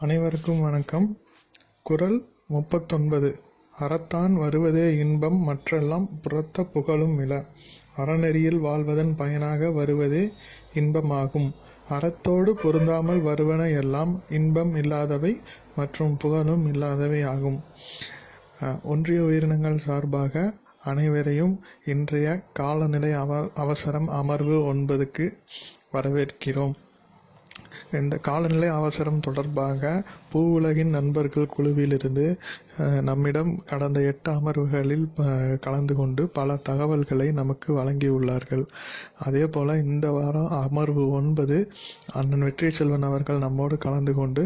[0.00, 1.06] அனைவருக்கும் வணக்கம்.
[1.82, 2.16] குரல்
[2.48, 3.30] முப்பத்தொன்பது.
[3.78, 7.32] அறத்தான் வருவதே இன்பம் மற்றெல்லாம் புறத்த புகழும் இல
[7.96, 10.22] அறநெறியில் வாழ்வதன் பயனாக வருவதே
[10.74, 11.50] இன்பமாகும்.
[11.88, 15.32] அறத்தோடு பொருந்தாமல் வருவன எல்லாம் இன்பம் இல்லாதவை
[15.76, 17.60] மற்றும் புகழும் இல்லாதவை ஆகும்.
[18.82, 25.26] ஒன்றிய உயிரினங்கள் சார்பாக அனைவரையும் இன்றைய காலநிலை அவ அவசரம் அமர்வு ஒன்பதுக்கு
[25.92, 26.76] வரவேற்கிறோம்.
[27.98, 29.90] இந்த காலநிலை அவசரம் தொடர்பாக
[30.32, 32.24] பூவுலகின் நண்பர்கள் குழுவிலிருந்து
[33.02, 35.06] நம்மிடம் கடந்த எட்டு அமர்வுகளில்
[35.60, 38.64] கலந்து கொண்டு பல தகவல்களை நமக்கு வழங்கியுள்ளார்கள்.
[39.18, 41.58] அதே போல் இந்த வாரம் அமர்வு ஒன்பது
[42.12, 44.44] அண்ணன் வெற்றி செல்வன் அவர்கள் நம்மோடு கலந்து கொண்டு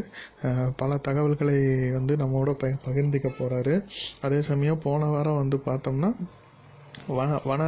[0.76, 1.58] பல தகவல்களை
[1.92, 3.76] வந்து நம்மோட ப பகிர்ந்துக்க போகிறாரு
[4.20, 6.10] அதே சமயம் போன வாரம் வந்து பார்த்தோம்னா
[7.10, 7.62] வன வன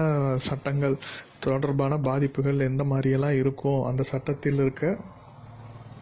[0.47, 0.95] சட்டங்கள்
[1.41, 4.85] தொடர்பான பாதிப்புகள் எந்த மாதிரியெல்லாம் இருக்கும் அந்த சட்டத்தில் இருக்க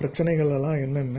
[0.00, 1.18] பிரச்சனைகள் எல்லாம் என்னென்ன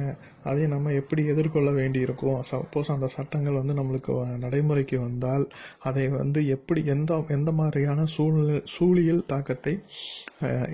[0.49, 2.37] அதை நம்ம எப்படி எதிர்கொள்ள வேண்டியிருக்கும்?
[2.51, 5.45] சப்போஸ் அந்த சட்டங்கள் வந்து நம்மளுக்கு நடைமுறைக்கு வந்தால்
[5.89, 9.73] அதை வந்து எப்படி எந்த எந்த மாதிரியான சூழ்நிலை சூழியல் தாக்கத்தை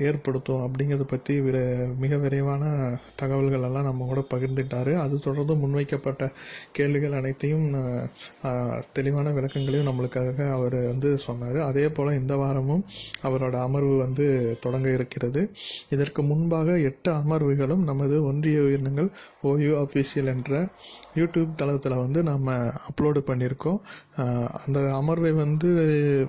[0.08, 1.58] ஏற்படுத்தும் அப்படிங்கிறத பற்றி விர
[2.04, 2.64] மிக விரைவான
[3.22, 4.94] தகவல்கள் எல்லாம் நம்ம கூட பகிர்ந்துட்டாரு.
[5.04, 6.30] அது தொடர்ந்து முன்வைக்கப்பட்ட
[6.78, 7.68] கேள்விகள் அனைத்தையும்
[8.98, 11.60] தெளிவான விளக்கங்களையும் நம்மளுக்காக அவர் வந்து சொன்னார்.
[11.70, 12.86] அதே போல் இந்த வாரமும்
[13.28, 14.28] அவரோட அமர்வு வந்து
[14.66, 15.44] தொடங்க இருக்கிறது.
[15.96, 19.12] இதற்கு முன்பாக எட்டு அமர்வுகளும் நமது ஒன்றிய உயிரினங்கள்
[19.44, 20.68] ஓயு அஃபீஷியல் என்ற
[21.16, 23.80] யூடியூப் தளத்தில் வந்து நம்ம அப்லோடு பண்ணியிருக்கோம்.
[24.66, 26.28] அந்த அமர்வை வந்து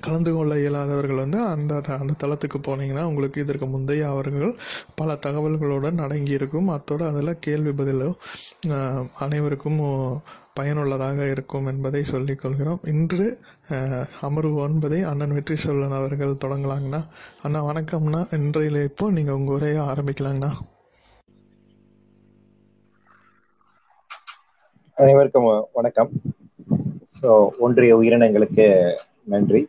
[0.00, 4.56] கலந்து கொள்ள இயலாதவர்கள் வந்து அந்த த- அந்த தளத்துக்கு போனீங்கன்னா உங்களுக்கு இதற்கு முந்தைய அவர்கள்
[4.94, 6.72] பல தகவல்களுடன் அடங்கியிருக்கும்.
[6.72, 8.16] அத்தோடு அதில் கேள்வி பதிலும்
[9.14, 10.20] அனைவருக்கும்
[10.54, 12.80] பயனுள்ளதாக இருக்கும் என்பதை சொல்லிக் கொள்கிறோம்.
[12.84, 13.38] இன்று
[14.20, 17.00] அமர்வு ஒன்பதை அண்ணன் வெற்றி சொல்லன் அவர்கள் தொடங்கலாங்கண்ணா.
[17.42, 18.20] அண்ணா வணக்கம்ண்ணா.
[18.38, 20.50] இன்றையில இப்போ நீங்கள் உங்கள் உரையை ஆரம்பிக்கலாங்கண்ணா.
[24.98, 26.10] அனைவருக்கும் வணக்கம்.
[27.14, 28.66] ஸோ ஒன்றிய உயிரினங்களுக்கு
[29.24, 29.62] நன்றி.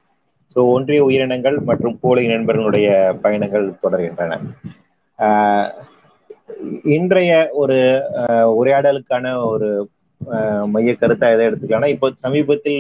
[0.56, 2.88] ஸோ ஒன்றிய உயிரினங்கள் மற்றும் பூலை நண்பர்களுடைய
[3.22, 4.40] பயணங்கள் தொடர்கின்றன.
[5.20, 5.70] ஆஹ்
[6.84, 7.78] இன்றைய ஒரு
[8.60, 9.70] உரையாடலுக்கான ஒரு
[10.74, 12.80] மைய கருத்தா எதை எடுத்துக்கலாம்னா இப்போ சமீபத்தில்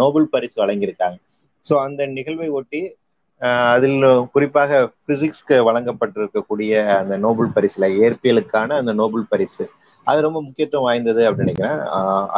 [0.00, 1.18] நோபல் பரிசு வழங்கியிருக்காங்க.
[1.66, 2.80] ஸோ அந்த நிகழ்வை ஒட்டி
[3.40, 4.02] ஆஹ் அதில்
[4.34, 4.72] குறிப்பாக
[5.08, 9.64] பிசிக்ஸ்க்கு வழங்கப்பட்டிருக்கக்கூடிய அந்த நோபல் பரிசுல இயற்பியலுக்கான அந்த நோபல் பரிசு.
[10.06, 11.80] அது ரொம்ப முக்கியத்துவம் வாய்ந்தது அப்படின்னு நினைக்கிறேன்.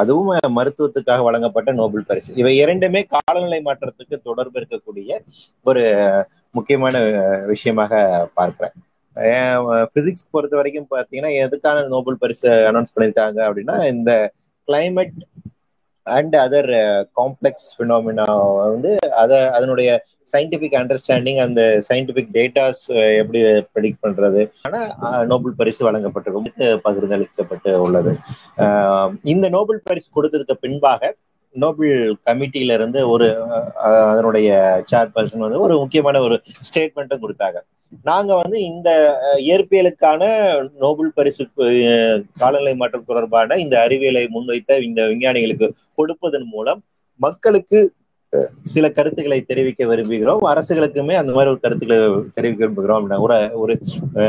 [0.00, 2.30] அதுவும் மருத்துவத்துக்காக வழங்கப்பட்ட நோபல் பரிசு.
[2.40, 5.10] இவை இரண்டுமே காலநிலை மாற்றத்துக்கு தொடர்பு இருக்கக்கூடிய
[5.66, 5.84] ஒரு
[6.54, 6.96] முக்கியமான
[7.52, 7.92] விஷயமாக
[8.34, 8.74] பார்க்கிறேன்.
[9.94, 14.10] பிசிக்ஸ் பொறுத்த வரைக்கும் பார்த்தீங்கன்னா எதுக்கான நோபல் பரிசு அனௌன்ஸ் பண்ணியிருக்காங்க அப்படின்னா இந்த
[14.68, 15.18] climate
[16.06, 16.70] and other
[17.20, 18.26] complex phenomena
[18.72, 18.90] வந்து
[19.22, 19.90] அதை அதனுடைய
[20.32, 22.82] சயின்டிபிக் அண்டர்ஸ்டாண்டிங் அந்த சயின்டிபிக் டேட்டாஸ்
[23.20, 23.40] எப்படி
[23.74, 24.42] ப்ரெடிக்ட் பண்றது?
[24.66, 24.80] ஆனா
[25.32, 26.48] நோபல் பரிசு வழங்கப்பட்டிருக்கும்
[26.86, 28.12] பகிர்ந்தளிக்கப்பட்டு உள்ளது.
[29.34, 31.12] இந்த நோபல் பரிசு கொடுத்ததுக்கு பின்பாக
[31.62, 33.26] நோபல் கமிட்டியில இருந்து ஒரு
[34.10, 34.48] அதனுடைய
[34.90, 36.36] சேர்பர்சன் வந்து ஒரு முக்கியமான ஒரு
[36.68, 37.58] ஸ்டேட்மெண்ட்டும் கொடுத்தாங்க.
[38.04, 38.90] நாங்க வந்து இந்த
[39.48, 40.22] இயற்பியலுக்கான
[40.84, 41.44] நோபல் பரிசு
[42.40, 46.80] காலநிலை மாற்றம் தொடர்பான இந்த அறிவியலை முன்வைத்த இந்த விஞ்ஞானிகளுக்கு கொடுப்பதன் மூலம்
[47.20, 47.80] மக்களுக்கு
[48.72, 50.40] சில கருத்துக்களை தெரிவிக்க விரும்புகிறோம்.
[50.52, 51.98] அரசுகளுக்குமே அந்த மாதிரி ஒரு கருத்துக்களை
[52.36, 52.98] தெரிவிக்க விரும்புகிறோம்.
[52.98, 53.74] அப்படின்னா ஒரு ஒரு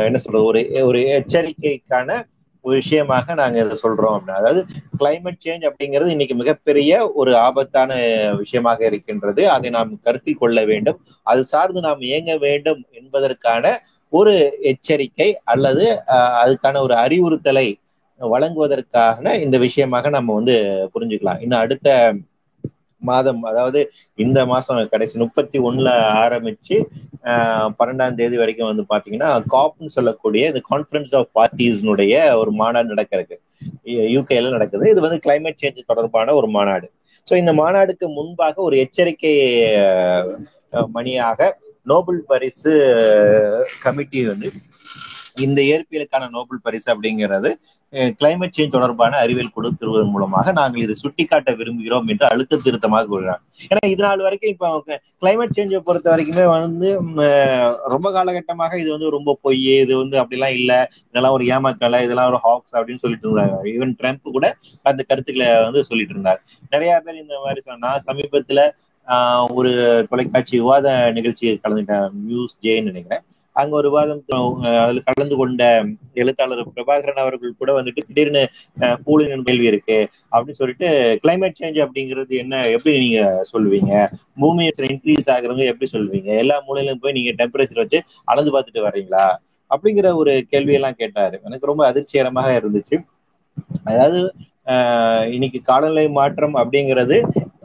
[0.08, 0.46] என்ன சொல்றது?
[0.52, 2.20] ஒரு ஒரு எச்சரிக்கைக்கான
[2.66, 4.62] ஒரு விஷயமாக நாங்க இதை சொல்றோம் அப்படின்னா அதாவது
[5.00, 7.92] கிளைமேட் சேஞ்ச் அப்படிங்கிறது இன்னைக்கு மிகப்பெரிய ஒரு ஆபத்தான
[8.42, 9.42] விஷயமாக இருக்கின்றது.
[9.56, 11.00] அதை நாம் கருத்தில் கொள்ள வேண்டும்.
[11.32, 13.66] அது சார்ந்து நாம் இயங்க வேண்டும் என்பதற்கான
[14.14, 14.34] ஒரு
[14.72, 15.86] எச்சரிக்கை அல்லது
[16.42, 17.68] அதுக்கான ஒரு அறிவுறுத்தலை
[18.22, 20.56] வழங்குவதற்கான இந்த விஷயமாக நம்ம வந்து
[20.94, 21.40] புரிஞ்சுக்கலாம்.
[21.44, 21.88] இன்னும் அடுத்த
[23.06, 23.80] மாதம் அதாவது
[24.18, 25.90] இந்த மாசம் கடைசி முப்பத்தி ஒண்ணுல
[26.24, 26.76] ஆரம்பிச்சு
[27.32, 33.36] ஆஹ் பன்னெண்டாம் தேதி வரைக்கும் வந்து பாத்தீங்கன்னா காப்னு சொல்லக்கூடிய இந்த கான்ஃபரன்ஸ் ஆஃப் பார்ட்டிஸ்னுடைய ஒரு மாநாடு நடக்கிறது.
[34.16, 34.86] யூகேல நடக்குது.
[34.94, 36.88] இது வந்து கிளைமேட் சேஞ்ச் தொடர்பான ஒரு மாநாடு.
[37.28, 39.34] ஸோ இந்த மாநாடுக்கு முன்பாக ஒரு எச்சரிக்கை
[40.96, 41.40] மணியாக
[41.88, 42.72] நோபல் பரிசு
[43.84, 44.50] கமிட்டி வந்து
[45.46, 47.50] இந்த இயற்பியலுக்கான நோபல் பரிசு அப்படிங்கிறது
[48.20, 53.42] கிளைமேட் சேஞ்ச் தொடர்பான அறிவியல் கொடுத்துருவதன் மூலமாக நாங்கள் இதை சுட்டிக்காட்ட விரும்புகிறோம் என்று அழுத்த திருத்தமாக கூறுகிறார்.
[53.72, 54.70] ஏன்னா இது நாள் வரைக்கும் இப்போ
[55.22, 56.90] கிளைமேட் சேஞ்சை பொறுத்த வரைக்குமே வந்து
[57.94, 60.72] ரொம்ப காலகட்டமாக இது வந்து ரொம்ப பொய் இது வந்து அப்படிலாம் இல்ல.
[61.10, 63.58] இதெல்லாம் ஒரு ஏமாக்கலை இதெல்லாம் ஒரு ஹாக்ஸ் அப்படின்னு சொல்லிட்டு இருந்தாங்க.
[63.76, 64.48] ஈவன் ட்ரம்ப் கூட
[64.92, 66.42] அந்த கருத்துக்களை வந்து சொல்லிட்டு இருந்தார்.
[66.74, 68.62] நிறைய பேர் இந்த மாதிரி சொன்னா சமீபத்துல
[69.58, 69.72] ஒரு
[70.12, 70.88] தொலைக்காட்சி விவாத
[71.18, 73.24] நிகழ்ச்சியை கலந்துட்டேன் நியூஸ் ஜேன்னு நினைக்கிறேன்.
[73.56, 74.22] அங்க ஒரு விவாதம்
[74.78, 75.64] அதுல கலந்து கொண்ட
[76.16, 78.44] எழுத்தாளர் பிரபாகரன் அவர்கள் கூட வந்துட்டு திடீர்னு
[78.78, 79.98] அஹ், பூலின் கேள்வி இருக்கு
[80.32, 80.88] அப்படின்னு சொல்லிட்டு
[81.24, 82.56] கிளைமேட் சேஞ்ச் அப்படிங்கிறது என்ன?
[82.76, 83.22] எப்படி நீங்க
[83.52, 83.94] சொல்லுவீங்க?
[84.40, 86.32] பூமி இன்க்ரீஸ் ஆகுறது எப்படி சொல்லுவீங்க?
[86.42, 89.26] எல்லா மூலையிலும் போய் நீங்க டெம்பரேச்சர் வச்சு அளந்து பார்த்துட்டு வர்றீங்களா?
[89.72, 91.36] அப்படிங்கிற ஒரு கேள்வியெல்லாம் கேட்டாரு.
[91.46, 92.96] எனக்கு ரொம்ப அதிர்ச்சிகரமாக இருந்துச்சு.
[93.86, 94.20] அதாவது
[95.32, 97.18] இன்னைக்கு காலநிலை மாற்றம் அப்படிங்கிறது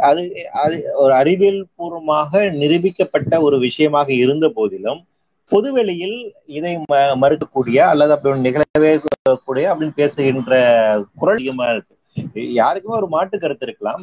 [0.08, 0.22] அது
[0.62, 5.00] அது ஒரு அறிவியல் பூர்வமாக நிரூபிக்கப்பட்ட ஒரு விஷயமாக இருந்த போதிலும்
[5.52, 6.19] பொதுவெளியில்
[6.58, 6.73] இதை
[7.23, 8.93] மறுக்கக்கூடிய அல்லது அப்படி நிகழவே
[9.47, 10.52] கூடிய அப்படின்னு பேசுகின்ற
[11.20, 11.94] குரல் அதிகமா இருக்கு.
[12.61, 14.02] யாருக்குமே ஒரு மாட்டு கருத்து இருக்கலாம்.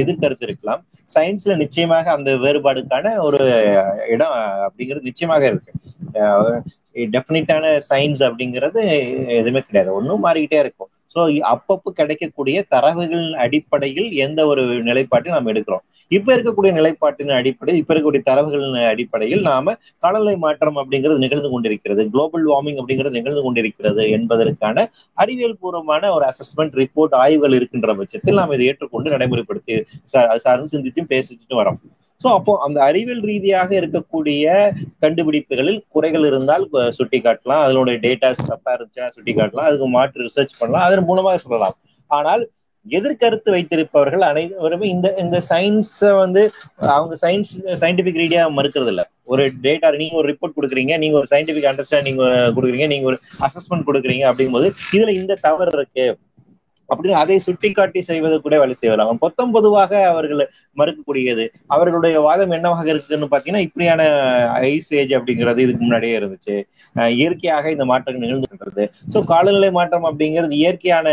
[0.00, 0.82] எதிர்கருத்து இருக்கலாம்.
[1.14, 3.40] சயின்ஸ்ல நிச்சயமாக அந்த வேறுபாடுக்கான ஒரு
[4.14, 5.72] இடம் அப்படிங்கிறது நிச்சயமாக இருக்கு.
[7.14, 8.82] டெஃபினிட்டான சயின்ஸ் அப்படிங்கிறது
[9.40, 9.90] எதுவுமே கிடையாது.
[9.98, 10.90] ஒன்றும் மாறிக்கிட்டே இருக்கும்.
[11.14, 11.20] ஸோ
[11.50, 15.84] அப்பப்போ கிடைக்கக்கூடிய தரவுகளின் அடிப்படையில் எந்த ஒரு நிலைப்பாட்டையும் நாம் எடுக்கிறோம்.
[16.10, 22.04] இப்ப இருக்கக்கூடிய நிலைப்பாட்டின் அடிப்படையில் இப்ப இருக்கக்கூடிய தரவுகளின் அடிப்படையில் நாம காலநிலை மாற்றம் அப்படிங்கிறது நிகழ்ந்து கொண்டிருக்கிறது.
[22.14, 24.86] குளோபல் வார்மிங் அப்படிங்கிறது நிகழ்ந்து கொண்டிருக்கிறது என்பதற்கான
[25.18, 29.76] அறிவியல் பூர்வமான ஒரு அசஸ்மெண்ட் ரிப்போர்ட் ஆய்வுகள் இருக்கின்ற பட்சத்தில் நாம் இதை ஏற்றுக்கொண்டு நடைமுறைப்படுத்தி
[30.24, 31.80] அது சார்ந்து சிந்தித்தும் பேசிட்டு வரோம்.
[32.20, 34.44] சோ அப்போ அந்த அறிவியல் ரீதியாக இருக்கக்கூடிய
[35.04, 36.64] கண்டுபிடிப்புகளில் குறைகள் இருந்தால்
[36.96, 40.86] சுட்டி காட்டலாம் அதனுடைய டேட்டாஸ் தப்பா இருந்துச்சுன்னா சுட்டி காட்டலாம் அதுக்கு மாற்று ரிசர்ச் பண்ணலாம்.
[40.86, 41.76] அதன் மூலமாக சொல்லலாம்.
[42.10, 42.42] ஆனால்
[42.86, 46.42] எதிர்கருத்து வைத்திருப்பவர்கள் அனைவருமே இந்த இந்த சயின்ஸை வந்து
[46.94, 47.50] அவங்க சயின்ஸ்
[47.82, 52.20] சயின்டிபிக் ரீதியா மறுக்கிறது இல்ல ஒரு டேட்டா நீங்க ஒரு ரிப்போர்ட் கொடுக்குறீங்க நீங்க ஒரு சயின்டிபிக் அண்டர்ஸ்டாண்டிங்
[52.56, 53.18] கொடுக்குறீங்க நீங்க ஒரு
[53.48, 56.06] அசஸ்மெண்ட் கொடுக்குறீங்க அப்படிங்கும்போது இதுல இந்த தவறு இருக்கு.
[56.90, 59.20] அப்படின்னு அதை சுட்டிக்காட்டி செய்வது கூட வேலை செய்யலாம்.
[59.24, 60.42] பொத்தம் பொதுவாக அவர்கள்
[60.80, 61.44] மறுக்கக்கூடியது.
[61.74, 64.02] அவர்களுடைய வாதம் என்னவாக இருக்குன்னு பாத்தீங்கன்னா இப்படியான
[64.72, 66.56] ஐஸ் ஏஜ் அப்படிங்கிறது இதுக்கு முன்னாடியே இருந்துச்சு.
[67.18, 71.08] இயற்கையாக இந்த மாற்றம் நிகழ்ந்துகின்றது சோ காலநிலை மாற்றம் அப்படிங்கிறது இயற்கையான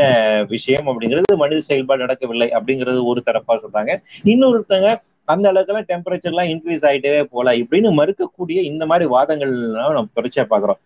[0.54, 3.94] விஷயம் அப்படிங்கிறது மனித செயல்பாடு நடக்கவில்லை அப்படிங்கிறது ஒரு தரப்பா சொல்றாங்க.
[4.34, 4.90] இன்னொருத்தங்க
[5.34, 7.54] அந்த அளவுக்குலாம் டெம்பரேச்சர் எல்லாம் இன்க்ரீஸ் ஆயிட்டே போல.
[7.62, 9.54] இப்படின்னு மறுக்கக்கூடிய இந்த மாதிரி வாதங்கள்
[9.86, 10.82] நம்ம தொடர்ச்சியா பாக்குறோம்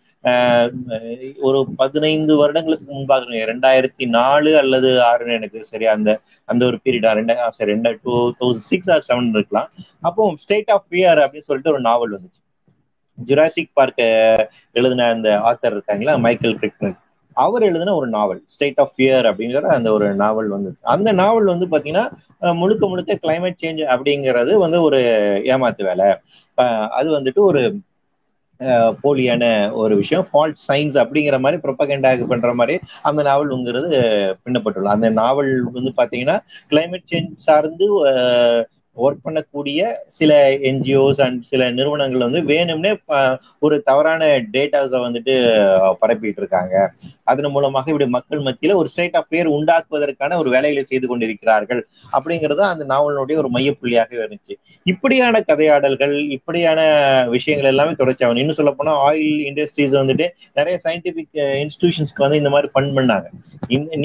[1.48, 6.12] ஒரு பதினைந்து வருடங்களுக்கு முன்பாக ரெண்டாயிரத்தி நாலு அல்லது ஆறுன்னு எனக்கு சரியா அந்த
[6.52, 9.70] அந்த ஒரு பீரியடா ரெண்டாயிரம் சரி ரெண்டா two thousand six or seven இருக்கலாம்.
[10.10, 12.42] அப்போ ஸ்டேட் ஆஃப் ஃபியர் அப்படின்னு சொல்லிட்டு ஒரு நாவல் வந்துச்சு.
[13.18, 14.50] ஜுராசிக் பார்க்க
[14.80, 16.14] எழுதின அந்த ஆத்தர் இருக்காங்களா?
[16.26, 16.98] மைக்கேல் கிரிக்னர்
[17.40, 21.68] அவர் எழுதின ஒரு நாவல் ஸ்டேட் ஆஃப் ஃபியர் அப்படிங்கிற அந்த ஒரு நாவல் வந்து அந்த நாவல் வந்து
[21.68, 22.06] பாத்தீங்கன்னா
[22.60, 25.00] முழுக்க முழுக்க கிளைமேட் சேஞ்ச் அப்படிங்கிறது வந்து ஒரு
[25.52, 26.10] ஏமாத்து வேலை.
[27.00, 27.62] அது வந்துட்டு ஒரு
[29.04, 29.44] போலியான
[29.76, 30.26] ஒரு விஷயம்.
[30.30, 33.90] ஃபால்ட் சயின்ஸ் அப்படிங்கிற மாதிரி ப்ரொப்பகண்டாக பண்ற மாதிரி அந்த நாவல்ங்கிறது
[34.44, 36.38] பின்னப்பட்டுள்ள அந்த நாவல் வந்து பாத்தீங்கன்னா
[36.72, 37.88] கிளைமேட் சேஞ்ச் சார்ந்து
[39.06, 40.32] ஒர்க் பண்ணக்கூடிய சில
[40.70, 42.92] என்ஜிஓஸ் அண்ட் சில நிறுவனங்கள் வந்து வேணும்னே
[43.60, 45.36] ஒரு தவறான டேட்டாஸை வந்துட்டு
[46.02, 46.76] பரப்பிட்டு இருக்காங்க
[47.32, 51.82] அதன் மூலமாக இப்படி மக்கள் மத்தியில ஒரு ஸ்டேட் ஆஃப் பேர் உண்டாக்குவதற்கான ஒரு வேலைகளை செய்து கொண்டிருக்கிறார்கள்
[52.14, 54.56] அப்படிங்கிறது அந்த நாவலினுடைய ஒரு மையப்புள்ளியாக இருந்துச்சு.
[54.92, 56.80] இப்படியான கதையாடல்கள் இப்படியான
[57.36, 60.28] விஷயங்கள் எல்லாமே தொடர்ச்சியாகும் இன்னும் சொல்ல போனா ஆயில் இண்டஸ்ட்ரீஸ் வந்துட்டு
[60.60, 63.28] நிறைய சயின்டிபிக் இன்ஸ்டிடியூஷன்ஸ்க்கு வந்து இந்த மாதிரி ஃபண்ட் பண்ணாங்க.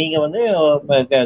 [0.00, 0.40] நீங்க வந்து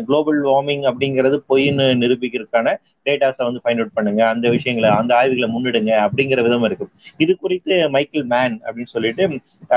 [0.09, 2.77] குளோபல் வார்மிங் அப்படிங்கிறது பொய்ன்னு நிரூபிக்கிறதுக்கான
[3.07, 4.23] டேட்டாஸை வந்து ஃபைண்ட் அவுட் பண்ணுங்க.
[4.29, 9.25] அந்த விஷயங்களை அந்த ஆய்வுகளை முன்னிடுங்க அப்படிங்கிற விதம் இருக்கும் இது குறித்து மைக்கேல் மேன் அப்படின்னு சொல்லிட்டு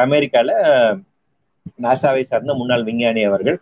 [0.05, 0.49] அமெரிக்கால
[1.79, 3.57] நாசாவை சார்ந்த முன்னாள் விஞ்ஞானி அவர்கள்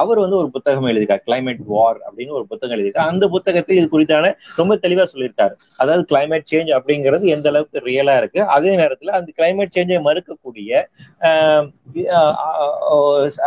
[0.00, 3.10] அவர் வந்து ஒரு புத்தகம் எழுதியிருக்கார் கிளைமேட் வார் அப்படின்னு ஒரு புத்தகம் எழுதியிருக்காரு.
[3.12, 5.54] அந்த புத்தகத்தில் இது குறித்தான ரொம்ப தெளிவா சொல்லியிருக்காரு.
[5.82, 8.40] அதாவது கிளைமேட் சேஞ்ச் அப்படிங்கிறது எந்த அளவுக்கு ரியலா இருக்கு?
[8.56, 10.70] அதே நேரத்துல அந்த கிளைமேட் சேஞ்சை மறுக்கக்கூடிய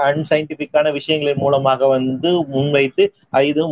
[0.07, 3.04] அன்சைன்டிபிக்கான விஷயங்களின் மூலமாக வந்து முன்வைத்து
[3.51, 3.63] இது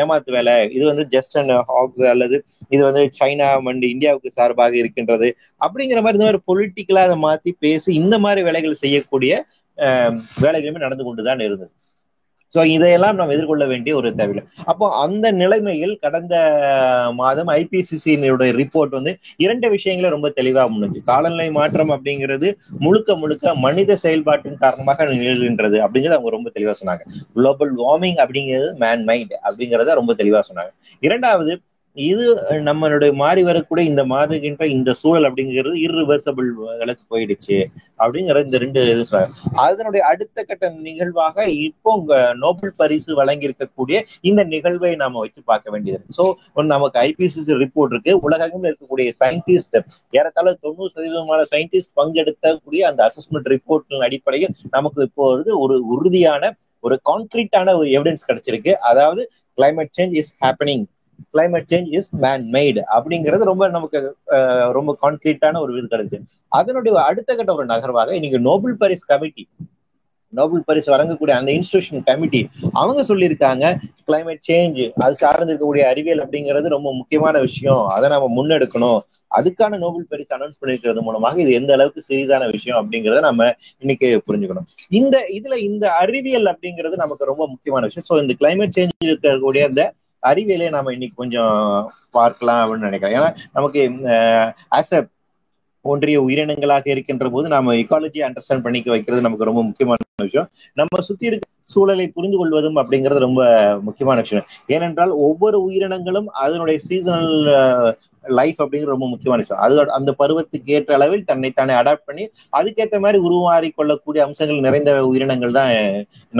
[0.00, 0.54] ஏமாத்து வேலை.
[0.76, 2.36] இது வந்து ஜஸ்ட் அண்ட் ஹாக்ஸ் அல்லது
[2.74, 5.28] இது வந்து சைனா அண்ட் இந்தியாவுக்கு சார்பாக இருக்கின்றது
[5.66, 9.32] அப்படிங்கிற மாதிரி இந்த மாதிரி பொலிட்டிக்கலா அதை மாத்தி பேசி இந்த மாதிரி வேலைகள் செய்யக்கூடிய
[10.44, 11.72] வேலைகளுமே நடந்து கொண்டுதான் இருந்தது.
[12.54, 14.44] சோ இதையெல்லாம் நாம் எதிர்கொள்ள வேண்டிய ஒரு தேவையில்லை.
[14.64, 16.34] அப்போ அந்த நிலைமையில் கடந்த
[17.14, 23.96] மாதம் ஐபிசிசியினுடைய ரிப்போர்ட் வந்து இரண்டு விஷயங்களை ரொம்ப தெளிவா முடிஞ்சு காலநிலை மாற்றம் அப்படிங்கிறது முழுக்க முழுக்க மனித
[24.04, 27.04] செயல்பாட்டின் காரணமாக நிகழ்கின்றது அப்படிங்கிறது அவங்க ரொம்ப தெளிவா சொன்னாங்க.
[27.34, 30.72] குளோபல் வார்மிங் அப்படிங்கிறது மேன் மைண்ட் அப்படிங்கிறத ரொம்ப தெளிவா சொன்னாங்க.
[31.00, 31.52] இரண்டாவது
[31.96, 32.24] இது
[32.66, 36.48] நம்மளுடைய மாறி வரக்கூடிய இந்த மாறுகின்ற இந்த சூழல் அப்படிங்கிறது இர்ரிவர்சபிள்
[36.80, 37.56] விலக்கு போயிடுச்சு
[38.02, 39.04] அப்படிங்கிற இந்த ரெண்டு இது
[39.64, 45.74] அதனுடைய அடுத்த கட்ட நிகழ்வாக இப்போ உங்க நோபல் பரிசு வழங்கி இருக்கக்கூடிய இந்த நிகழ்வை நாம வச்சு பார்க்க
[45.74, 46.04] வேண்டியது.
[46.18, 46.24] சோ
[46.74, 48.14] நமக்கு ஐபிசிசி ரிப்போர்ட் இருக்கு.
[48.26, 49.78] உலகத்தில் இருக்கக்கூடிய சயின்டிஸ்ட்
[50.18, 56.52] ஏறத்தாழ தொண்ணூறு சதவீதமான சயின்டிஸ்ட் பங்கெடுத்தக்கூடிய அந்த அசஸ்மெண்ட் ரிப்போர்ட்டின் அடிப்படையில் நமக்கு இப்போது ஒரு உறுதியான
[56.84, 58.72] ஒரு கான்கிரீட்டான ஒரு எவிடன்ஸ் கிடைச்சிருக்கு.
[58.90, 59.22] அதாவது
[59.58, 60.86] climate change is happening
[61.34, 64.00] climate change is man made அப்படிங்கிறது ரொம்ப நமக்கு
[64.78, 66.18] ரொம்ப கான்கிரீட்டான ஒரு இது கிடைச்சு
[66.52, 69.44] அதனுடைய அடுத்த கட்ட ஒரு நகர்வாக இன்னைக்கு நோபல் பரிஸ் கமிட்டி
[70.32, 72.40] நோபல் பரிசு வழங்கக்கூடிய அந்த இன்ஸ்டிடியூஷன் கமிட்டி
[72.80, 73.64] அவங்க சொல்லியிருக்காங்க
[74.08, 77.82] கிளைமேட் சேஞ்ச் அது சார்ந்து இருக்கக்கூடிய அறிவியல் அப்படிங்கிறது ரொம்ப முக்கியமான விஷயம்.
[77.94, 78.98] அதை நம்ம முன்னெடுக்கணும்.
[79.30, 83.42] அதுக்கான நோபல் பரிசு அனௌன்ஸ் பண்ணிருக்கிறது மூலமாக இது எந்த அளவுக்கு சீரியஸான விஷயம் அப்படிங்கறத நம்ம
[83.82, 84.66] இன்னைக்கு புரிஞ்சுக்கணும்.
[85.00, 88.06] இந்த இதுல இந்த அறிவியல் அப்படிங்கிறது நமக்கு ரொம்ப முக்கியமான விஷயம்.
[88.10, 89.82] ஸோ இந்த கிளைமேட் சேஞ்ச் இருக்கக்கூடிய அந்த
[90.30, 91.54] அறிவியலே நாம இன்னைக்கு கொஞ்சம்
[92.10, 93.16] பார்க்கலாம் அப்படின்னு நினைக்கிறேன்.
[93.18, 93.80] ஏன்னா நமக்கு
[94.78, 95.00] ஆஸ் அ
[95.84, 100.48] ஒன்றிய உயிரினங்களாக இருக்கின்ற போது நாம எக்காலஜி அண்டர்ஸ்டாண்ட் பண்ணிக்க வைக்கிறது நமக்கு ரொம்ப முக்கியமான விஷயம்.
[100.76, 103.42] நம்ம சுத்தி இருக்க சூழலை புரிந்து கொள்வதும் அப்படிங்கிறது ரொம்ப
[103.86, 104.46] முக்கியமான விஷயம்.
[104.66, 107.32] ஏனென்றால் ஒவ்வொரு உயிரினங்களும் அதனுடைய சீசனல்
[108.38, 109.62] லைஃப் அப்படிங்கிறது ரொம்ப முக்கியமான விஷயம்.
[109.64, 112.24] அது அந்த பருவத்துக்கு ஏற்ற அளவில் தன்னை தானே அடாப்ட் பண்ணி
[112.58, 115.72] அதுக்கேற்ற மாதிரி உருமாறி கொள்ளக்கூடிய அம்சங்கள் நிறைந்த உயிரினங்கள் தான்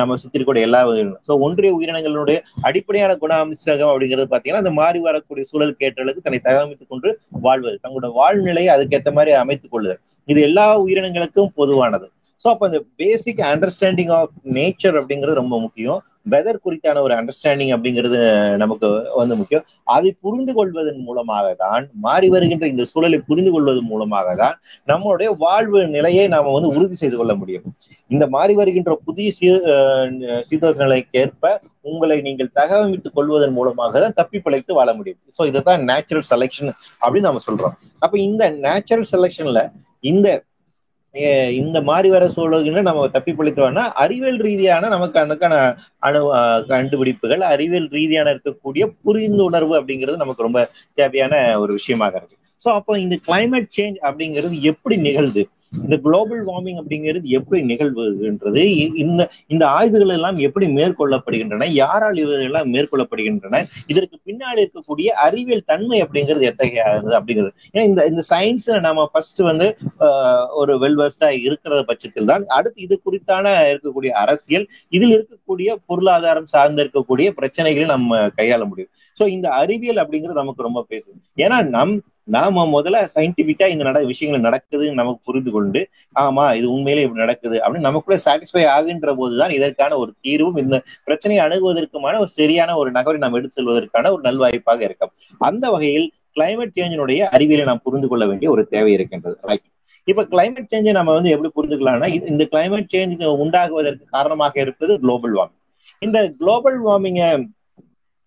[0.00, 5.00] நம்ம சுத்தி இருக்கக்கூடிய எல்லா உயிரினம் ஸோ ஒன்றிய உயிரினங்களுடைய அடிப்படையான குண அம்சகம் அப்படிங்கிறது பாத்தீங்கன்னா அந்த மாறி
[5.08, 7.08] வரக்கூடிய சூழலுக்கு ஏற்ற அளவுக்கு தன்னை தகவமைத்துக் கொண்டு
[7.46, 7.76] வாழ்வது.
[7.84, 10.00] தங்களோட வாழ்நிலையை அதுக்கேற்ற மாதிரி அமைத்துக் கொள்ளுதல்.
[10.28, 12.06] இது எல்லா உயிரினங்களுக்கும் பொதுவானது.
[12.44, 16.00] ஸோ அப்போ அந்த பேசிக் அண்டர்ஸ்டாண்டிங் ஆஃப் நேச்சர் அப்படிங்கிறது ரொம்ப முக்கியம்.
[16.26, 18.18] வெதர் குறித்தான ஒரு அண்டர்ஸ்டாண்டிங் அப்படிங்கிறது
[18.62, 18.88] நமக்கு
[19.20, 19.64] வந்து முக்கியம்.
[19.94, 24.56] அதை புரிந்து கொள்வதன் மூலமாக தான் மாறி வருகின்ற இந்த சூழலை புரிந்து கொள்வதன் மூலமாக தான்
[24.90, 27.66] நம்மளுடைய வாழ்வு நிலையை நாம வந்து உறுதி செய்து கொள்ள முடியும்.
[28.14, 29.48] இந்த மாறி வருகின்ற புதிய சீ
[30.48, 31.54] சீதோஷ நிலைக்கேற்ப
[31.90, 35.20] உங்களை நீங்கள் தகவமைத்துக் கொள்வதன் மூலமாக தான் தப்பி பிழைத்து வாழ முடியும்.
[35.36, 36.72] ஸோ இதுதான் நேச்சுரல் செலெக்ஷன்
[37.02, 37.76] அப்படின்னு நம்ம சொல்றோம்.
[38.04, 39.62] அப்ப இந்த நேச்சுரல் செலெக்ஷன்ல
[40.12, 40.28] இந்த
[41.58, 45.54] இந்த மாறி வர சூழல்களை நம்ம தப்பி பிழைத்தோம்னா அறிவியல் ரீதியான நமக்கு அதுக்கான
[45.98, 46.20] அணு
[46.68, 50.62] கண்டுபிடிப்புகள் அறிவியல் ரீதியான இருக்கக்கூடிய புரிந்துணர்வு அப்படிங்கிறது நமக்கு ரொம்ப
[50.94, 52.36] தேவையான ஒரு விஷயமாக இருக்கு.
[52.64, 58.62] ஸோ அப்போ இந்த கிளைமேட் சேஞ்ச் அப்படிங்கிறது எப்படி நிகழ்து இந்த குளோபல் வார்மிங் அப்படிங்கிறது எப்படி நிகழ்வுன்றது
[59.04, 59.22] இந்த
[59.54, 67.14] இந்த ஆய்வுகள் எல்லாம் எப்படி மேற்கொள்ளப்படுகின்றன யாரால் இவையெல்லாம் மேற்கொள்ளப்படுகின்றன இதற்கு பின்னாடி இருக்கக்கூடிய அறிவியல் தன்மை அப்படிங்கிறது எத்தகையது
[67.18, 67.52] அப்படிங்கிறது.
[67.72, 69.68] ஏன்னா இந்த இந்த சயின்ஸ்ல நம்ம ஃபர்ஸ்ட் வந்து
[70.60, 77.28] ஒரு வெல்வர்ஸ்டா இருக்கிற பட்சத்தில் தான் அடுத்து இது குறித்தான இருக்கக்கூடிய அரசியல் இதில் இருக்கக்கூடிய பொருளாதாரம் சார்ந்து இருக்கக்கூடிய
[77.40, 78.92] பிரச்சனைகளை நம்ம கையாள முடியும்.
[79.20, 81.18] ஸோ இந்த அறிவியல் அப்படிங்கிறது நமக்கு ரொம்ப பேசுது.
[81.44, 81.94] ஏன்னா நம்
[82.28, 85.80] நாம முதல்ல சயின்டிபிக்கா இந்த நட விஷயங்கள் நடக்குதுன்னு நமக்கு புரிந்து கொண்டு
[86.16, 91.40] ஆமா இது உண்மையிலே இப்படி நடக்குது அப்படின்னு நமக்குள்ள சாட்டிஸ்ஃபை ஆகின்ற போதுதான் இதற்கான ஒரு தீர்வும் இந்த பிரச்சனையை
[91.46, 96.06] அணுகுவதற்குமான ஒரு சரியான ஒரு நகரை நாம் எடுத்து செல்வதற்கான ஒரு நல்வாய்ப்பாக இருக்கும் அந்த வகையில்
[96.36, 99.36] கிளைமேட் சேஞ்சினுடைய அறிவியலை நாம் புரிந்து கொள்ள வேண்டிய ஒரு தேவை இருக்கின்றது.
[99.48, 99.66] ரைட்
[100.08, 105.56] இப்ப கிளைமேட் சேஞ்சை நம்ம வந்து எப்படி புரிஞ்சுக்கலாம்னா இந்த கிளைமேட் சேஞ்ச் உண்டாகுவதற்கு காரணமாக இருப்பது குளோபல் வார்மிங்
[106.02, 107.28] இந்த குளோபல் வார்மிங்கை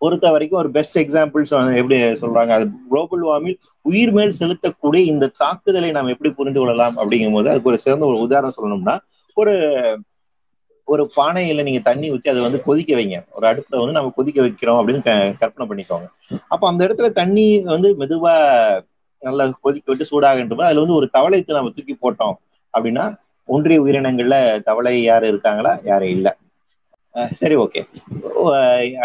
[0.02, 2.52] பொறுத்த வரைக்கும் ஒரு பெஸ்ட் எக்ஸாம்பிள்ஸ் எப்படி சொல்றாங்க?
[2.58, 3.58] அது குளோபல் வார்மிங்
[3.90, 8.18] உயிர் மேல் செலுத்தக்கூடிய இந்த தாக்குதலை நாம் எப்படி புரிந்து கொள்ளலாம் அப்படிங்கும் போது அதுக்கு ஒரு சிறந்த ஒரு
[8.26, 8.96] உதாரணம் சொல்லணும்னா
[9.36, 9.54] ஒரு
[10.88, 13.18] ஒரு பானையில நீங்க தண்ணி ஊற்றி அதை வந்து கொதிக்க வைங்க.
[13.36, 15.02] ஒரு அடுப்புல வந்து நம்ம கொதிக்க வைக்கிறோம் அப்படின்னு
[15.40, 16.06] கற்பனை பண்ணிக்கோங்க.
[16.48, 17.44] அப்போ அந்த இடத்துல தண்ணி
[17.74, 18.34] வந்து மெதுவா
[19.22, 22.36] நல்லா கொதிக்க விட்டு சூடாகின்ற அதுல வந்து ஒரு தவளைத்தை நம்ம தூக்கி போட்டோம்
[22.74, 23.04] அப்படின்னா
[23.48, 24.36] ஒன்றிய உயிரினங்கள்ல
[24.68, 25.72] தவளை யாரு இருக்காங்களா?
[25.90, 26.32] யாரும் இல்லை.
[27.40, 27.80] சரி ஓகே.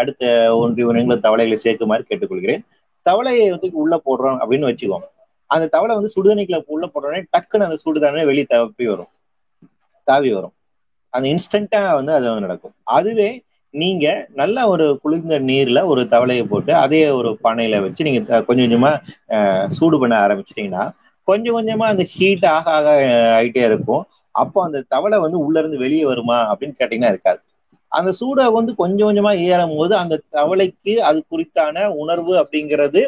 [0.00, 0.24] அடுத்த
[0.56, 2.62] ஒன்று உயிரினங்களை தவளைகளை சேர்க்குமாறு கேட்டுக்கொள்கிறேன்.
[3.06, 5.08] தவளையை வந்து உள்ள போடுறோம் அப்படின்னு வச்சுக்கோங்க.
[5.46, 9.10] அந்த தவளை வந்து சுடுதண்ணிக்குள்ள உள்ள போடுறோடனே டக்குன்னு அந்த சுடுதண்ணி வெளியே தப்பி வரும்.
[10.08, 10.54] தாவி வரும்.
[11.14, 12.74] அந்த இன்ஸ்டன்டா வந்து அது நடக்கும்.
[12.96, 13.28] அதுவே
[13.74, 18.92] நீங்க நல்ல ஒரு குளிர்ந்த நீர்ல ஒரு தவளையை போட்டு அதே ஒரு பானையில வச்சு நீங்க கொஞ்சம் கொஞ்சமா
[19.68, 20.84] சூடு பண்ண ஆரம்பிச்சிட்டீங்கன்னா
[21.28, 22.88] கொஞ்சம் கொஞ்சமா அந்த ஹீட் ஆக ஆக
[23.40, 24.04] ஆகிட்டே இருக்கும்.
[24.30, 27.40] அப்போ அந்த தவளை வந்து உள்ள இருந்து வெளியே வருமா அப்படின்னு கேட்டீங்கன்னா இருக்காது.
[27.92, 33.02] அந்த சூடாக வந்து கொஞ்சம் கொஞ்சமா ஏறும் போது அந்த தவளைக்கு அது குறித்தான உணர்வு அப்படிங்கிறது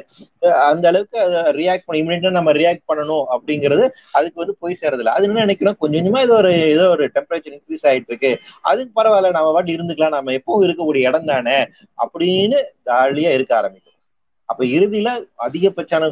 [0.68, 3.84] அந்த அளவுக்கு அதை ரியாக்ட் பண்ண இமீடியட்டா நம்ம ரியாக்ட் பண்ணணும் அப்படிங்கிறது
[4.18, 7.86] அதுக்கு வந்து போய் சேரதில்லை அது என்ன நினைக்கணும் கொஞ்சம் கொஞ்சமா இது ஒரு ஏதோ ஒரு டெம்பரேச்சர் இன்க்ரீஸ்
[7.90, 8.32] ஆயிட்டு இருக்கு.
[8.70, 10.16] அதுக்கு பரவாயில்ல நம்ம பாட்டு இருந்துக்கலாம்.
[10.16, 11.58] நம்ம எப்பவும் இருக்கக்கூடிய இடம் தானே
[12.04, 12.58] அப்படின்னு
[12.90, 13.89] ஜாலியா இருக்க ஆரம்பிக்கும்.
[14.50, 15.08] அப்ப இறுதியில
[15.46, 16.04] அதிகபட்சான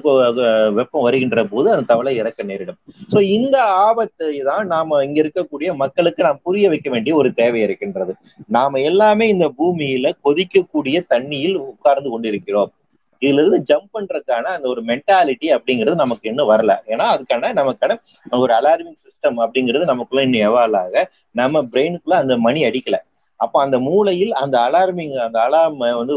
[0.79, 2.79] வெப்பம் வருகின்ற போது அந்த தவளை இறக்க நேரிடும்.
[3.13, 8.15] சோ இந்த ஆபத்தை தான் நாம இங்க இருக்கக்கூடிய மக்களுக்கு நாம் புரிய வைக்க வேண்டிய ஒரு தேவை இருக்கின்றது.
[8.59, 12.73] நாம எல்லாமே இந்த பூமியில கொதிக்கக்கூடிய தண்ணியில் உட்கார்ந்து கொண்டிருக்கிறோம்.
[13.23, 16.73] இதுல இருந்து ஜம்ப் பண்றதுக்கான அந்த ஒரு மென்டாலிட்டி அப்படிங்கிறது நமக்கு இன்னும் வரல.
[16.93, 17.97] ஏன்னா அதுக்கான நமக்கான
[18.45, 21.05] ஒரு அலார்மிங் சிஸ்டம் அப்படிங்கிறது நமக்குள்ள இன்னும் எவால் ஆக
[21.35, 22.99] நம்ம பிரெயினுக்குள்ள அந்த மணி அடிக்கல.
[23.41, 26.15] அப்ப அந்த மூளையில் அந்த அலார்மிங் அந்த அலார்ம் வந்து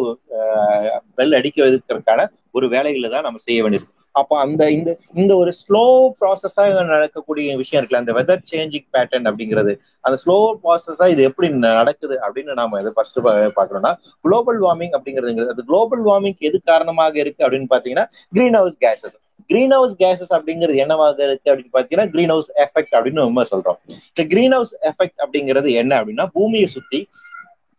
[1.15, 3.87] பெல் அடிக்க வைக்கிறதுக்கான ஒரு வேலைகளை தான் நம்ம செய்ய வேண்டியது.
[4.15, 5.83] அப்போ அந்த இந்த இந்த ஒரு ஸ்லோ
[6.19, 12.17] ப்ராசஸா நடக்கக்கூடிய விஷயம் இருக்குல்ல அந்த வெதர் சேஞ்சிங் பேட்டர்ன் அப்படிங்கிறது அந்த ஸ்லோ ப்ராசஸா இது எப்படி நடக்குது
[12.25, 13.19] அப்படின்னு நாம இதை ஃபர்ஸ்ட்
[13.59, 13.93] பாக்குறோம்னா
[14.25, 19.17] குளோபல் வார்மிங் அப்படிங்கிறது அது குளோபல் வார்மிங் எது காரணமாக இருக்கு அப்படின்னு பாத்தீங்கன்னா greenhouse gases
[19.49, 23.77] greenhouse gases அப்படிங்கிறது என்னவாக இருக்கு அப்படின்னு பாத்தீங்கன்னா கிரீன் ஹவுஸ் எஃபெக்ட் அப்படின்னு நம்ம சொல்றோம்.
[24.09, 26.99] இந்த கிரீன் ஹவுஸ் எஃபெக்ட் அப்படிங்கிறது என்ன அப்படின்னா பூமியை சுத்தி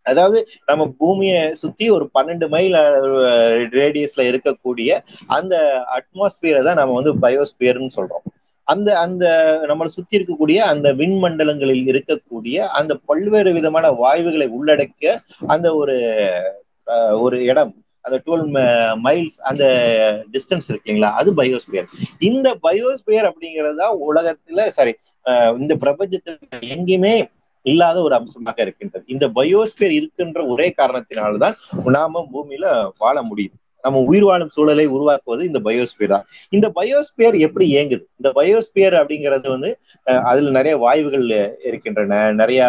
[0.07, 2.77] அதாவது நம்ம பூமியை சுத்தி ஒரு பன்னெண்டு மைல்
[3.73, 4.91] ரேடியஸ்ல இருக்கக்கூடிய
[5.27, 5.55] அந்த
[5.97, 8.25] அட்மாஸ்பியரை தான் நம்ம வந்து பயோஸ்பியர்னு சொல்றோம்.
[8.69, 9.25] அந்த அந்த
[9.69, 15.13] நம்மளை சுத்தி இருக்கக்கூடிய அந்த விண்மண்டலங்களில் இருக்கக்கூடிய அந்த பல்வேறு விதமான வாயுகளை உள்ளடக்கிய
[15.47, 15.97] அந்த ஒரு
[17.21, 17.73] ஒரு இடம்
[18.05, 18.47] அந்த டுவெல்
[19.03, 19.65] மைல்ஸ் அந்த
[20.33, 21.91] டிஸ்டன்ஸ் இருக்குங்களா அது பயோஸ்பியர்
[22.21, 24.95] இந்த பயோஸ்பியர் அப்படிங்கறதா உலகத்துல சாரி
[25.59, 26.37] இந்த பிரபஞ்சத்துல
[26.69, 27.15] எங்கேயுமே
[27.63, 29.05] இல்லாத ஒரு அம்சமாக இருக்கின்றது.
[29.07, 31.57] இந்த பயோஸ்பியர் இருக்கின்ற ஒரே காரணத்தினால்தான்
[31.91, 32.67] நாம பூமியில
[32.99, 36.27] வாழ முடியுது நம்ம உயிர் வாழும் சூழலை உருவாக்குவது இந்த பயோஸ்பியர் தான்.
[36.51, 38.05] இந்த பயோஸ்பியர் எப்படி இயங்குது?
[38.17, 39.71] இந்த பயோஸ்பியர் அப்படிங்கிறது வந்து
[40.25, 41.27] அதுல நிறைய வாயுகள்
[41.69, 42.21] இருக்கின்றன.
[42.33, 42.61] நிறைய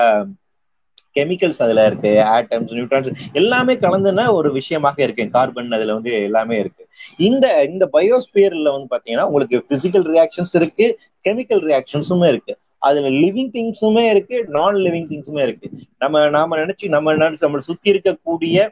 [1.16, 2.12] கெமிக்கல்ஸ் அதுல இருக்கு.
[2.38, 5.26] ஆட்டம்ஸ் நியூட்ரான்ஸ் எல்லாமே கலந்துன ஒரு விஷயமாக இருக்கு.
[5.30, 6.84] கார்பன் அதுல வந்து எல்லாமே இருக்கு.
[7.30, 10.88] இந்த இந்த பயோஸ்பியர்ல வந்து பாத்தீங்கன்னா உங்களுக்கு பிசிக்கல் ரியாக்ஷன்ஸ் இருக்கு
[11.26, 12.56] கெமிக்கல் ரியாக்ஷன்ஸும் இருக்கு.
[12.88, 15.68] அதுல லிவிங் திங்ஸுமே இருக்கு நான் லிவிங் திங்ஸுமே இருக்கு.
[16.04, 18.66] நம்ம நாம நினைச்சு நம்ம நினைச்சு நம்ம சுத்தி இருக்கக்கூடிய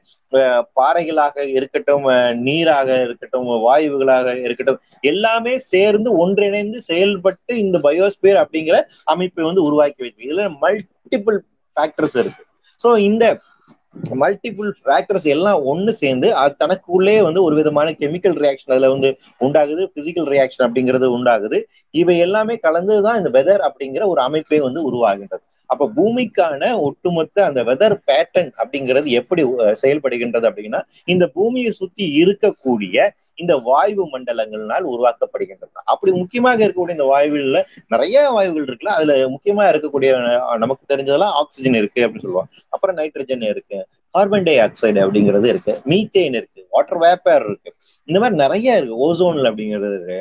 [0.79, 2.05] பாறைகளாக இருக்கட்டும்
[2.47, 4.79] நீராக இருக்கட்டும் வாயுகளாக இருக்கட்டும்
[5.11, 8.77] எல்லாமே சேர்ந்து ஒன்றிணைந்து செயல்பட்டு இந்த பயோஸ்பியர் அப்படிங்கிற
[9.13, 10.27] அமைப்பை வந்து உருவாக்கி வைக்கும்.
[10.27, 11.39] இதுல மல்டிபிள்
[11.75, 12.43] ஃபேக்டர்ஸ் இருக்கு.
[12.83, 13.25] ஸோ இந்த
[14.19, 19.09] மல்டிபிள் ஃபேக்டர்ஸ் எல்லாம் ஒன்னு சேர்ந்து அது தனக்குள்ளே வந்து ஒரு விதமான கெமிக்கல் ரியாக்ஷன் அதுல வந்து
[19.41, 21.59] உண்டாகுது பிசிக்கல் ரியாக்ஷன் அப்படிங்கிறது உண்டாகுது.
[21.93, 25.43] இவை எல்லாமே கலந்துதான் இந்த வெதர் அப்படிங்கிற ஒரு அமைப்பே வந்து உருவாகின்றது.
[25.71, 29.43] அப்ப பூமிக்கான ஒட்டுமொத்த அந்த வெதர் பேட்டர்ன் அப்படிங்கிறது எப்படி
[29.81, 30.79] செயல்படுகின்றது அப்படின்னா
[31.13, 33.07] இந்த பூமியை சுத்தி இருக்கக்கூடிய
[33.41, 35.77] இந்த வாயு மண்டலங்கள்னால் உருவாக்கப்படுகின்றது.
[35.93, 37.61] அப்படி முக்கியமாக இருக்கக்கூடிய இந்த வாயுவில்
[37.93, 40.11] நிறைய வாயுகள் இருக்குல்ல அதுல முக்கியமா இருக்கக்கூடிய
[40.63, 42.51] நமக்கு தெரிஞ்சதெல்லாம் ஆக்சிஜன் இருக்கு அப்படின்னு சொல்லுவாங்க.
[42.75, 43.79] அப்புறம் நைட்ரஜன் இருக்கு
[44.15, 47.71] கார்பன் டை ஆக்சைடு அப்படிங்கிறது இருக்கு மீத்தேன் இருக்கு வாட்டர் வேப்பர் இருக்கு.
[48.09, 50.19] இந்த மாதிரி நிறைய இருக்கு ஓசோன்ல அப்படிங்கிறது இருக்கு.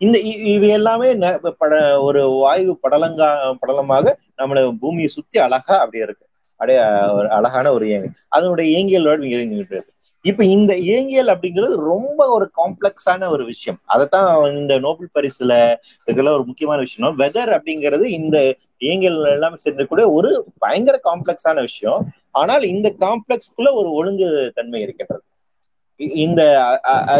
[0.00, 0.16] இந்த
[0.54, 1.08] இவை எல்லாமே
[1.60, 3.28] பட ஒரு வாயு படலங்கா
[3.62, 4.06] படலமாக
[4.40, 6.24] நம்மள பூமியை சுத்தி அழகா அப்படியே இருக்கு.
[6.60, 6.78] அப்படியே
[7.18, 9.92] ஒரு அழகான ஒரு இயங்கியல் அதனுடைய இயங்கியலோடு இயங்கிட்டு இருக்கு
[10.24, 13.78] இப்ப இந்த இயங்கியல் அப்படிங்கிறது ரொம்ப ஒரு காம்ப்ளெக்ஸான ஒரு விஷயம்.
[13.84, 14.28] அதைத்தான்
[14.60, 15.52] இந்த நோபல் பரிசுல
[16.10, 18.36] இதெல்லாம் ஒரு முக்கியமான விஷயம் வெதர் அப்படிங்கிறது இந்த
[18.86, 22.00] இயங்கியல் எல்லாமே சேர்ந்தக்கூடிய ஒரு பயங்கர காம்ப்ளெக்ஸான விஷயம்.
[22.40, 25.24] ஆனால் இந்த காம்ப்ளெக்ஸ்க்குள்ள ஒரு ஒழுங்கு தன்மை இருக்கின்றது.
[26.00, 26.42] இந்த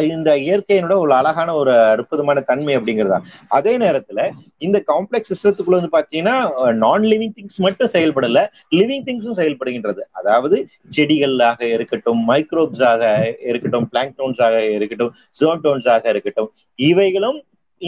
[0.08, 3.18] இந்த இயற்கையினோட ஒரு அழகான ஒரு அற்புதமான தன்மை அப்படிங்கிறதா.
[3.48, 4.20] அதே நேரத்துல
[4.58, 6.36] இந்த காம்ப்ளெக்ஸ் சிஸ்டத்துக்குள்ள வந்து பாத்தீங்கன்னா
[6.74, 10.02] நான் லிவிங் திங்ஸ் மட்டும் செயல்படல லிவிங் திங்ஸும் செயல்படுகின்றது.
[10.12, 10.58] அதாவது
[10.96, 13.02] செடிகளாக இருக்கட்டும் மைக்ரோப்ஸாக
[13.50, 17.40] இருக்கட்டும் பிளாங்டோன்ஸாக இருக்கட்டும் ஜோன்டோன்ஸாக இருக்கட்டும் இவைகளும்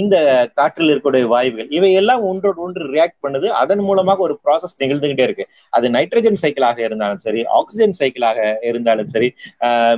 [0.02, 0.16] இந்த
[0.58, 3.46] காற்றில் இருக்கக்கூடிய வாயுகள் இவை எல்லாம் ஒன்றோடு ஒன்று ரியாக்ட் பண்ணுது.
[3.62, 5.44] அதன் மூலமாக ஒரு ப்ராசஸ் நிகழ்ந்துகிட்டே இருக்கு.
[5.76, 8.38] அது நைட்ரஜன் சைக்கிளாக இருந்தாலும் சரி ஆக்சிஜன் சைக்கிளாக
[8.70, 9.28] இருந்தாலும் சரி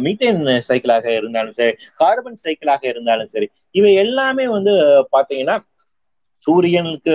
[0.06, 4.74] மீத்தேன் சைக்கிளாக இருந்தாலும் சரி கார்பன் சைக்கிளாக இருந்தாலும் சரி இவை எல்லாமே வந்து
[5.16, 5.56] பாத்தீங்கன்னா
[6.46, 7.12] சூரியனுக்கு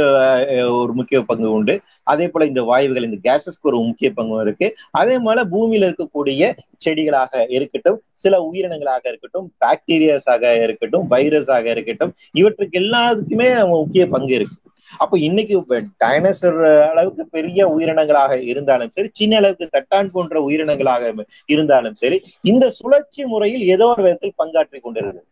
[0.80, 1.76] ஒரு முக்கிய பங்கு உண்டு.
[2.12, 4.68] அதே போல இந்த வாயுகள் இந்த கேசஸ்க்கு ஒரு முக்கிய பங்கு இருக்கு.
[5.02, 6.52] அதே போல பூமியில இருக்கக்கூடிய
[6.86, 14.58] செடிகளாக இருக்கட்டும் சில உயிரினங்களாக இருக்கட்டும் பாக்டீரியாஸாக இருக்கட்டும் வைரஸாக இருக்கட்டும் இவற்றுக்கு எல்லாத்துக்குமே நம்ம முக்கிய பங்கு இருக்கு.
[15.04, 15.56] அப்போ இன்னைக்கு
[16.04, 16.60] டைனோசர்
[16.90, 21.14] அளவுக்கு பெரிய உயிரினங்களாக இருந்தாலும் சரி சின்ன அளவுக்கு தட்டான் போன்ற உயிரினங்களாக
[21.54, 22.18] இருந்தாலும் சரி
[22.52, 25.24] இந்த சுழற்சி முறையில் ஏதோ ஒரு விதத்தில் பங்காற்றி கொண்டிருக்கு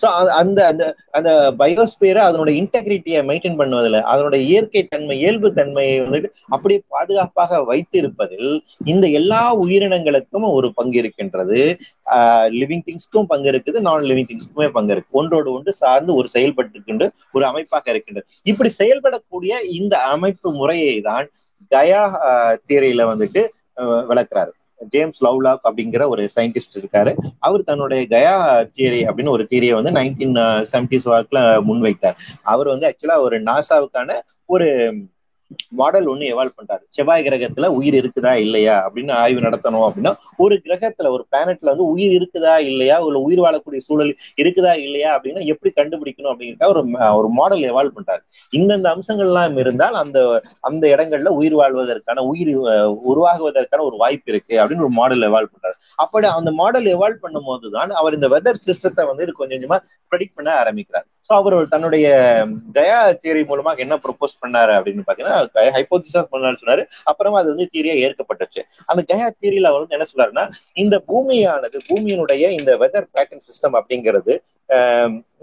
[0.00, 0.06] சோ
[0.40, 0.84] அந்த அந்த
[1.18, 1.30] அந்த
[1.60, 8.50] பயோஸ்பியரை அதனுடைய இன்டெகிரிட்டியை மெயின்டைன் பண்ணுவதில் அதனுடைய இயற்கை தன்மை இயல்பு தன்மையை வந்துட்டு அப்படியே பாதுகாப்பாக வைத்திருப்பதில்
[8.92, 11.60] இந்த எல்லா உயிரினங்களுக்கும் ஒரு பங்கு இருக்கின்றது.
[12.60, 15.10] லிவிங் திங்ஸ்க்கும் பங்கு இருக்குது நான் லிவிங் திங்ஸ்க்குமே பங்கு இருக்கு.
[15.20, 18.26] ஒன்றோடு ஒன்று சார்ந்து ஒரு செயல்பட்டு ஒரு அமைப்பாக இருக்கின்றது.
[18.52, 21.26] இப்படி செயல்படக்கூடிய இந்த அமைப்பு முறையை தான்
[21.72, 22.02] கயா
[22.68, 23.42] தியரியில வந்துட்டு
[24.10, 24.52] விளக்குறாரு.
[24.84, 27.16] ஜேம்ஸ் லவ்லாக் அப்படிங்கிற ஒரு சயின்டிஸ்ட் இருக்காரு.
[27.38, 28.36] அவர் தன்னுடைய கயா
[28.76, 32.16] தியரி அப்படின்னு ஒரு தியரியை வந்து நைன்டீன் செவன்டிஸ் வாக்கில் முன்வைத்தார்.
[32.42, 34.94] அவர் வந்து ஆக்சுவலா ஒரு நாசாவுக்கான ஒரு
[35.78, 40.12] மாடல் ஒண்ணு எவால்வ் பண்றாரு செவ்வாய் கிரகத்துல உயிர் இருக்குதா இல்லையா அப்படின்னு ஆய்வு நடத்தணும் அப்படின்னா
[40.44, 42.96] ஒரு கிரகத்துல ஒரு பிளானட்ல வந்து உயிர் இருக்குதா இல்லையா?
[43.06, 46.82] ஒரு உயிர் வாழக்கூடிய சூழல் இருக்குதா இல்லையா அப்படின்னா எப்படி கண்டுபிடிக்கணும் அப்படிங்கிறத ஒரு
[47.18, 50.18] ஒரு மாடல் எவால்வ் பண்றாரு இந்தந்த அம்சங்கள் எல்லாம் இருந்தால் அந்த
[50.62, 52.52] அந்த இடங்கள்ல உயிர் வாழ்வதற்கான உயிர்
[53.06, 57.92] உருவாகுவதற்கான ஒரு வாய்ப்பு இருக்கு அப்படின்னு ஒரு மாடல் எவால்வ் பண்றாரு அப்படி அந்த மாடல் எவால்வ் பண்ணும் போதுதான்
[58.00, 59.78] அவர் இந்த வெதர் சிஸ்டத்தை வந்து கொஞ்சம் கொஞ்சமா
[60.12, 61.06] ப்ரெடிக்ட் பண்ண ஆரம்பிக்கிறார்.
[61.28, 62.06] ஸோ அவர் தன்னுடைய
[62.76, 65.38] கயா தியரி மூலமாக என்ன ப்ரொபோஸ் பண்ணாரு அப்படின்னு பாத்தீங்கன்னா
[65.76, 66.82] ஹைப்போதிசா பண்ணாரு சொன்னாரு.
[67.10, 70.44] அப்புறமா அது வந்து தியரியா ஏற்கப்பட்டுச்சு அந்த கயா தியரியில அவர் வந்து என்ன சொல்றாருன்னா
[70.82, 74.34] இந்த பூமியானது பூமியினுடைய இந்த வெதர் பேட்டர்ன் சிஸ்டம் அப்படிங்கிறது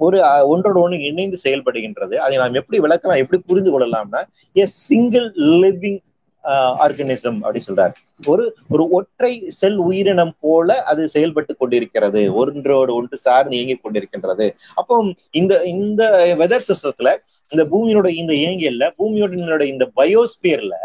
[0.06, 0.18] ஒரு
[0.54, 2.16] ஒன்றோடு ஒன்று இணைந்து செயல்படுகின்றது.
[2.24, 4.22] அதை நாம் எப்படி விளக்கலாம் எப்படி புரிந்து கொள்ளலாம்னா
[4.56, 5.28] எ சிங்கிள்
[5.64, 6.00] லிவிங்
[6.44, 7.94] ஆர்கனிசம் அப்படி சொல்றாரு.
[8.26, 12.34] ஒரு ஒரு ஒற்றை செல் உயிரினம் போல அது செயல்பட்டு கொண்டிருக்கிறது.
[12.34, 14.52] ஒன்றோடு ஒன்று சார்ந்து இயங்கிக் கொண்டிருக்கின்றது.
[14.76, 17.16] அப்போ இந்த இந்த வெதர் சிஸ்டத்துல
[17.50, 20.76] இந்த பூமியோட இந்த இயங்கியல்ல பூமியோட இந்த பயோஸ்பியர்ல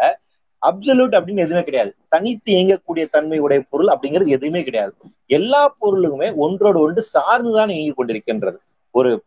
[0.62, 1.94] அப்சல்யூட் அப்படின்னு எதுவுமே கிடையாது.
[2.08, 4.92] தனித்து இயங்கக்கூடிய தன்மை உடைய பொருள் அப்படிங்கிறது எதுவுமே கிடையாது.
[5.26, 8.56] எல்லா பொருளுமே ஒன்றோடு ஒன்று சார்ந்துதான் இயங்கிக் கொண்டிருக்கின்றது.
[8.90, 9.22] ஒரு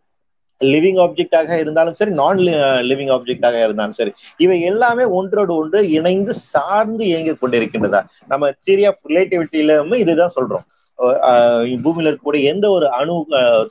[0.62, 2.40] லிவிங் ஆப்ஜெக்டாக இருந்தாலும் சரி நான்
[2.90, 8.02] லிவிங் ஆப்ஜெக்டாக இருந்தாலும் சரி இவை எல்லாமே ஒன்றோடு ஒன்று இணைந்து சார்ந்து இயங்கிக் கொண்டிருக்கின்றதா?
[8.28, 10.66] நம்ம தியரி ஆஃப் ரிலேட்டிவிட்டியிலுமே இதுதான் சொல்றோம்.
[11.86, 13.14] பூமியில இருக்கக்கூடிய எந்த ஒரு அணு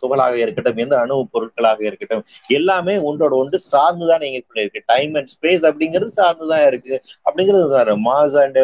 [0.02, 4.80] துகளாக இருக்கட்டும் எந்த அணு பொருட்களாக இருக்கட்டும் எல்லாமே ஒன்றோட ஒன்று சார்ந்துதான் இயங்கிக் கொண்டிருக்கு.
[4.86, 6.96] டைம் அண்ட் ஸ்பேஸ் அப்படிங்கிறது சார்ந்துதான் இருக்கு.
[7.26, 8.58] அப்படிங்கிறது மாஸ் அண்ட்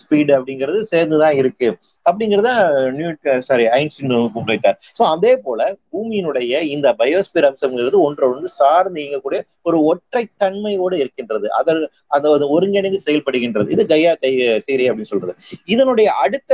[0.00, 1.68] ஸ்பீடு அப்படிங்கிறது சேர்ந்துதான் இருக்கு.
[2.06, 2.50] அப்படிங்கிறத
[2.98, 5.60] நியூட் சாரி ஐன்ஸ்டீன் முன்வைத்தார் ஸோ அதே போல
[5.92, 11.46] பூமியினுடைய இந்த பயோஸ்பியர் அம்சம்ங்கிறது ஒன்றை ஒன்று சார்ந்து இயங்கக்கூடிய ஒரு ஒற்றை தன்மையோடு இருக்கின்றது.
[11.58, 11.74] அதை
[12.16, 13.68] அதாவது ஒருங்கிணைந்து செயல்படுகின்றது.
[13.76, 14.32] இது கையா கை
[14.68, 15.34] தீரி அப்படின்னு சொல்றது.
[15.74, 16.52] இதனுடைய அடுத்த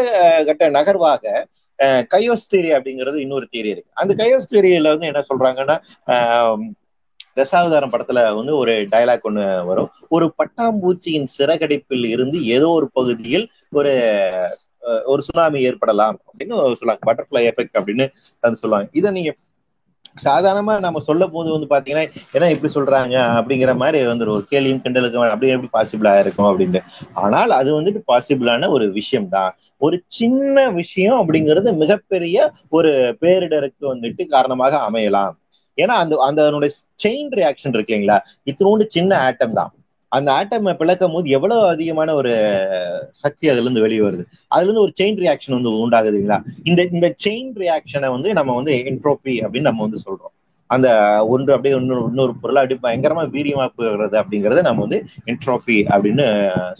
[0.48, 1.24] கட்ட நகர்வாக
[2.12, 3.90] கையோஸ் தீரி அப்படிங்கிறது இன்னொரு தீரி இருக்கு.
[3.94, 5.76] அந்த கையோஸ் தீரியில வந்து என்ன சொல்றாங்கன்னா
[7.36, 9.90] தசாவதாரம் படத்துல வந்து ஒரு டைலாக் ஒண்ணு வரும்.
[10.14, 13.46] ஒரு பட்டாம்பூச்சியின் சிறகடிப்பில் இருந்து ஏதோ ஒரு பகுதியில்
[13.78, 13.92] ஒரு
[15.12, 17.02] ஒரு சுனாமி ஏற்படலாம் அப்படின்னு சொல்லுவாங்க.
[17.08, 18.06] பட்டர்ஃபிளை எஃபெக்ட் அப்படின்னு
[18.46, 18.88] அது சொல்லுவாங்க.
[19.00, 19.32] இதை நீங்க
[20.24, 25.20] சாதாரணமா நம்ம சொல்ல போது வந்து பாத்தீங்கன்னா ஏன்னா இப்படி சொல்றாங்க அப்படிங்கிற மாதிரி வந்து ஒரு கேள்வியும் கிண்டலுக்கு
[25.34, 26.80] அப்படி எப்படி பாசிபிளா இருக்கும் அப்படின்ட்டு.
[27.24, 29.52] ஆனால் அது வந்துட்டு பாசிபிளான ஒரு விஷயம் தான்
[29.86, 32.36] ஒரு சின்ன விஷயம் அப்படிங்கிறது மிகப்பெரிய
[32.78, 32.90] ஒரு
[33.22, 35.32] பேரிடருக்கு வந்துட்டு காரணமாக அமையலாம்.
[35.78, 36.72] ஏன்னா அந்த அந்த அதனுடைய
[37.04, 38.18] செயின் ரியாக்ஷன் இருக்கு இல்லைங்களா?
[38.50, 39.72] இத்தினோண்டு சின்ன ஆட்டம் தான்.
[40.12, 42.32] அந்த ஆட்டமை பிளக்கும் போது எவ்வளவு அதிகமான ஒரு
[43.22, 44.24] சக்தி அதுல இருந்து வெளியே வருது?
[44.54, 46.38] அதுல இருந்து ஒரு செயின் ரியாக்ஷன் வந்து உண்டாகுதுங்களா
[46.70, 50.34] இந்த இந்த செயின் ரியாக்ஷனை வந்து நம்ம வந்து என்ட்ரோபி அப்படின்னு நம்ம வந்து சொல்றோம்.
[50.70, 50.88] அந்த
[51.32, 54.98] ஒன்று அப்படியே இன்னொரு இன்னொரு பொருளை அப்படி பயங்கரமா வீரியமா போகிறது அப்படிங்கறத நம்ம வந்து
[55.30, 56.26] என்ட்ரோபி அப்படின்னு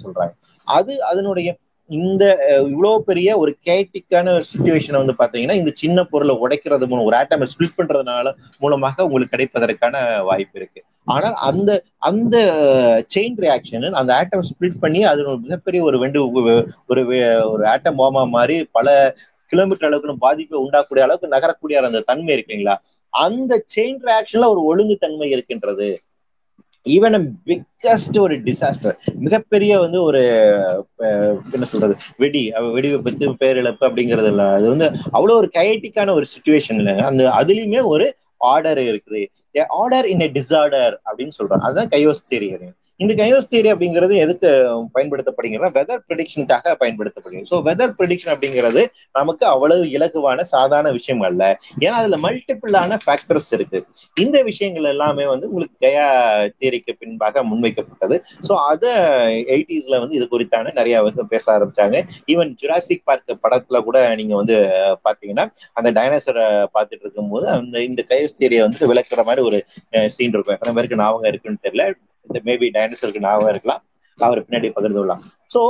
[0.03, 0.33] சொல்றாங்க.
[0.69, 1.49] அது அதனுடைய
[1.91, 2.25] இந்த
[2.71, 7.79] இவ்வளவு பெரிய ஒரு கேட்டிக்கான சுச்சுவேஷனை வந்து பாத்தீங்கன்னா இந்த சின்ன பொருளை உடைக்கிறது மூலம் ஒரு ஆட்டமை ஸ்பிளிட்
[7.79, 9.97] பண்றதுனால மூலமாக உங்களுக்கு கிடைப்பதற்கான
[10.29, 10.83] வாய்ப்பு இருக்கு.
[11.07, 11.71] ஆனால் அந்த
[12.09, 12.37] அந்த
[13.15, 16.21] செயின் ரியாக்ஷன் அந்த ஆட்டம் ஸ்பிளிட் பண்ணி அது ஒரு மிகப்பெரிய ஒரு வெண்டு
[16.91, 17.03] ஒரு
[17.53, 18.89] ஒரு ஆட்டம் பாமா மாதிரி பல
[19.53, 22.77] கிலோமீட்டர் அளவுக்கு பாதிப்பை உண்டாக்கூடிய அளவுக்கு நகரக்கூடிய அந்த தன்மை இருக்குங்களா
[23.13, 25.89] அந்த செயின் ரியாக்ஷன்ல ஒரு ஒழுங்கு தன்மை இருக்கின்றது
[26.87, 27.17] ஈவன்
[27.49, 30.21] பிக்கஸ்ட் ஒரு டிசாஸ்டர் மிகப்பெரிய வந்து ஒரு
[31.53, 31.95] என்ன சொல்றது?
[32.19, 32.43] வெடி
[32.75, 34.45] வெடி விபத்து பேரிழப்பு அப்படிங்கிறது இல்ல.
[34.57, 38.07] அது வந்து அவ்வளவு ஒரு கயட்டிக்கான ஒரு சுச்சுவேஷன் இல்லைங்க அந்த அதுலயுமே ஒரு
[38.51, 39.23] ஆர்டர் இருக்குது.
[39.55, 41.61] ஆர்டர் இன் எ டிசார்டர் அப்படின்னு சொல்றாங்க.
[41.61, 42.49] அதுதான் கையோஸ் தேரி
[43.03, 44.49] இந்த கையோஸ் தியரி அப்படிங்கிறது எதுக்கு
[44.97, 47.49] பயன்படுத்தப்படுகிறது வெதர் ப்ரிடிக்ஷனுக்காக பயன்படுத்தப்படுகிறது.
[47.53, 48.83] ஸோ வெதர் ப்ரிடிக்ஷன் அப்படிங்கிறது
[49.19, 51.43] நமக்கு அவ்வளவு இலகுவான சாதாரண விஷயம் அல்ல.
[51.85, 53.81] ஏன்னா அதுல மல்டிபிளான ஃபேக்டர்ஸ் இருக்கு.
[54.17, 56.07] இந்த விஷயங்கள் எல்லாமே வந்து உங்களுக்கு கயா
[56.59, 58.19] தியரிக்கு பின்பாக முன்வைக்கப்பட்டது.
[58.49, 58.93] ஸோ அதை
[59.55, 61.97] எயிட்டிஸ்ல வந்து இது குறித்தான நிறைய வந்து பேச ஆரம்பிச்சாங்க.
[62.35, 64.57] ஈவன் ஜுராசிக் பார்க் படத்துல கூட நீங்க வந்து
[65.09, 65.47] பாத்தீங்கன்னா
[65.79, 69.61] அந்த டைனோசரை பார்த்துட்டு இருக்கும்போது அந்த இந்த கையோஸ் தியரியை வந்து விளக்குற மாதிரி ஒரு
[70.15, 70.57] சீன் இருக்கும்.
[70.57, 71.85] எத்தனை பேருக்கு ஞாபகம் இருக்குன்னு தெரியல.
[72.27, 73.83] இந்த மேபி டைனோசருக்கு ஞாபகம் இருக்கலாம்.
[74.19, 75.63] அவர் பின்னாடி பகிர்ந்து விடலாம் ஸோ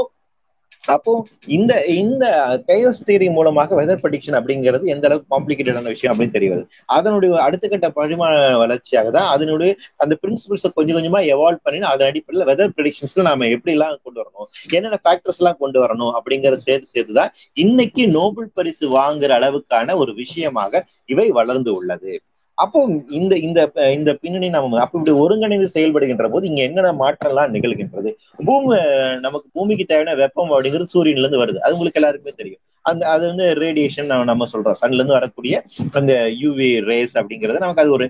[0.95, 1.13] அப்போ
[1.57, 2.25] இந்த இந்த
[2.69, 6.63] கையோஸ் தியரி மூலமாக வெதர் ப்ரடிக்ஷன் அப்படிங்கிறது எந்த அளவுக்கு காம்ப்ளிகேட்டடான விஷயம் அப்படின்னு தெரியாது
[6.97, 9.73] அதனுடைய அடுத்த கட்ட பரிமாண வளர்ச்சியாக தான் அதனுடைய
[10.05, 14.49] அந்த பிரின்சிபிள்ஸை கொஞ்சம் கொஞ்சமா எவால்வ் பண்ணி அதன் அடிப்படையில் வெதர் ப்ரடிக்ஷன்ஸ்ல நாம எப்படி எல்லாம் கொண்டு வரணும்
[14.77, 20.15] என்னென்ன ஃபேக்டர்ஸ் எல்லாம் கொண்டு வரணும் அப்படிங்கிற சேர்த்து சேர்த்து தான் இன்னைக்கு நோபல் பரிசு வாங்குற அளவுக்கான ஒரு
[20.23, 22.13] விஷயமாக இவை வளர்ந்து உள்ளது.
[22.59, 22.79] அப்போ
[23.11, 23.61] இந்த இந்த
[23.95, 28.11] இந்த பின்னணி நம்ம அப்ப இப்படி ஒருங்கிணைந்து செயல்படுகின்ற போது இங்க என்னென்ன மாற்றம்லாம் நிகழ்கின்றது?
[28.45, 28.77] பூமி
[29.21, 31.59] நமக்கு பூமிக்கு தேவையான வெப்பம் அப்படிங்கிறது சூரியன்ல இருந்து வருது.
[31.59, 32.61] அது உங்களுக்கு எல்லாருக்குமே தெரியும்.
[32.85, 34.79] அந்த அது வந்து ரேடியேஷன் நம்ம சொல்றோம்.
[34.83, 35.55] சன்ல இருந்து வரக்கூடிய
[35.93, 36.13] அந்த
[36.43, 38.07] யூவி ரேஸ் அப்படிங்கிறது நமக்கு அது ஒரு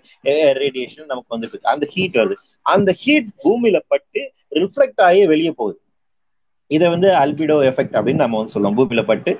[0.62, 2.36] ரேடியேஷன் நமக்கு வந்துருக்கு அந்த ஹீட் வருது.
[2.66, 4.22] அந்த ஹீட் பூமியில பட்டு
[4.60, 5.78] ரிஃப்ளெக்ட் ஆகி வெளியே போகுது.
[6.76, 8.76] இதை வந்து அல்பிடோ எஃபெக்ட் அப்படின்னு நம்ம வந்து சொல்லுவோம்.
[8.78, 9.30] பூமியில பட்டு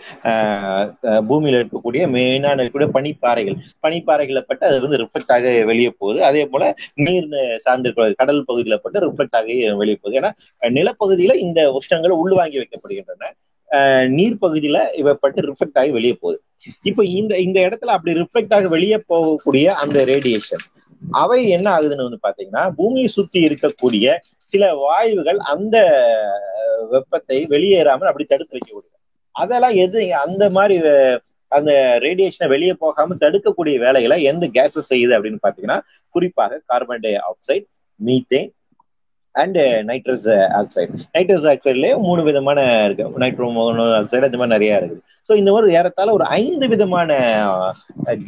[1.31, 3.57] பூமியில இருக்கக்கூடிய மெயினான இருக்கக்கூடிய பனிப்பாறைகள்.
[3.87, 6.21] பனிப்பாறைகளை பட்டு அது வந்து ரிஃப்ளெக்ட் ஆக வெளியே போகுது.
[6.31, 6.73] அதே போல
[7.07, 7.29] நீர்
[7.67, 10.19] சார்ந்திருக்கிற கடல் பகுதியில பட்டு ரிஃப்ளெக்ட் ஆகி வெளியே போகுது.
[10.21, 10.33] ஏன்னா
[10.79, 13.33] நிலப்பகுதியில இந்த உஷ்ணங்கள் உள்வாங்கி வைக்கப்படுகின்றன.
[14.17, 16.39] நீர் பகுதியில இவை பட்டு ரிஃப்ளெக்ட் ஆகி வெளியே போகுது.
[16.91, 20.65] இப்போ இந்த இந்த இடத்துல அப்படி ரிஃப்ளெக்ட் ஆக வெளியே போகக்கூடிய அந்த ரேடியேஷன்
[21.11, 25.77] அவை என்ன ஆகுதுன்னு வந்து பாத்தீங்கன்னா பூமியை சுத்தி இருக்கக்கூடிய சில வாயுகள் அந்த
[26.91, 28.99] வெப்பத்தை வெளியேறாமல் அப்படி தடுத்து வைக்க முடியும்
[29.35, 30.77] அதெல்லாம் எது அந்த மாதிரி
[31.53, 35.79] அந்த ரேடியேஷனை வெளியே போகாம தடுக்கக்கூடிய வேலைகளை எந்த கேசஸ் செய்யுது அப்படின்னு பாத்தீங்கன்னா
[36.15, 37.65] குறிப்பாக carbon dioxide
[38.01, 38.49] methane
[39.35, 39.59] and
[39.91, 40.29] nitrous
[40.61, 43.05] oxide nitrous ஆக்சைட்லயே மூணு விதமான இருக்கு.
[43.23, 43.49] நைட்ரோ
[44.01, 47.11] ஆக்சைடு அது மாதிரி நிறைய இருக்குது ஸோ இந்த மாதிரி ஏறத்தால ஒரு ஐந்து விதமான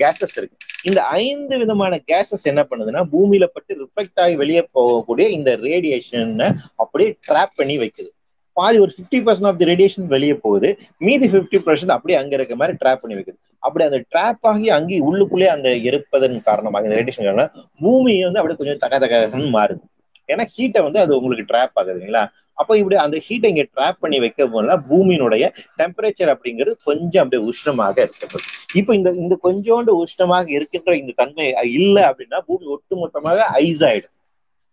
[0.02, 0.56] கேசஸ் இருக்கு.
[0.88, 6.48] இந்த ஐந்து விதமான கேசஸ் என்ன பண்ணுதுன்னா பூமியில பட்டு ரிஃப்ளெக்ட் ஆகி வெளியே போகக்கூடிய இந்த ரேடியேஷனை
[6.82, 8.10] அப்படியே ட்ராப் பண்ணி வைக்குது.
[8.56, 10.68] பாதி ஒரு fifty percent of the radiation வெளியே போகுது.
[11.06, 13.38] மீதி ஃபிஃப்டி பர்சன்ட் அப்படியே அங்க இருக்க மாதிரி ட்ராப் பண்ணி வைக்குது.
[13.66, 17.52] அப்படி அந்த ட்ராப் ஆகி அங்கே உள்ளுக்குள்ளே அந்த இருப்பதன் காரணமாக இந்த ரேடியேஷன் காரணம்
[17.84, 19.82] பூமி வந்து அப்படியே கொஞ்சம் தக தகன்னு மாறுது.
[20.28, 22.24] ஏன்னா ஹீட்டை வந்து அது உங்களுக்கு ட்ராப் ஆகுதுங்களா
[22.58, 25.44] அப்போ இப்படி அந்த ஹீட்டை இங்க ட்ராப் பண்ணி வைக்க போனா பூமியினுடைய
[25.80, 31.46] டெம்பரேச்சர் அப்படிங்கிறது கொஞ்சம் அப்படியே உஷ்ணமாக இருக்கப்படுது இப்போ இந்த இந்த கொஞ்சோண்டு உஷ்ணமாக இருக்கின்ற இந்த தன்மை
[31.78, 34.12] இல்லை அப்படின்னா பூமி ஒட்டுமொத்தமாக ஐஸ் ஆயிடும்.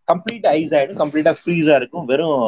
[0.08, 2.40] கம்ப்ளீட் ஐஸ் ஆயிடும் கம்ப்ளீட்டா ஃப்ரீஸா இருக்கும் வெறும்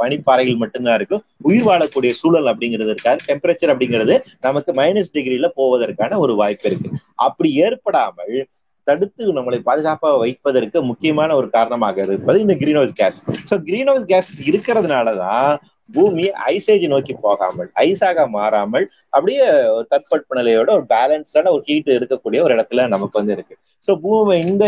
[0.00, 1.22] பனிப்பாறைகள் மட்டும்தான் இருக்கும்.
[1.48, 3.20] உயிர் வாழக்கூடிய சூழல் அப்படிங்கிறது இருக்காது.
[3.28, 4.14] டெம்பரேச்சர் அப்படிங்கிறது
[4.46, 6.90] நமக்கு மைனஸ் டிகிரில போவதற்கான ஒரு வாய்ப்பு இருக்கு.
[7.26, 8.36] அப்படி ஏற்படாமல்
[8.86, 13.18] தடுத்து நம்மளை பாதுகாப்பாக வைப்பதற்கு முக்கியமான ஒரு காரணமாக இருப்பது இந்த greenhouse gas
[13.50, 13.56] so
[13.92, 15.52] greenhouse gas இருக்கிறதுனாலதான்
[15.90, 19.42] பூமி ஐசேஜ் நோக்கி போகாமல் ஐஸாக மாறாமல் அப்படியே
[19.76, 23.54] ஒரு தட்பட்ப நிலையோட ஒரு பேலன்ஸ்டான ஒரு ஹீட் இருக்கக்கூடிய ஒரு இடத்துல நமக்கு வந்து இருக்கு.
[23.86, 24.64] ஸோ பூமி இந்த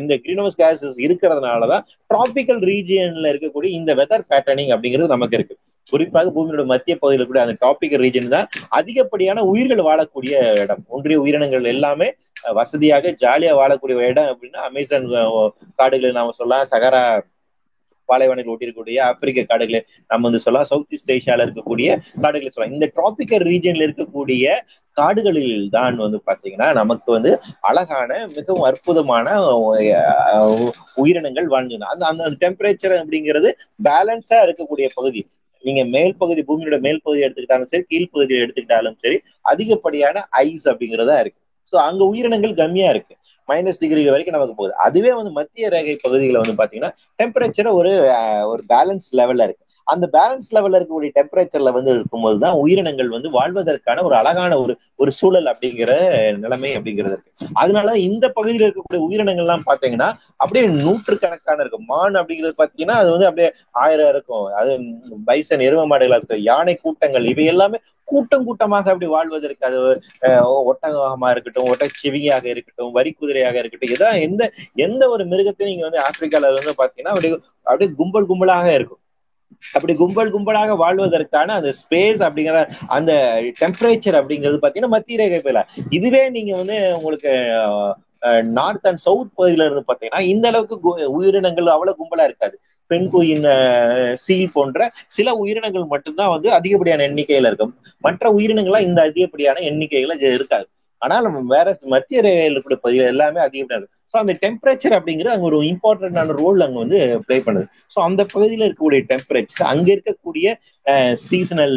[0.00, 5.56] இந்த கிரீன் ஹவுஸ் கேஸஸ் இருக்கிறதுனாலதான் டிராபிக்கல் ரீஜியன்ல இருக்கக்கூடிய இந்த வெதர் பேட்டர்னிங் அப்படிங்கிறது நமக்கு இருக்கு.
[5.92, 8.48] குறிப்பாக பூமியோட மத்திய பகுதியில் கூட அந்த டாபிக் ரீஜன் தான்
[8.78, 10.84] அதிகப்படியான உயிர்கள் வாழக்கூடிய இடம்.
[10.96, 12.08] ஒன்றிய உயிரினங்கள் எல்லாமே
[12.58, 15.08] வசதியாக ஜாலியா வாழக்கூடிய இடம் அப்படின்னா அமேசான்
[15.80, 16.68] காடுகளை நாம சொல்லலாம்.
[16.74, 17.02] சகரா
[18.08, 20.68] பாலைவனங்கள் ஒட்டியிருக்கக்கூடிய ஆப்பிரிக்க காடுகளை நம்ம வந்து சொல்லலாம்.
[20.70, 21.88] சவுத் ஈஸ்ட் ஏஷியால இருக்கக்கூடிய
[22.24, 22.74] காடுகளை சொல்லலாம்.
[22.76, 24.54] இந்த டிராபிக்கல் ரீஜன்ல இருக்கக்கூடிய
[25.00, 27.32] காடுகளில் தான் வந்து பாத்தீங்கன்னா நமக்கு வந்து
[27.70, 29.36] அழகான மிகவும் அற்புதமான
[31.02, 33.50] உயிரினங்கள் வாழ்ந்து அந்த அந்த டெம்பரேச்சர் அப்படிங்கிறது
[33.88, 35.22] பேலன்ஸா இருக்கக்கூடிய பகுதி.
[35.64, 41.40] நீங்க மேல் பகுதி பூமியோட மேல் பகுதி எடுத்துக்கிட்டாலும் சரி கீழ்ப்பகுதியை எடுத்துக்கிட்டாலும் சரி அதிகப்படியான ஐஸ் அப்படிங்கிறதா இருக்கு.
[41.72, 43.14] ஸோ அங்க உயிரினங்கள் கம்மியா இருக்கு.
[43.48, 44.74] மைனஸ் டிகிரி வரைக்கும் நமக்கு போகுது.
[44.86, 47.92] அதுவே வந்து மத்திய ரேகை பகுதிகளை வந்து பாத்தீங்கன்னா டெம்பரேச்சர் ஒரு
[48.52, 49.64] ஒரு பேலன்ஸ் லெவல்ல இருக்கு.
[49.92, 55.10] அந்த பேலன்ஸ் லெவல்ல இருக்கக்கூடிய டெம்பரேச்சர்ல வந்து இருக்கும்போது தான் உயிரினங்கள் வந்து வாழ்வதற்கான ஒரு அழகான ஒரு ஒரு
[55.18, 55.90] சூழல் அப்படிங்கிற
[56.44, 57.32] நிலைமை அப்படிங்கிறது இருக்கு.
[57.62, 60.08] அதனால இந்த பகுதியில் இருக்கக்கூடிய உயிரினங்கள் எல்லாம் பாத்தீங்கன்னா
[60.42, 61.86] அப்படியே நூற்றுக்கணக்கான இருக்கும்.
[61.92, 63.50] மான் அப்படிங்கிறது பாத்தீங்கன்னா அது வந்து அப்படியே
[63.84, 64.46] ஆயிரம் இருக்கும்.
[64.60, 64.72] அது
[65.30, 69.78] பைசன் எரும மாடுகளா இருக்கும் யானை கூட்டங்கள் இவை எல்லாமே கூட்டம் கூட்டமாக அப்படி வாழ்வதற்கு அது
[70.70, 74.42] ஒட்டகமாக இருக்கட்டும் ஒட்டச்சிவியாக இருக்கட்டும் வரி குதிரையாக இருக்கட்டும் இதான் எந்த
[74.86, 77.34] எந்த ஒரு மிருகத்தையும் நீங்க வந்து ஆப்பிரிக்கால வந்து பாத்தீங்கன்னா அப்படியே
[77.66, 79.02] அப்படியே கும்பல் கும்பலாக இருக்கும்.
[79.62, 83.12] அப்படி கும்பல் கும்பலாக வாழ்வதற்கான அந்த ஸ்பேஸ் அப்படிங்கிற அந்த
[83.60, 87.32] டெம்பரேச்சர் அப்படிங்கிறது பாத்தீங்கன்னா மத்திய ரேகை போயில இதுவே நீங்க வந்து உங்களுக்கு
[88.52, 90.76] நார்த் அண்ட் சவுத் பகுதியில இருந்து பாத்தீங்கன்னா இந்த அளவுக்கு
[91.18, 92.56] உயிரினங்கள் அவ்வளவு கும்பலா இருக்காது.
[92.90, 93.46] பெண் குயின்
[94.14, 94.80] சீல் போன்ற
[95.16, 97.72] சில உயிரினங்கள் மட்டும்தான் வந்து அதிகப்படியான எண்ணிக்கையில இருக்கும்.
[98.04, 100.66] மற்ற உயிரினங்கள்லாம் இந்த அதிகப்படியான எண்ணிக்கைகள இருக்காது.
[101.02, 105.58] ஆனால் நம்ம வேற மத்திய ரேகையில் கூட பகுதிகள் எல்லாமே அதிகப்படியான ஸோ அந்த டெம்பரேச்சர் அப்படிங்கிறது அங்கே ஒரு
[105.72, 107.66] இம்பார்ட்டன்டான ரோல் அங்கே வந்து பிளே பண்ணுது.
[107.94, 110.46] ஸோ அந்த பகுதியில் இருக்கக்கூடிய டெம்பரேச்சர் அங்கே இருக்கக்கூடிய
[111.28, 111.76] சீசனல்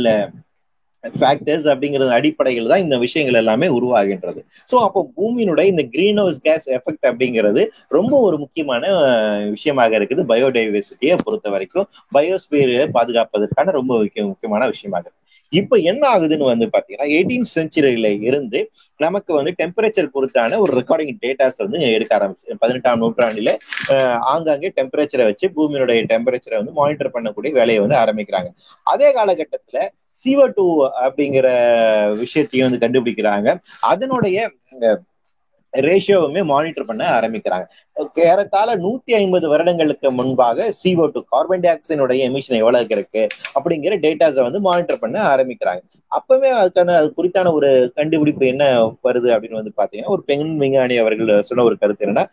[1.03, 4.41] ஃபேக்டர்ஸ் அப்படிங்கிறது அடிப்படையில் தான் இந்த விஷயங்கள் எல்லாமே உருவாகின்றது.
[4.71, 7.61] ஸோ அப்போ பூமியினுடைய இந்த கிரீன் ஹவுஸ் கேஸ் எஃபெக்ட் அப்படிங்கிறது
[7.97, 8.83] ரொம்ப ஒரு முக்கியமான
[9.55, 10.23] விஷயமாக இருக்குது.
[10.31, 13.91] பயோடைவர்சிட்டியை பொறுத்த வரைக்கும் பயோஸ்பியரை பாதுகாப்பதற்கான ரொம்ப
[14.31, 15.20] முக்கியமான விஷயமாக இருக்கு.
[15.51, 18.59] இப்ப என்ன ஆகுதுன்னு வந்து பாத்தீங்கன்னா எயிட்டீன் செஞ்சுரியில இருந்து
[18.99, 23.53] நமக்கு வந்து டெம்பரேச்சர் பொறுத்தான ஒரு ரெக்கார்டிங் டேட்டாஸ் வந்து எடுக்க ஆரம்பிச்சு பதினெட்டாம் நூற்றாண்டுல
[24.33, 28.49] ஆங்காங்கே டெம்பரேச்சரை வச்சு பூமியினுடைய டெம்பரேச்சரை வந்து மானிட்டர் பண்ணக்கூடிய வேலையை வந்து ஆரம்பிக்கிறாங்க.
[28.87, 30.65] அதே காலகட்டத்துல சிவ டூ
[31.05, 31.47] அப்படிங்கிற
[32.17, 33.49] விஷயத்தையும் வந்து கண்டுபிடிக்கிறாங்க.
[33.79, 34.37] அதனுடைய
[35.77, 37.65] ரேஷியோவுமே மானிட்டர் பண்ண ஆரம்பிக்கிறாங்க.
[38.15, 43.27] ஏறத்தாழ நூத்தி ஐம்பது வருடங்களுக்கு முன்பாக சிஓ டூ கார்பன் டை ஆக்சைடுடைய எமிஷன் எவ்வளவு இருக்கு?
[43.55, 45.81] அப்படிங்கிற டேட்டாஸை வந்து மானிட்டர் பண்ண ஆரம்பிக்கிறாங்க.
[46.11, 48.65] அப்பவே அதுக்கான அது குறித்தான ஒரு கண்டுபிடிப்பு என்ன
[49.07, 52.25] வருது அப்படின்னு வந்து பாத்தீங்கன்னா ஒரு பெண் விஞ்ஞானி அவர்கள் சொன்ன ஒரு கருத்து என்னன்னா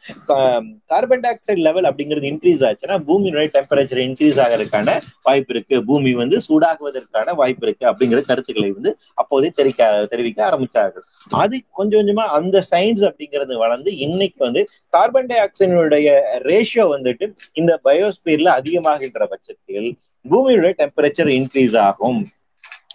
[0.93, 4.97] கார்பன் டை ஆக்சைடு லெவல் அப்படிங்கிறது இன்க்ரீஸ் ஆச்சுன்னா பூமியினுடைய டெம்பரேச்சர் இன்க்ரீஸ் ஆகிறதுக்கான
[5.29, 5.77] வாய்ப்பு இருக்கு.
[5.91, 11.05] பூமி வந்து சூடாகுவதற்கான வாய்ப்பு இருக்கு அப்படிங்கிற கருத்துக்களை வந்து அப்போதே தெரிவிக்க தெரிவிக்க ஆரம்பிச்சார்கள்.
[11.43, 14.63] அது கொஞ்சம் கொஞ்சமா அந்த சயின்ஸ் அப்படிங்கிறது வளர்ந்து இன்னைக்கு வந்து
[14.97, 16.09] கார்பன் டை ஆக்சைடினுடைய
[16.51, 17.29] ரேஷியோ வந்துட்டு
[17.61, 19.89] இந்த பயோஸ்பியர்ல அதிகமாகின்ற பட்சத்தில்
[20.25, 22.21] பூமியுடைய டெம்பரேச்சர் இன்க்ரீஸ் ஆகும்.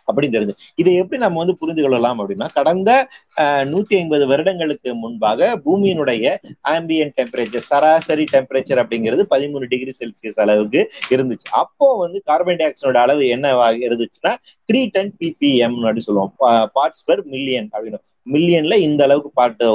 [0.07, 0.55] அப்படின்னு தெரிஞ்சு.
[0.81, 2.91] இதை எப்படி நம்ம வந்து புரிந்து கொள்ளலாம் அப்படின்னா கடந்த
[3.71, 6.35] நூத்தி ஐம்பது வருடங்களுக்கு முன்பாக பூமியினுடைய
[6.75, 10.81] ஆம்பியன் டெம்பரேச்சர் சராசரி டெம்பரேச்சர் அப்படிங்கிறது பதிமூணு டிகிரி செல்சியஸ் அளவுக்கு
[11.15, 11.47] இருந்துச்சு.
[11.63, 13.53] அப்போ வந்து கார்பன் டை ஆக்சைடோட அளவு என்ன
[13.87, 14.33] இருந்துச்சுன்னா
[14.69, 16.33] த்ரீ டென் பிபிஎம் சொல்லுவோம்.
[16.77, 18.01] பார்ட்ஸ் பர் மில்லியன் அப்படின்னு.
[18.33, 19.65] மில்லியன்ல இந்த அளவுக்கு பாட்டு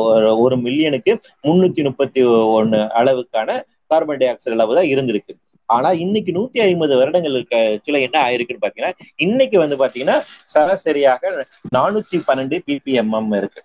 [0.44, 1.12] ஒரு மில்லியனுக்கு
[1.46, 2.22] முன்னூத்தி முப்பத்தி
[2.58, 3.58] ஒன்னு அளவுக்கான
[3.92, 5.32] கார்பன் டை ஆக்சைடு அளவு தான் இருந்திருக்கு.
[5.68, 8.92] ஆனா இன்னைக்கு நூத்தி ஐம்பது வருடங்களுக்கு கீழே என்ன ஆயிருக்குன்னு பாத்தீங்கன்னா
[9.26, 10.18] இன்னைக்கு வந்து பாத்தீங்கன்னா
[10.54, 11.32] சராசரியாக
[11.76, 13.60] நானூத்தி பன்னெண்டு பிபிஎம்எம் இருக்கு.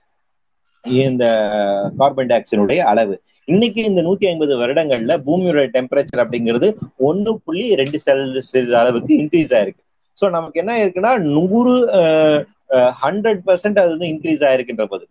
[1.07, 1.25] இந்த
[1.99, 3.15] கார்பன் டை ஆக்சைடுடைய அளவு.
[3.47, 6.67] இன்னைக்கு இந்த நூத்தி ஐம்பது வருடங்கள்ல பூமியோட டெம்பரேச்சர் அப்படிங்கிறது
[7.07, 9.81] ஒன்னு புள்ளி ரெண்டு செல்சியஸ் அளவுக்கு இன்க்ரீஸ் ஆயிருக்கு.
[10.17, 11.75] ஸோ நமக்கு என்ன இருக்குன்னா நூறு
[13.03, 15.05] ஹண்ட்ரட் பர்சன்ட் அது வந்து இன்க்ரீஸ் ஆயிருக்குன்ற போது.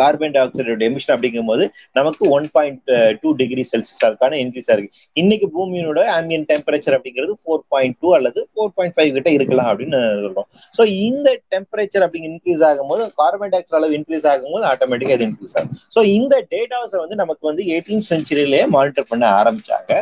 [0.00, 1.64] கார்பன் டை ஆக்சைடோட எமிஷன் அப்படிங்கும் போது
[1.98, 2.90] நமக்கு one point
[3.22, 4.92] two degree Celsius அதுக்கான இன்க்ரீஸ் இருக்கு.
[5.22, 10.00] இன்னைக்கு பூமியோட ஆம்பியன் டெம்பரேச்சர் அப்படிங்கிறது ஃபோர் பாயிண்ட் டூ அல்லது ஃபோர் பாயிண்ட் ஃபைவ் கிட்ட இருக்கலாம் அப்படின்னு
[10.24, 10.48] சொல்றோம்.
[10.78, 15.56] ஸோ இந்த டெம்பரேச்சர் அப்படிங்க இன்க்ரீஸ் ஆகும்போது கார்பன் டை ஆக்சைட் அளவு இன்க்ரீஸ் ஆகும்போது ஆட்டோமேட்டிக்கா இது இன்க்ரீஸ்
[15.60, 15.74] ஆகும்.
[15.96, 19.92] ஸோ இந்த டேட்டாஸை வந்து நமக்கு வந்து எயிட்டீன் செஞ்சுரியிலேயே மானிட்டர் பண்ண ஆரம்பிச்சாங்க.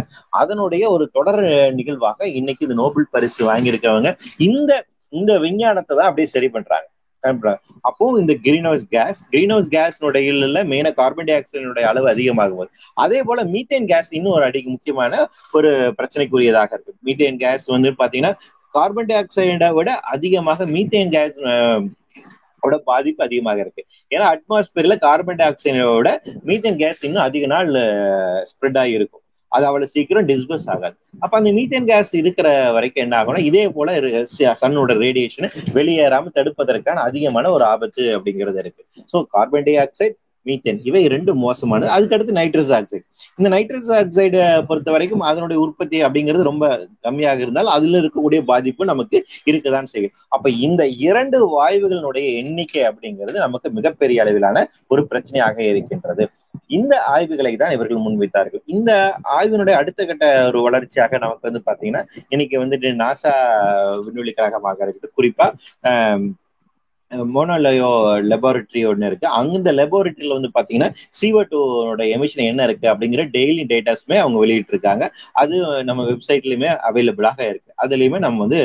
[0.43, 1.43] அதனுடைய ஒரு தொடர்
[1.79, 4.13] நிகழ்வாக இன்னைக்கு இது நோபல் பரிசு வாங்கியிருக்கவங்க
[4.49, 4.73] இந்த
[5.13, 6.87] இந்த விஞ்ஞானத்தை தான் அப்படியே சரி பண்றாங்க.
[7.89, 10.33] அப்போ இந்த green house gas green house கேஸ்னுடைய
[10.73, 12.71] மெயினா கார்பன் டை ஆக்சைடினுடைய அளவு அதிகமாகும்
[13.05, 15.23] அதே போல மீத்தேன் கேஸ் இன்னும் ஒரு அடி முக்கியமான
[15.59, 16.95] ஒரு பிரச்சனைக்குரியதாக இருக்கு.
[17.09, 18.33] மீத்தேன் கேஸ் வந்து பாத்தீங்கன்னா
[18.75, 21.37] கார்பன் டை ஆக்சைடை விட அதிகமாக மீத்தேன் கேஸ்
[22.63, 23.83] ஓட பாதிப்பு அதிகமாக இருக்கு.
[24.11, 26.11] ஏன்னா அட்மாஸ்பியர்ல கார்பன் டை ஆக்சைடோட
[26.51, 27.71] மீத்தேன் கேஸ் இன்னும் அதிக நாள்
[28.51, 29.23] ஸ்ப்ரெட் ஆகி இருக்கும்.
[29.53, 30.97] அது அவ்வளவு சீக்கிரம் டிஸ்பர்ஸ் ஆகாது.
[31.25, 33.95] அப்ப அந்த மீத்தேன் கேஸ் இருக்கிற வரைக்கும் என்ன ஆகும்னா இதே போல
[34.63, 38.85] சன்னோட ரேடியேஷன் வெளியேறாம தடுப்பதற்கான அதிகமான ஒரு ஆபத்து அப்படிங்கிறது இருக்கு.
[39.13, 41.89] So carbon dioxide methane இவை ரெண்டு மோசமானது.
[41.95, 43.03] அதுக்கடுத்து நைட்ரஸ் ஆக்சைடு
[43.39, 46.67] இந்த நைட்ரஸ் ஆக்சைடை பொறுத்த வரைக்கும் அதனுடைய உற்பத்தி அப்படிங்கிறது ரொம்ப
[47.07, 49.19] கம்மியாக இருந்தால் அதுல இருக்கக்கூடிய பாதிப்பு நமக்கு
[49.51, 50.15] இருக்கதான் செய்யும்.
[50.37, 56.27] அப்ப இந்த இரண்டு வாயுகளினுடைய எண்ணிக்கை அப்படிங்கிறது நமக்கு மிகப்பெரிய அளவிலான ஒரு பிரச்சனையாக இருக்கின்றது.
[56.71, 58.63] இந்த ஆய்வுகளை தான் இவர்கள் முன்வைத்தார்கள்.
[58.75, 58.91] இந்த
[59.39, 62.03] ஆய்வினுடைய அடுத்த கட்ட ஒரு வளர்ச்சியாக நமக்கு வந்து பாத்தீங்கன்னா
[62.35, 63.35] இன்னைக்கு வந்துட்டு நாசா
[64.07, 65.15] விண்வெளி கழகமாக இருக்குது.
[65.19, 65.49] குறிப்பா
[67.35, 67.89] மோனோலயோ
[68.31, 69.27] லெபார்டரி ஒன்று இருக்கு.
[69.41, 75.05] அந்த லெபார்டரியில வந்து பாத்தீங்கன்னா சிஓ டூனோட எமிஷன் என்ன இருக்கு அப்படிங்கிற டெய்லி டேட்டாஸ்மே அவங்க வெளியிட்டு இருக்காங்க
[75.43, 75.57] அது
[75.89, 77.71] நம்ம வெப்சைட்லயுமே அவைலபிளாக இருக்கு.
[77.85, 78.61] அதுலயுமே நம்ம வந்து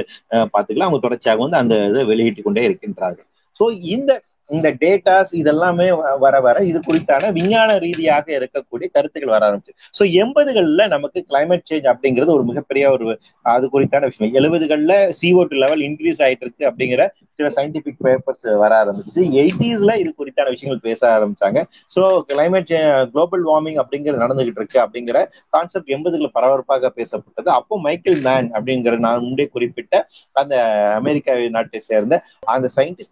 [0.56, 3.28] பாத்துக்கலாம் அவங்க தொடர்ச்சியாக வந்து அந்த இதை வெளியிட்டு கொண்டே இருக்கின்றார்கள்.
[3.60, 4.12] ஸோ இந்த
[4.50, 5.86] இந்த டேட்டாஸ் இதெல்லாமே
[6.24, 9.74] வர வர இது குறித்தான விஞ்ஞான ரீதியாக இருக்கக்கூடிய கருத்துக்கள் வர ஆரம்பிச்சு.
[9.98, 13.08] ஸோ எண்பதுகள்ல நமக்கு கிளைமேட் சேஞ்ச் அப்படிங்கிறது ஒரு மிகப்பெரிய ஒரு
[13.46, 14.34] அது குறித்தான விஷயம்.
[14.40, 17.04] எழுபதுகள்ல சிஓ டூ லெவல் இன்க்ரீஸ் ஆயிட்டு இருக்கு அப்படிங்கிற
[17.38, 19.20] சில சயின்டிபிக் பேப்பர்ஸ் வர ஆரம்பிச்சு.
[19.42, 21.60] எயிட்டிஸ்ல இது குறித்தான விஷயங்கள் பேச ஆரம்பிச்சாங்க.
[21.92, 22.02] ஸோ
[22.32, 22.74] கிளைமேட்
[23.14, 25.18] குளோபல் வார்மிங் அப்படிங்கிறது நடந்துகிட்டு இருக்கு அப்படிங்கிற
[25.56, 27.50] கான்செப்ட் எண்பதுல பரபரப்பாக பேசப்பட்டது.
[27.60, 29.96] அப்போ மைக்கேல் மேன் அப்படிங்கிற நான் முன்னே குறிப்பிட்ட
[30.36, 30.56] அந்த
[31.00, 32.16] அமெரிக்கா நாட்டை சேர்ந்த
[32.56, 33.12] அந்த சயின்டிஸ்ட்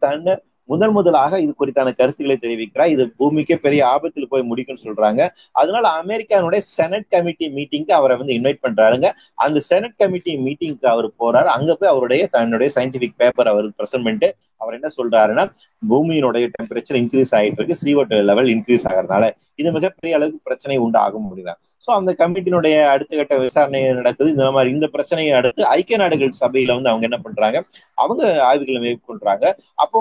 [0.69, 2.91] முதன் முதலாக இது குறித்தான கருத்துக்களை தெரிவிக்கிறார்.
[2.95, 5.21] இது பூமிக்கே பெரிய ஆபத்தில் போய் முடிக்கும்னு சொல்றாங்க.
[5.51, 9.10] அதனால அமெரிக்கானுடைய செனட் கமிட்டி மீட்டிங்க்கு அவரை வந்து இன்வைட் பண்றாருங்க.
[9.45, 11.49] அந்த செனட் கமிட்டி மீட்டிங்க்கு அவர் போறாரு.
[11.58, 14.29] அங்க போய் அவருடைய தன்னுடைய சயின்டிபிக் பேப்பர் அவர் பிரசன்ட் பண்ணிட்டு
[14.62, 15.43] அவர் என்ன சொல்றாருன்னா
[15.89, 17.79] பூமியினுடைய டெம்பரேச்சர் இன்க்ரீஸ் ஆகிட்டு இருக்கு.
[17.82, 19.25] சிஓ லெவல் இன்க்ரீஸ் ஆகிறதுனால
[19.62, 21.53] இது மிகப்பெரிய அளவுக்கு பிரச்சனை உண்டாகும் அப்படின்னா.
[21.86, 24.29] சோ அந்த கமிட்டியினுடைய அடுத்த கட்ட விசாரணை நடக்குது.
[24.36, 27.60] இந்த மாதிரி இந்த பிரச்சனையை அடுத்து ஐக்கிய நாடுகள் சபையில வந்து அவங்க என்ன பண்றாங்க?
[28.03, 29.45] அவங்க ஆய்வுகளை மேற்கொள்றாங்க.
[29.75, 29.99] அப்போ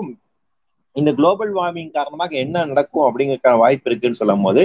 [0.99, 4.63] இந்த குளோபல் வார்மிங் காரணமாக என்ன நடக்கும் அப்படிங்கிற வாய்ப்பு இருக்குன்னு சொல்லும் போது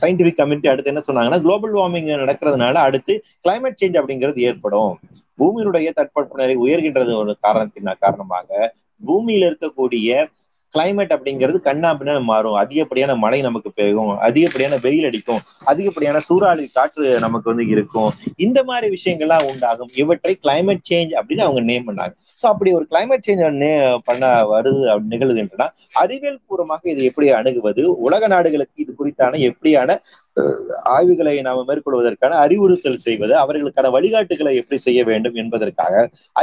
[0.00, 4.92] சயின்டிபிக் கமிட்டி அடுத்து என்ன சொன்னாங்கன்னா குளோபல் வார்மிங் நடக்கிறதுனால அடுத்து கிளைமேட் சேஞ்ச் அப்படிங்கிறது ஏற்படும்.
[5.38, 8.48] பூமியினுடைய தட்பவெப்பநிலை உயர்கின்றது ஒரு காரணத்தின் காரணமாக
[9.00, 10.10] பூமியில இருக்கக்கூடிய
[10.74, 12.56] கிளைமேட் அப்படிங்கிறது கண்ணா பின்னா மாறும்.
[12.62, 14.12] அதிகப்படியான மழை நமக்கு பெய்யும்.
[14.26, 15.40] அதிகப்படியான வெயில் அடிக்கும்.
[15.72, 18.10] அதிகப்படியான சூறாவளி காற்று நமக்கு வந்து இருக்கும்.
[18.46, 19.92] இந்த மாதிரி விஷயங்கள்லாம் உண்டாகும்.
[20.02, 22.14] இவற்றை கிளைமேட் சேஞ்ச் அப்படின்னு அவங்க நேம் பண்ணாங்க.
[22.38, 23.44] ஸோ அப்படி ஒரு கிளைமேட் சேஞ்ச்
[24.08, 25.66] பண்ண வருது நிகழுதுன்றா
[26.02, 27.82] அறிவியல் பூர்வமாக இது எப்படி அணுகுவது?
[28.06, 29.90] உலக நாடுகளுக்கு இது குறித்தான எப்படியான
[30.96, 33.34] ஆய்வுகளை நாம மேற்கொள்வதற்கான அறிவுறுத்தல் செய்வது?
[33.44, 35.94] அவர்களுக்கான வழிகாட்டுகளை எப்படி செய்ய வேண்டும் என்பதற்காக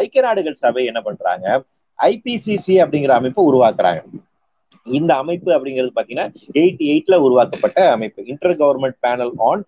[0.01, 1.47] ஐக்கிய நாடுகள் சபை என்ன பண்றாங்க?
[1.99, 4.01] ஐபிசிசி அப்படிங்கிற அமைப்பை உருவாக்குறாங்க.
[4.85, 8.25] இந்த அமைப்பு அப்படிங்கிறது பாத்தீங்கன்னா எயிட்டி எயிட்ல உருவாக்கப்பட்ட அமைப்பு.
[8.25, 9.63] Inter government panel on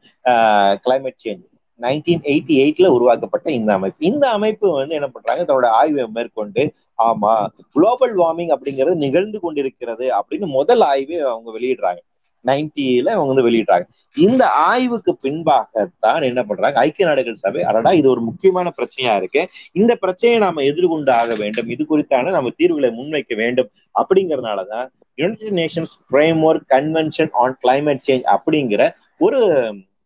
[0.86, 1.46] climate change
[1.80, 4.06] nineteen eighty எயிட்ல உருவாக்கப்பட்ட இந்த அமைப்பு.
[4.06, 5.42] இந்த அமைப்பு வந்து என்ன பண்றாங்க?
[5.48, 6.64] தன்னோட ஆய்வை மேற்கொண்டு
[7.00, 7.34] ஆமா
[7.74, 12.02] குளோபல் வார்மிங் அப்படிங்கிறது நிகழ்ந்து கொண்டிருக்கிறது அப்படின்னு முதல் ஆய்வை அவங்க வெளியிடுறாங்க.
[12.46, 13.86] நைன்டில அவங்க வந்து வெளியிடுறாங்க.
[14.16, 16.80] இந்த ஆய்வுக்கு பின்பாகத்தான் என்ன பண்றாங்க?
[16.80, 19.42] ஐக்கிய நாடுகள் சபை அடடா இது ஒரு முக்கியமான பிரச்சனையா இருக்கு.
[19.72, 21.68] இந்த பிரச்சனையை நாம எதிர்கொண்டு ஆக வேண்டும்.
[21.68, 23.70] இது குறித்தான நம்ம தீர்வுகளை முன்வைக்க வேண்டும்.
[24.00, 25.94] அப்படிங்கறதுனாலதான் United Nations
[26.48, 29.40] framework convention on climate change அப்படிங்கிற ஒரு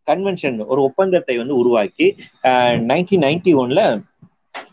[0.06, 2.06] கன்வென்ஷன் ஒரு ஒப்பந்தத்தை வந்து உருவாக்கி
[2.90, 3.82] நைன்டீன் நைன்டி ஒன்ல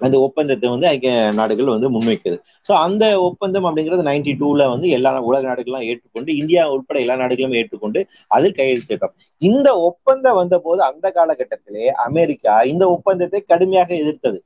[0.06, 2.38] அந்த ஒப்பந்தத்தை வந்து ஐக்கிய நாடுகள் வந்து முன்வைக்குது.
[2.68, 7.58] ஸோ அந்த ஒப்பந்தம் அப்படிங்கிறது நைன்டி டூல வந்து எல்லா உலக நாடுகளும் ஏற்றுக்கொண்டு இந்தியா உட்பட எல்லா நாடுகளும்
[7.62, 8.02] ஏற்றுக்கொண்டு
[8.38, 9.13] அதில் கையெழுத்திட்டோம்.
[9.42, 14.39] இந்த ஒப்பந்தம் வந்த போது அந்த காலகட்டத்திலே அமெரிக்கா இந்த ஒப்பந்தத்தை கடுமையாக எதிர்த்தது.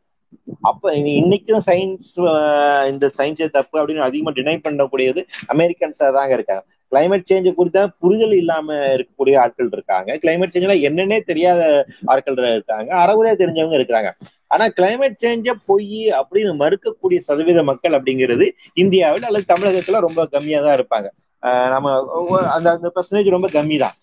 [0.69, 0.91] அப்ப
[1.22, 2.13] இன்னைக்கும் சயின்ஸ்
[2.91, 5.22] இந்த சயின்ஸே தப்பு அப்படின்னு அதிகமா டினை பண்ணக்கூடியது
[5.54, 6.63] அமெரிக்கன்ஸா தாங்க இருக்காங்க.
[6.91, 10.10] கிளைமேட் சேஞ்ச குறித்த புரிதல் இல்லாம இருக்கக்கூடிய ஆட்கள் இருக்காங்க.
[10.24, 11.62] கிளைமேட் சேஞ்ச்னா என்னன்னே தெரியாத
[12.13, 12.89] ஆட்கள் இருக்காங்க.
[13.04, 14.12] அறகுறையா தெரிஞ்சவங்க இருக்கிறாங்க.
[14.54, 18.48] ஆனா கிளைமேட் சேஞ்ச பொய் அப்படின்னு மறுக்கக்கூடிய சதவீத மக்கள் அப்படிங்கிறது
[18.84, 21.10] இந்தியாவில் அல்லது தமிழகத்துல ரொம்ப கம்மியா தான் இருப்பாங்க.
[21.74, 21.88] நம்ம
[22.56, 23.96] அந்த அந்த பர்சன்டேஜ் ரொம்ப கம்மி தான்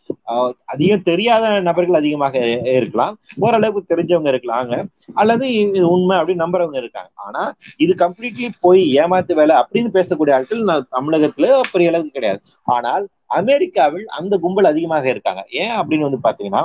[0.73, 2.35] அதிகம் தெரியாத நபர்கள் அதிகமாக
[2.79, 3.15] இருக்கலாம்.
[3.45, 4.75] ஓரளவுக்கு தெரிஞ்சவங்க இருக்கலாங்க.
[5.21, 5.47] அல்லது
[5.93, 7.11] உண்மை அப்படின்னு நம்புறவங்க இருக்காங்க.
[7.27, 7.43] ஆனா
[7.85, 12.43] இது கம்ப்ளீட்லி போய் ஏமாத்து வேலை அப்படின்னு பேசக்கூடிய ஆட்கள் தமிழகத்துல பெரிய அளவுக்கு கிடையாது.
[12.77, 13.07] ஆனால்
[13.41, 15.43] அமெரிக்காவில் அந்த கும்பல் அதிகமாக இருக்காங்க.
[15.63, 16.63] ஏன் அப்படின்னு வந்து பாத்தீங்கன்னா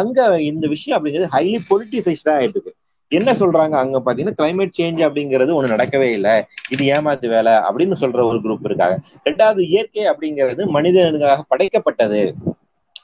[0.00, 2.74] அங்க இந்த விஷயம் அப்படிங்கிறது ஹைலி பொலிட்டிசைஸ்டா ஆயிட்டு
[3.12, 3.74] என்ன சொல்றாங்க?
[3.76, 6.34] அங்க பாத்தீங்கன்னா கிளைமேட் சேஞ்ச் அப்படிங்கிறது ஒண்ணு நடக்கவே இல்லை.
[6.70, 8.96] இது ஏமாத்து வேலை அப்படின்னு சொல்ற ஒரு குரூப் இருக்காங்க.
[9.24, 12.22] ரெண்டாவது இயற்கை அப்படிங்கிறது மனிதனுக்காக படைக்கப்பட்டது.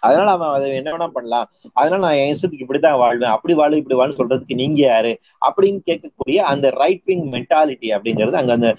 [0.03, 1.49] அதனால அவன் அதை என்ன வேணா பண்ணலாம்.
[1.73, 3.31] அதனால நான் என் இஷ்டத்துக்கு இப்படிதான் வாழ்வேன்.
[3.31, 5.13] அப்படி வாழு இப்படி வாழு சொல்றதுக்கு நீங்க யாரு?
[5.43, 8.71] அப்படின்னு கேட்கக்கூடிய அந்த ரைட் விங் மென்டாலிட்டி அப்படிங்கிறது அங்க அந்த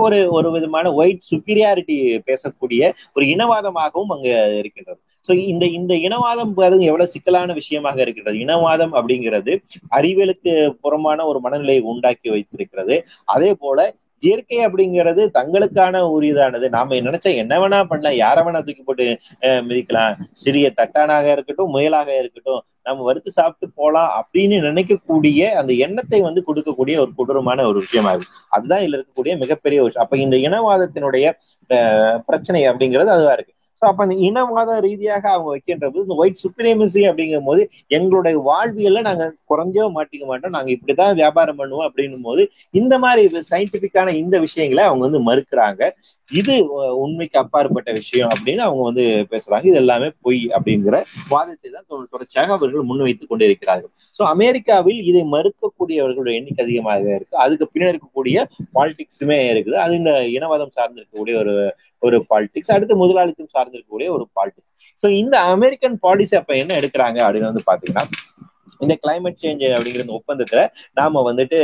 [0.00, 1.96] ஒரு ஒரு விதமான ஒயிட் சுப்பீரியாரிட்டி
[2.28, 2.82] பேசக்கூடிய
[3.14, 5.00] ஒரு இனவாதமாகவும் அங்க இருக்கின்றது.
[5.26, 6.54] சோ இந்த இந்த இனவாதம்
[6.90, 8.36] எவ்வளவு சிக்கலான விஷயமாக இருக்கிறது.
[8.44, 9.52] இனவாதம் அப்படிங்கிறது
[9.98, 10.54] அறிவியலுக்கு
[10.84, 12.96] புறமான ஒரு மனநிலையை உண்டாக்கி வைத்திருக்கிறது.
[13.34, 13.78] அதே போல
[14.22, 19.06] இயற்கை அப்படிங்கிறது தங்களுக்கான உரியதானது நாம நினைச்சா என்ன வேணா பண்ணலாம் யார வேணா தூக்கி போட்டு
[19.68, 20.14] மிதிக்கலாம்.
[20.42, 26.96] சிறிய தட்டானாக இருக்கட்டும் முயலாக இருக்கட்டும் நம்ம வறுத்து சாப்பிட்டு போலாம் அப்படின்னு நினைக்கக்கூடிய அந்த எண்ணத்தை வந்து கொடுக்கக்கூடிய
[27.04, 28.32] ஒரு கொடூரமான ஒரு விஷயமா இருக்கு.
[28.56, 30.04] அதுதான் இதுல இருக்கக்கூடிய மிகப்பெரிய விஷயம்.
[30.06, 31.26] அப்ப இந்த இனவாதத்தினுடைய
[32.30, 33.54] பிரச்சனை அப்படிங்கிறது அதுவா இருக்கு.
[33.90, 37.62] அப்ப அந்த இனவாத ரீதியாக அவங்க வைக்கின்ற போது இந்த ஒயிட் சுப்ரீமசி அப்படிங்கும் போது
[37.98, 40.54] எங்களுடைய வாழ்வியல்ல நாங்க குறைஞ்சோ மாட்டிக்க மாட்டோம்.
[40.56, 42.44] நாங்க இப்படிதான் வியாபாரம் பண்ணுவோம் அப்படின்னும் போது
[42.80, 45.82] இந்த மாதிரி சயின்டிபிக்கான இந்த விஷயங்களை அவங்க வந்து மறுக்கிறாங்க.
[46.40, 46.54] இது
[47.04, 49.64] உண்மைக்கு அப்பாற்பட்ட விஷயம் அப்படின்னு அவங்க வந்து பேசுறாங்க.
[49.70, 50.96] இது எல்லாமே பொய் அப்படிங்கிற
[51.32, 53.92] வாதத்தை தான் தொடர்ச்சியாக அவர்கள் முன்வைத்துக் கொண்டிருக்கிறார்கள்.
[54.18, 57.36] ஸோ அமெரிக்காவில் இதை மறுக்கக்கூடியவர்களுடைய எண்ணிக்கை அதிகமாக இருக்கு.
[57.44, 58.36] அதுக்கு பின்னாடி இருக்கக்கூடிய
[58.78, 59.76] பாலிடிக்ஸுமே இருக்குது.
[59.84, 61.54] அது இந்த இனவாதம் சார்ந்திருக்கக்கூடிய ஒரு
[62.04, 67.50] ஒரு பாலிடிக்ஸ் அடுத்து முதலாளித்துவம் சார்ந்திருக்கக்கூடிய ஒரு பாலிடிக்ஸ் ஸோ இந்த அமெரிக்கன் பாலிசி அப்ப என்ன எடுக்கிறாங்க அப்படின்னு
[67.52, 68.04] வந்து பாத்தீங்கன்னா
[68.80, 70.60] இந்த கிளைமேட் சேஞ்ச் அப்படிங்கிற ஒப்பந்தத்துல
[70.98, 71.58] நாம வந்துட்டு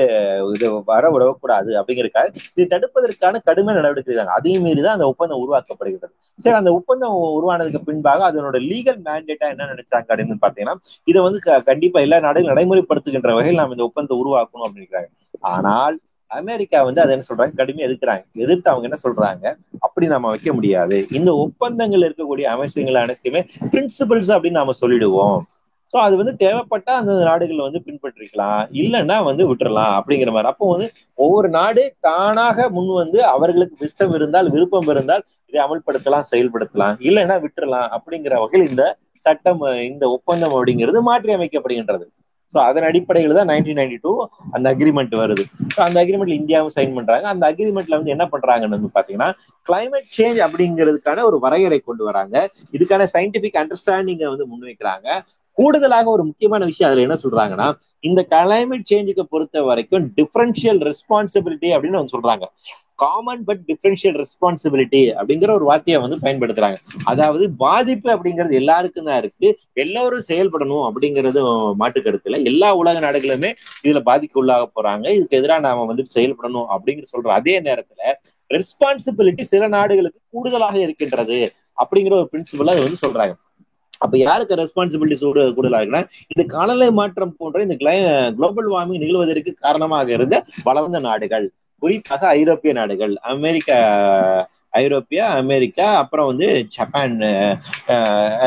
[0.54, 4.34] இது வர விடக்கூடாது அப்படிங்கிறக்காக இது தடுப்பதற்கான கடுமை நடவடிக்கை இருக்காங்க.
[4.38, 6.12] அதையும் மீறி தான் அந்த ஒப்பந்தம் உருவாக்கப்படுகிறது.
[6.38, 10.76] சரி அந்த ஒப்பந்தம் உருவானதுக்கு பின்பாக அதனோட லீகல் மேண்டேட்டா என்ன நினைச்சாங்க அப்படின்னு பாத்தீங்கன்னா
[11.06, 15.10] இதை வந்து கண்டிப்பா எல்லா நாடுகளும் நடைமுறைப்படுத்துகின்ற வகையில் நாம் இந்த ஒப்பந்தம் உருவாக்கணும் அப்படிங்கிறாங்க.
[15.54, 15.96] ஆனால்
[16.30, 17.54] அமெரிக்கா வந்து அதை என்ன சொல்றாங்க?
[17.60, 18.24] கடுமையா எதிர்க்கிறாங்க.
[18.34, 19.44] எதிர்த்து அவங்க என்ன சொல்றாங்க?
[19.78, 21.06] அப்படி நாம வைக்க முடியாது.
[21.10, 23.40] இந்த ஒப்பந்தங்கள் இருக்கக்கூடிய அமைச்சங்கள் அனைத்துமே
[23.72, 25.40] பிரின்சிபிள்ஸ் அப்படின்னு நாம சொல்லிடுவோம்.
[25.94, 28.60] ஸோ அது வந்து தேவைப்பட்டா அந்த நாடுகள் வந்து பின்பற்றிக்கலாம்.
[28.72, 30.50] இல்லைன்னா வந்து விட்டுறலாம் அப்படிங்கிற மாதிரி.
[30.52, 36.96] அப்போ வந்து ஒவ்வொரு நாடு தானாக முன் வந்து அவர்களுக்கு இஷ்டம் இருந்தால் விருப்பம் இருந்தால் இதை அமல்படுத்தலாம் செயல்படுத்தலாம்.
[37.08, 38.84] இல்லைன்னா விட்டுறலாம் அப்படிங்கிற வகையில் இந்த
[39.26, 42.06] சட்டம் இந்த ஒப்பந்தம் அப்படிங்கிறது மாற்றி அமைக்கப்படுகின்றது.
[42.54, 44.12] ஸோ அதன் அடிப்படையில் தான் நைன்டீன் நைன்டி டூ
[44.56, 45.42] அந்த அக்ரிமெண்ட் வருது.
[45.74, 47.26] ஸோ அந்த அக்ரிமெண்ட்ல இந்தியாவும் சைன் பண்றாங்க.
[47.34, 49.28] அந்த அக்ரிமெண்ட்ல வந்து என்ன பண்றாங்கன்னு வந்து பாத்தீங்கன்னா
[49.66, 52.36] கிளைமேட் சேஞ்ச் அப்படிங்கிறதுக்கான ஒரு வரையறை கொண்டு வராங்க.
[52.72, 55.08] இதுக்கான சயின்டிபிக் அண்டர்ஸ்டாண்டிங்கை வந்து முன்வைக்கிறாங்க.
[55.58, 57.66] கூடுதலாக ஒரு முக்கியமான விஷயம் அதுல என்ன சொல்றாங்கன்னா
[58.04, 62.44] இந்த கிளைமேட் சேஞ்சுக்கு பொறுத்த வரைக்கும் டிஃபரன்ஷியல் ரெஸ்பான்சிபிலிட்டி அப்படின்னு அவங்க சொல்றாங்க.
[63.02, 66.78] காமன் பட் டிஃபரன்ஷியல் ரெஸ்பான்சிபிலிட்டி அப்படிங்கிற ஒரு வார்த்தையை வந்து பயன்படுத்துறாங்க.
[67.10, 69.48] அதாவது பாதிப்பு அப்படிங்கிறது எல்லாருக்கும் தான் இருக்கு.
[69.84, 71.42] எல்லாரும் செயல்படணும் அப்படிங்கிறது
[71.82, 72.40] மாட்டு கருத்துல.
[72.50, 73.50] எல்லா உலக நாடுகளுமே
[73.84, 75.06] இதுல பாதிக்க உள்ளாக போறாங்க.
[75.18, 78.16] இதுக்கு எதிராக நாம வந்துட்டு செயல்படணும் அப்படிங்கிற சொல்ற அதே நேரத்துல
[78.50, 81.38] ரெஸ்பான்சிபிலிட்டி சில நாடுகளுக்கு கூடுதலாக இருக்கின்றது
[81.82, 83.34] அப்படிங்கிற ஒரு பிரின்சிபல் அது வந்து சொல்றாங்க.
[84.04, 85.16] அப்ப யாருக்கு ரெஸ்பான்சிபிலிட்டி
[85.56, 87.76] கூடுதலா இருக்குன்னா இந்த காலநிலை மாற்றம் போன்ற இந்த
[88.38, 90.36] குளோபல் வார்மிங் நிகழ்வதற்கு காரணமாக இருந்த
[90.68, 91.46] வளர்ந்த நாடுகள்.
[91.80, 93.14] குறிப்பாக ஐரோப்பிய நாடுகள்.
[93.34, 93.78] அமெரிக்கா
[94.82, 97.16] ஐரோப்பியா அமெரிக்கா அப்புறம் வந்து ஜப்பான்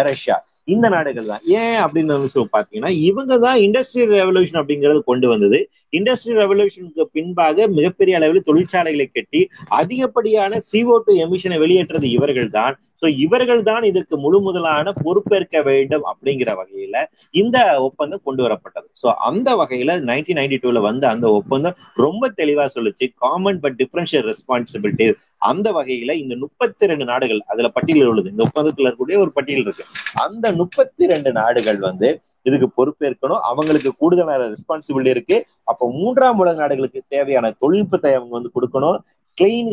[0.09, 0.35] ரஷ்யா.
[0.73, 1.43] இந்த நாடுகள் தான்.
[1.61, 5.59] ஏன் அப்படின்னு சொல்லி பாத்தீங்கன்னா இவங்க தான் இண்டஸ்ட்ரியல் ரெவல்யூஷன் அப்படிங்கறது கொண்டு வந்தது.
[5.97, 9.41] இண்டஸ்ட்ரியல் ரெவல்யூஷனுக்கு பின்பாக மிகப்பெரிய அளவில் தொழிற்சாலைகளை கட்டி
[9.79, 16.05] அதிகப்படியான சிஓ டூ எமிஷனை வெளியேற்றது இவர்கள் தான் ஸோ இவர்கள் தான் இதற்கு முழு முதலான பொறுப்பேற்க வேண்டும்
[16.11, 16.95] அப்படிங்கிற வகையில
[17.41, 18.87] இந்த ஒப்பந்தம் கொண்டு வரப்பட்டது.
[19.01, 23.07] ஸோ அந்த வகையில நைன்டீன் நைன்டி டூல வந்து அந்த ஒப்பந்தம் ரொம்ப தெளிவா சொல்லுச்சு.
[23.23, 25.07] காமன் பட் டிஃபரன்ஷியல் ரெஸ்பான்சிபிலிட்டி
[25.51, 28.33] அந்த வகையில இந்த முப்பத்தி ரெண்டு நாடுகள் அதுல பட்டியல் உள்ளது.
[28.33, 29.85] இந்த ஒப்பந்தத்தில் இருக்கக்கூடிய ஒரு பட்டியல் இருக்கு.
[30.25, 32.09] அந்த முப்பத்தி ரெண்டு நாடுகள் வந்து
[32.47, 33.41] இதுக்கு பொறுப்பேற்கணும்.
[33.51, 35.37] அவங்களுக்கு கூடுதலான ரெஸ்பான்சிபிலிட்டி இருக்கு.
[35.71, 38.97] அப்ப மூன்றாம் உலக நாடுகளுக்கு தேவையான தொழில்நுட்பத்தை அவங்க வந்து கொடுக்கணும்.
[39.37, 39.71] Clean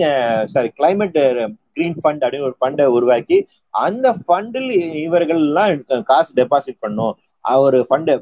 [0.52, 1.18] sorry climate
[1.76, 3.38] green fund அப்படின்னு ஒரு ஃபண்டை உருவாக்கி
[3.84, 4.70] அந்த ஃபண்டில்
[5.06, 7.14] இவர்கள்லாம் காசு டெபாசிட் பண்ணும்
[7.66, 8.14] ஒரு ஃபண்டை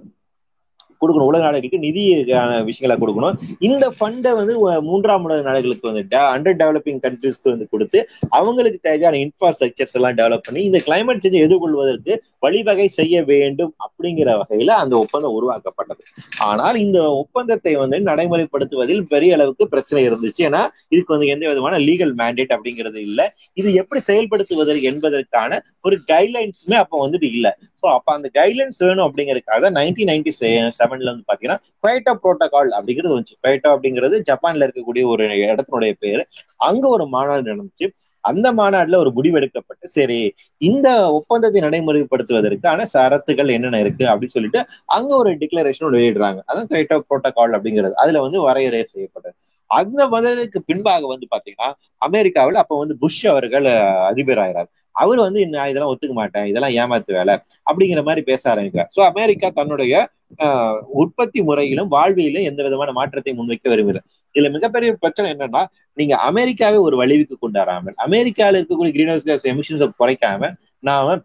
[1.02, 1.28] கொடுக்கணும்.
[1.30, 3.36] உலக நாடுகளுக்கு நிதியான விஷயங்களை கொடுக்கணும்.
[3.68, 4.54] இந்த ஃபண்டை வந்து
[4.88, 8.00] மூன்றாம் உலக நாடுகளுக்கு வந்து அண்டர் டெவலப்பிங் கண்ட்ரிஸ்க்கு வந்து கொடுத்து
[8.38, 12.14] அவங்களுக்கு தேவையான இன்ஃப்ராஸ்ட்ரக்சர்ஸ் எல்லாம் டெவலப் பண்ணி இந்த கிளைமேட் சேஞ்சை எதிர்கொள்வதற்கு
[12.46, 16.02] வழிவகை செய்ய வேண்டும் அப்படிங்கிற வகையில அந்த ஒப்பந்தம் உருவாக்கப்பட்டது.
[16.50, 20.42] ஆனால் இந்த ஒப்பந்தத்தை வந்து நடைமுறைப்படுத்துவதில் பெரிய அளவுக்கு பிரச்சனை இருந்துச்சு.
[20.48, 20.62] ஏன்னா
[20.94, 23.26] இதுக்கு வந்து எந்த விதமான லீகல் மேண்டேட் அப்படிங்கிறது இல்லை.
[23.60, 27.52] இது எப்படி செயல்படுத்துவதற்கு என்பதற்கான ஒரு கைட்லைன்ஸுமே அப்போ வந்துட்டு இல்லை.
[27.82, 30.32] ஸோ அப்ப அந்த கைட்லைன்ஸ் வேணும் அப்படிங்கிறதுக்காக நைன்டீன் நைன்டி
[30.78, 33.38] செவன்ல வந்து பாத்தீங்கன்னா குவைட்டோ புரோட்டோகால் அப்படிங்கிறது வந்துச்சு.
[33.42, 36.22] குவைட்டோ அப்படிங்கிறது ஜப்பான்ல இருக்கக்கூடிய ஒரு இடத்தினுடைய பேரு.
[36.68, 37.88] அங்க ஒரு மாநாடு நடந்துச்சு.
[38.24, 40.20] அந்த மாநாடுல ஒரு முடிவெடுக்கப்பட்டு சரி
[40.60, 44.60] இந்த ஒப்பந்தத்தை நடைமுறைப்படுத்துவதற்கான சரத்துகள் என்னென்ன இருக்கு அப்படின்னு சொல்லிட்டு
[44.96, 46.40] அங்க ஒரு டிக்ளரேஷன் வெளியிடுறாங்க.
[46.50, 47.94] அதான் குவைட்டோ புரோட்டோகால் அப்படிங்கிறது.
[48.02, 49.36] அதுல வந்து வரையறை செய்யப்பட்டது.
[49.70, 51.68] அந்த பதிலுக்கு பின்பாக வந்து பாத்தீங்கன்னா
[52.02, 53.66] அமெரிக்காவில் அப்ப வந்து புஷ் அவர்கள்
[54.10, 56.46] அதிபர் ஆகிறார் அவர் வந்து நான் இதெல்லாம் ஒத்துக்க மாட்டேன்.
[56.50, 57.34] இதெல்லாம் ஏமாத்து வேலை.
[57.70, 59.94] அப்படிங்கிற மாதிரி பேச ஆரம்பிக்கிறார் ஸோ அமெரிக்கா தன்னுடைய
[61.02, 65.62] உற்பத்தி முறையிலும் வாழ்வியிலும் எந்த விதமான மாற்றத்தை முன்வைக்க விரும்புகிறது இதுல மிகப்பெரிய பிரச்சனை என்னன்னா
[65.96, 70.50] நீங்க அமெரிக்காவே ஒரு வழிவுக்கு கொண்டாடாமல் அமெரிக்காவில் இருக்கக்கூடிய கிரீன் ஹவுஸ் கேஸ் எமிஷன்ஸை குறைக்காம
[70.88, 71.16] நாம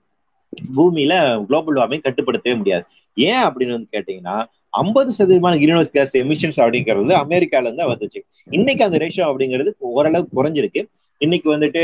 [0.78, 1.14] பூமியில
[1.48, 2.84] குளோபல் வார்மிங் கட்டுப்படுத்தவே முடியாது.
[3.18, 4.36] ஏன் அப்படின்னு வந்து கேட்டீங்கன்னா
[4.82, 8.20] ஐம்பது சதவீதமான கிரீன் ஹவுஸ் கேஸ் எமிஷன்ஸ் அப்படிங்கிறது அமெரிக்கால இருந்து வந்துச்சு.
[8.58, 10.82] இன்னைக்கு அந்த ரேஷியோ அப்படிங்கிறது ஓரளவு குறைஞ்சிருக்கு.
[11.26, 11.82] இன்னைக்கு வந்துட்டு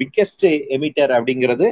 [0.00, 0.46] பிக்கெஸ்ட்
[0.76, 1.66] எமிட்டர் அப்படிங்கிறது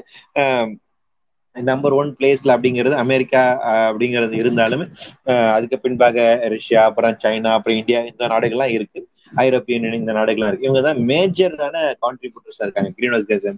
[1.57, 3.43] நம்பர் ஒன் பிளேஸ்ல அப்படிங்கிறது அமெரிக்கா
[3.89, 4.85] அப்படிங்கிறது இருந்தாலும்
[5.55, 6.19] அதுக்கு பின்பாக
[6.55, 9.01] ரஷ்யா அப்புறம் சைனா அப்புறம் இந்தியா இந்த நாடுகள்லாம் இருக்கு.
[9.45, 10.69] ஐரோப்பிய யூனியன் இந்த நாடுகள்லாம் இருக்கு.
[10.69, 12.91] இவங்க தான் மேஜரான கான்ட்ரிபியூட்டர்ஸா இருக்காங்க.
[12.99, 13.49] கிரீன் ஹவுஸ் கேஸ்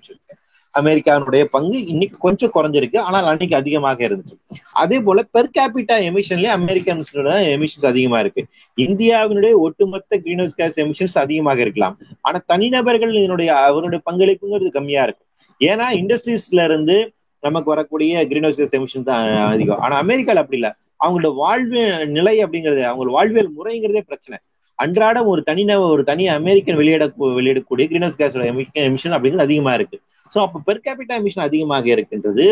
[0.79, 2.99] அமெரிக்காவினுடைய பங்கு இன்னைக்கு கொஞ்சம் குறைஞ்சிருக்கு.
[2.99, 4.37] ஆனால் அன்னைக்கு அதிகமாக இருந்துச்சு.
[4.83, 8.45] அதே போல பெர் கேபிட்டா எமிஷன்லயே அமெரிக்கன்ஸோட எமிஷன்ஸ் அதிகமா இருக்கு
[8.79, 11.97] இந்தியாவினுடைய ஒட்டுமொத்த கிரீன் ஹவுஸ் கேஸ் எமிஷன்ஸ் அதிகமாக இருக்கலாம்.
[12.21, 15.29] ஆனா தனிநபர்கள் இதனுடைய அவருடைய பங்களிப்புங்கிறது கம்மியா இருக்கும்
[15.61, 16.99] ஏன்னா இண்டஸ்ட்ரீஸ்ல இருந்து
[17.43, 19.79] நமக்கு வரக்கூடிய கிரீன் ஹவுஸ் கேஸ் எமிஷன் தான் அதிகம்.
[19.79, 20.73] ஆனா அமெரிக்கால அப்படி இல்லை.
[21.05, 21.83] அவங்களோட வாழ்வு
[22.17, 24.39] நிலை அப்படிங்கிறது அவங்களோட வாழ்வியல் முறைங்கிறதே பிரச்சனை.
[24.83, 25.63] அன்றாடம் ஒரு தனி
[25.95, 27.05] ஒரு தனி அமெரிக்கன் வெளியிட
[27.39, 28.45] வெளியிடக்கூடிய கிரீன் ஹவுஸ் கேஸோட
[28.91, 29.97] எமிஷன் அப்படிங்கிறது அதிகமா இருக்கு.
[30.33, 32.45] ஸோ அப்போ பெர் கேபிட்டா எமிஷன் அதிகமாக இருக்கின்றது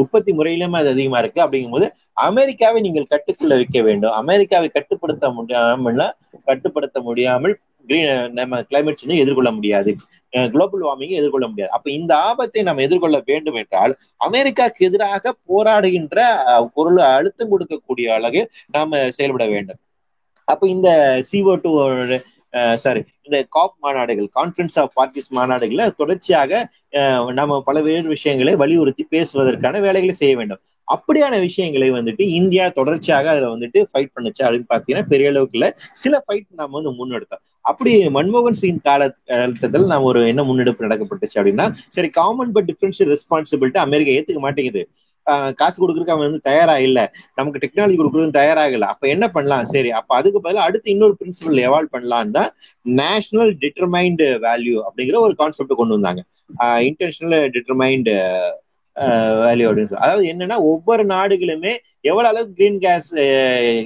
[0.00, 1.40] உற்பத்தி முறையிலுமே அது அதிகமா இருக்கு.
[1.44, 1.88] அப்படிங்கும்போது
[2.28, 4.14] அமெரிக்காவை நீங்கள் கட்டுக்குள்ள வைக்க வேண்டும்.
[4.22, 6.02] அமெரிக்காவை கட்டுப்படுத்த முடியாமல்
[6.50, 7.56] கட்டுப்படுத்த முடியாமல்
[8.38, 9.90] நம்ம கிளைமேட் சேஞ்சை எதிர்கொள்ள முடியாது.
[10.54, 11.72] குளோபல் வார்மிங்கை எதிர்கொள்ள முடியாது.
[11.76, 13.92] அப்ப இந்த ஆபத்தை நம்ம எதிர்கொள்ள வேண்டும் என்றால்
[14.26, 16.18] அமெரிக்காவுக்கு எதிராக போராடுகின்ற
[16.76, 19.80] பொருள் அழுத்தம் கொடுக்கக்கூடிய அளவில் நாம செயல்பட வேண்டும்.
[20.44, 20.88] அப்ப இந்த
[21.30, 21.72] சிஓ டூ
[22.82, 26.62] சாரி இந்த காப் மாநாடுகள் கான்ஃபரன்ஸ் ஆஃப் பார்ட்டிஸ் மாநாடுகள்ல தொடர்ச்சியாக
[27.38, 30.60] நம்ம பல்வேறு விஷயங்களை வலியுறுத்தி பேசுவதற்கான வேலைகளை செய்ய வேண்டும்.
[30.88, 35.68] அப்படியான விஷயங்களை வந்துட்டு இந்தியா தொடர்ச்சியாக அதுல வந்துட்டு ஃபைட் பண்ணுச்சு அப்படின்னு பாத்தீங்கன்னா பெரிய அளவுக்குல
[36.02, 37.42] சில ஃபைட் நாம வந்து முன்னெடுத்தோம்.
[37.70, 41.66] அப்படி மன்மோகன் சிங் கால காலத்தில் நம்ம ஒரு என்ன முன்னெடுப்பு நடக்கப்பட்டுச்சு அப்படின்னா
[41.96, 44.82] சரி common but differential responsibility America ஏத்துக்க மாட்டேங்குது.
[45.60, 46.98] காசு கொடுக்கறதுக்கு அவன் வந்து தயாரா இல்ல.
[47.34, 49.66] நமக்கு டெக்னாலஜி கொடுக்கறது தயாராக அப்ப என்ன பண்ணலாம்?
[49.74, 52.50] சரி அப்ப அதுக்கு பதிலாக அடுத்து இன்னொரு பிரின்சிபல் எவால்வ் பண்ணலாம் தான்
[52.86, 56.22] நேஷனல் டிட்டர்மைண்ட் வேல்யூ அப்படிங்கிற ஒரு கான்செப்ட் கொண்டு வந்தாங்க.
[56.88, 58.10] இன்டர்நேஷனல் டிட்டர்மைண்ட்
[59.42, 61.72] வேல்யூ அப்படின்னு அதாவது என்னன்னா ஒவ்வொரு நாடுகளுமே
[62.10, 63.08] எவ்வளவு அளவுக்கு கிரீன் கேஸ்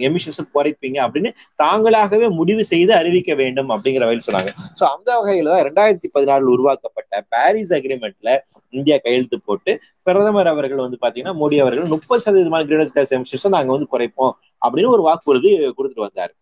[0.06, 1.30] எமிஷன்ஸ் குறைப்பீங்க அப்படின்னு
[1.62, 4.52] தாங்களாகவே முடிவு செய்து அறிவிக்க வேண்டும் அப்படிங்கிற வகையில் சொன்னாங்க.
[4.78, 8.32] ஸோ அந்த வகையில தான் ரெண்டாயிரத்தி பதினாறில் உருவாக்கப்பட்ட பாரிஸ் அக்ரிமெண்ட்ல
[8.74, 9.74] இந்தியா கையெழுத்து போட்டு
[10.08, 14.94] பிரதமர் அவர்கள் வந்து பாத்தீங்கன்னா மோடி அவர்கள் முப்பது சதவீதமான கிரீன் கேஸ் எமிஷன்ஸ் நாங்க வந்து குறைப்போம் அப்படின்னு
[14.96, 16.34] ஒரு வாக்குறுதி கொடுத்துட்டு வந்தாரு.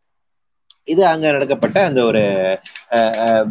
[0.92, 2.22] இது அங்க நடக்கப்பட்ட அந்த ஒரு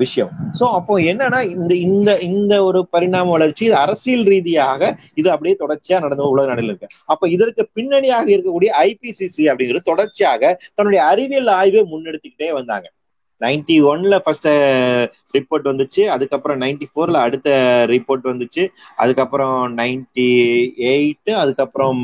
[0.02, 0.32] விஷயம்.
[0.60, 4.82] சோ அப்போ என்னன்னா இந்த இந்த இந்த ஒரு பரிணாம வளர்ச்சி அரசியல் ரீதியாக
[5.22, 6.90] இது அப்படியே தொடர்ச்சியா நடந்த உலக நாடுகள் இருக்கு.
[7.14, 12.88] அப்ப இதற்கு பின்னணியாக இருக்கக்கூடிய ஐபிசிசி அப்படிங்கிறது தொடர்ச்சியாக தன்னுடைய அறிவியல் ஆய்வை முன்னெடுத்துக்கிட்டே வந்தாங்க.
[13.42, 14.48] நைன்டி ஒன்ல ஃபர்ஸ்ட்
[15.38, 16.02] ரிப்போர்ட் வந்துச்சு.
[16.16, 17.50] அதுக்கப்புறம் நைன்டி ஃபோர்ல அடுத்த
[17.94, 18.64] ரிப்போர்ட் வந்துச்சு.
[19.04, 20.28] அதுக்கப்புறம் நைன்டி
[20.94, 22.02] எயிட் அதுக்கப்புறம்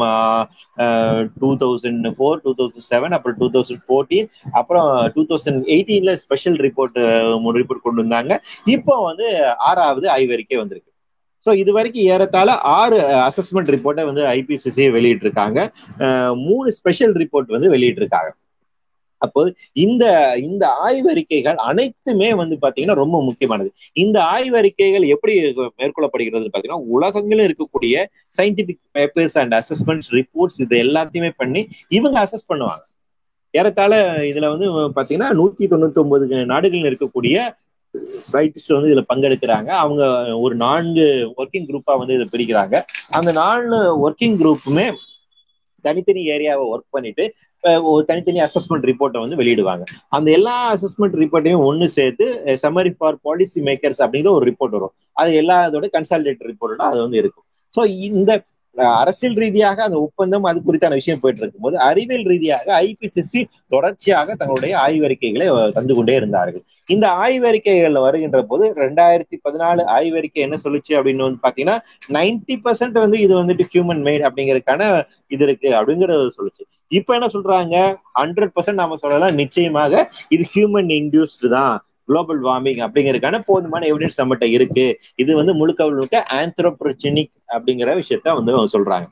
[1.42, 4.30] two thousand four two thousand seven அப்புறம் டூ தௌசண்ட் ஃபோர்டீன்
[4.62, 7.00] அப்புறம் டூ தௌசண்ட் எயிட்டீன்ல ஸ்பெஷல் ரிப்போர்ட்
[7.62, 8.34] ரிப்போர்ட் கொண்டு வந்தாங்க.
[8.78, 9.28] இப்போ வந்து
[9.70, 10.88] ஆறாவது ஆய்வறிக்கை வந்திருக்கு.
[11.46, 15.60] ஸோ இது வரைக்கும் ஏறத்தாழ ஆறு அசஸ்மெண்ட் ரிப்போர்ட்டை வந்து ஐபிசிசி வெளியிட்டிருக்காங்க.
[16.48, 18.30] மூணு ஸ்பெஷல் ரிப்போர்ட் வந்து வெளியிட்டிருக்காங்க.
[19.26, 19.42] அப்போ
[19.86, 20.04] இந்த
[20.48, 23.70] இந்த ஆய்வறிக்கைகள் அனைத்துமே வந்து பாத்தீங்கன்னா ரொம்ப முக்கியமானது.
[24.04, 25.34] இந்த ஆய்வறிக்கைகள் எப்படி
[25.80, 28.06] மேற்கொள்ளப்படுகிறது பாத்தீங்கன்னா உலகங்களும் இருக்கக்கூடிய
[28.38, 31.64] scientific papers and assessment reports இது எல்லாத்தையுமே பண்ணி
[32.00, 32.84] இவங்க அசஸ் பண்ணுவாங்க.
[33.54, 33.94] ஏறத்தாழ
[34.32, 34.68] இதுல வந்து
[34.98, 37.36] பாத்தீங்கன்னா நூத்தி தொண்ணூத்தி ஒன்பது நாடுகள் இருக்கக்கூடிய
[38.32, 39.70] சயின்டிஸ்ட் வந்து இதுல பங்கெடுக்கிறாங்க.
[39.84, 40.04] அவங்க
[40.46, 41.06] ஒரு நான்கு
[41.40, 42.76] ஒர்க்கிங் குரூப்பா வந்து இதை பிரிக்கிறாங்க.
[43.18, 44.88] அந்த நாலு ஒர்க்கிங் குரூப்புமே
[45.86, 47.26] தனித்தனி ஏரியாவை ஒர்க் பண்ணிட்டு
[47.64, 49.84] ஒரு தனித்தனி அசஸ்மெண்ட் ரிப்போர்ட்டை வந்து வெளியிடுவாங்க.
[50.18, 52.26] அந்த எல்லா அசஸ்மெண்ட் ரிப்போர்ட்டையும் ஒன்று சேர்த்து
[52.64, 54.94] சம்மரி ஃபார் பாலிசி மேக்கர்ஸ் அப்படிங்கிற ஒரு ரிப்போர்ட் வரும்.
[55.22, 57.46] அது எல்லா இதோட கன்சாலிடேட் ரிப்போர்ட்டோட அது வந்து இருக்கும்.
[57.74, 58.32] ஸோ இந்த
[58.78, 63.42] அரசியல் ரீதியாக அந்த ஒப்பந்தம் அது குறித்தான விஷயம் போயிட்டு இருக்கும்போது அறிவியல் ரீதியாக ஐபிசிசி
[63.74, 65.48] தொடர்ச்சியாக தங்களுடைய ஆய்வறிக்கைகளை
[65.78, 66.64] தந்து கொண்டே இருந்தார்கள்.
[66.96, 71.78] இந்த ஆய்வறிக்கைகள் வருகின்ற போது ரெண்டாயிரத்தி பதினாலு ஆய்வறிக்கை என்ன சொல்லுச்சு அப்படின்னு வந்து பாத்தீங்கன்னா
[72.18, 74.84] நைன்டி பர்சன்ட் வந்து இது வந்துட்டு ஹியூமன் மேட் அப்படிங்கறதுக்கான
[75.36, 76.64] இது இருக்கு அப்படிங்கறத சொல்லுச்சு.
[77.00, 77.76] இப்ப என்ன சொல்றாங்க?
[78.22, 81.76] ஹண்ட்ரட் பர்சன்ட் நாம சொல்லலாம் நிச்சயமாக இது ஹியூமன் இன்டியூஸ்டு தான்.
[82.10, 84.86] குளோபல் வார்மிங் அப்படிங்கிறதுக்கான போதுமான எவிடன்ஸ் நம்மகிட்ட இருக்கு.
[85.24, 89.08] இது வந்து முழுக்க முழுக்க ஆந்த்ரோப்ரோஜெனிக் அப்படிங்கிற விஷயத்த வந்து அவங்க சொல்றாங்க.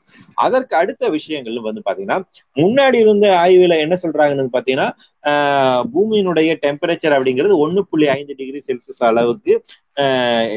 [0.46, 2.18] அதற்கு அடுத்த விஷயங்கள் வந்து பாத்தீங்கன்னா
[2.62, 4.88] முன்னாடி இருந்த ஆய்வுல என்ன சொல்றாங்கன்னு பாத்தீங்கன்னா
[5.94, 9.52] பூமியினுடைய டெம்பரேச்சர் அப்படிங்கிறது ஒன்னு புள்ளி ஐந்து டிகிரி செல்சியஸ் அளவுக்கு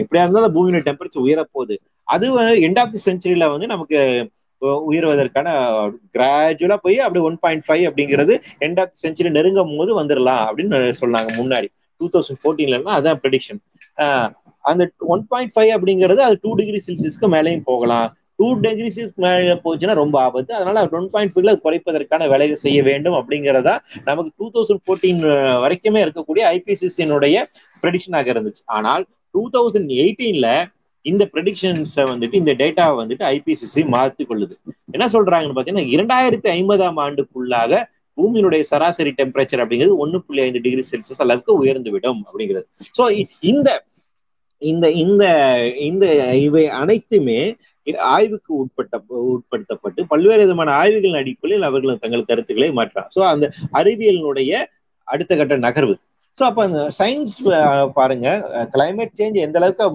[0.01, 1.75] எப்படியா இருந்தாலும் பூமியோட டெம்பரேச்சர் உயரப்போகுது.
[2.13, 2.25] அது
[2.67, 3.99] எண்ட் ஆஃப் தி செஞ்சுரியில வந்து நமக்கு
[4.91, 5.49] உயர்வதற்கான
[6.15, 8.33] கிராஜுவலா போய் அப்படி ஒன் பாயிண்ட் ஃபைவ் அப்படிங்கிறது
[8.65, 11.69] எண்ட் ஆஃப் செஞ்சுரி நெருங்கும் போது வந்துடலாம் அப்படின்னு சொன்னாங்க முன்னாடி.
[12.02, 13.62] டூ தௌசண்ட் ஃபோர்டீன்லன்னா அதான் ப்ரெடிக்ஷன்
[14.72, 14.84] அந்த
[15.14, 18.10] ஒன் பாயிண்ட் ஃபைவ் அப்படிங்கிறது அது டூ டிகிரி செல்சியஸ்க்கு மேலேயும் போகலாம்.
[18.39, 20.52] டூ டிகிரி செல்சியஸ் மேலே போச்சுன்னா ரொம்ப ஆபத்து.
[20.58, 23.74] அதனால ஒன் பாயிண்ட் ஃபைவ்ல குறைப்பதற்கான வேலையை செய்ய வேண்டும் அப்படிங்கிறதா
[24.10, 25.24] நமக்கு டூ தௌசண்ட் ஃபோர்டீன்
[25.64, 27.43] வரைக்குமே இருக்கக்கூடிய ஐபிசிசியினுடைய
[27.84, 28.64] ப்ரெடிக்ஷனாக இருந்துச்சு.
[28.78, 29.04] ஆனால்
[29.36, 30.49] டூ தௌசண்ட் எயிட்டீன்ல
[31.06, 34.56] இந்த ப்ரெடிக்ஷன்ஸை வந்துட்டு இந்த டேட்டாவை வந்துட்டு ஐபிசிசி மாற்றி கொள்ளுது
[34.95, 37.80] என்ன சொல்றாங்கன்னு பாத்தீங்கன்னா இரண்டாயிரத்தி ஐம்பதாம் ஆண்டுக்குள்ளாக
[38.18, 43.05] பூமியினுடைய சராசரி டெம்பரேச்சர் அப்படிங்கிறது ஒன்னு புள்ளி ஐந்து டிகிரி செல்சியஸ் அளவுக்கு உயர்ந்து விடும் அப்படிங்கிறது ஸோ
[43.51, 43.70] இந்த
[44.62, 45.26] இந்த இந்த
[45.88, 46.05] இந்த
[46.45, 47.39] இவை அனைத்துமே
[48.09, 48.95] ஆய்வுக்கு உட்பட்ட
[49.32, 53.45] உட்படுத்தப்பட்டு பல்வேறு விதமான ஆய்வுகளின் அடிப்படையில் அவர்கள் தங்கள் கருத்துக்களை மாற்றாங்க ஸோ அந்த
[53.80, 54.51] அறிவியலினுடைய
[55.07, 55.95] அடுத்த கட்ட நகர்வு.
[56.38, 57.34] ஸோ அப்போ அந்த சயின்ஸ்
[57.95, 58.28] பாருங்க
[58.76, 59.88] கிளைமேட் சேஞ்ச் எந்த அளவுக்கு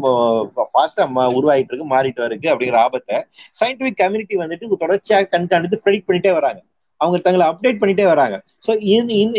[0.73, 1.05] ஃபாஸ்டா
[1.39, 3.19] உருவாயிட்டு இருக்கு மாறிட்டு இருக்கு அப்படிங்கிற ஆபத்தை
[3.61, 6.61] சயின்டிபிக் கம்யூனிட்டி வந்துட்டு தொடர்ச்சியாக கண்காணித்து ப்ரெடிக்ட் பண்ணிட்டே வராங்க.
[7.01, 8.37] அவங்க தங்களை அப்டேட் பண்ணிட்டே வராங்க.
[8.67, 8.73] ஸோ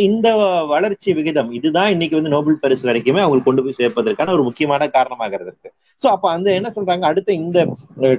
[0.08, 0.28] இந்த
[0.74, 5.40] வளர்ச்சி விகிதம் இதுதான் இன்னைக்கு வந்து நோபல் பரிசு வரைக்குமே அவங்களுக்கு கொண்டு போய் சேர்ப்பதற்கான ஒரு முக்கியமான காரணமாக
[5.40, 5.70] இருக்கு.
[6.02, 7.04] ஸோ அப்ப அந்த என்ன சொல்றாங்க?
[7.12, 7.60] அடுத்த இந்த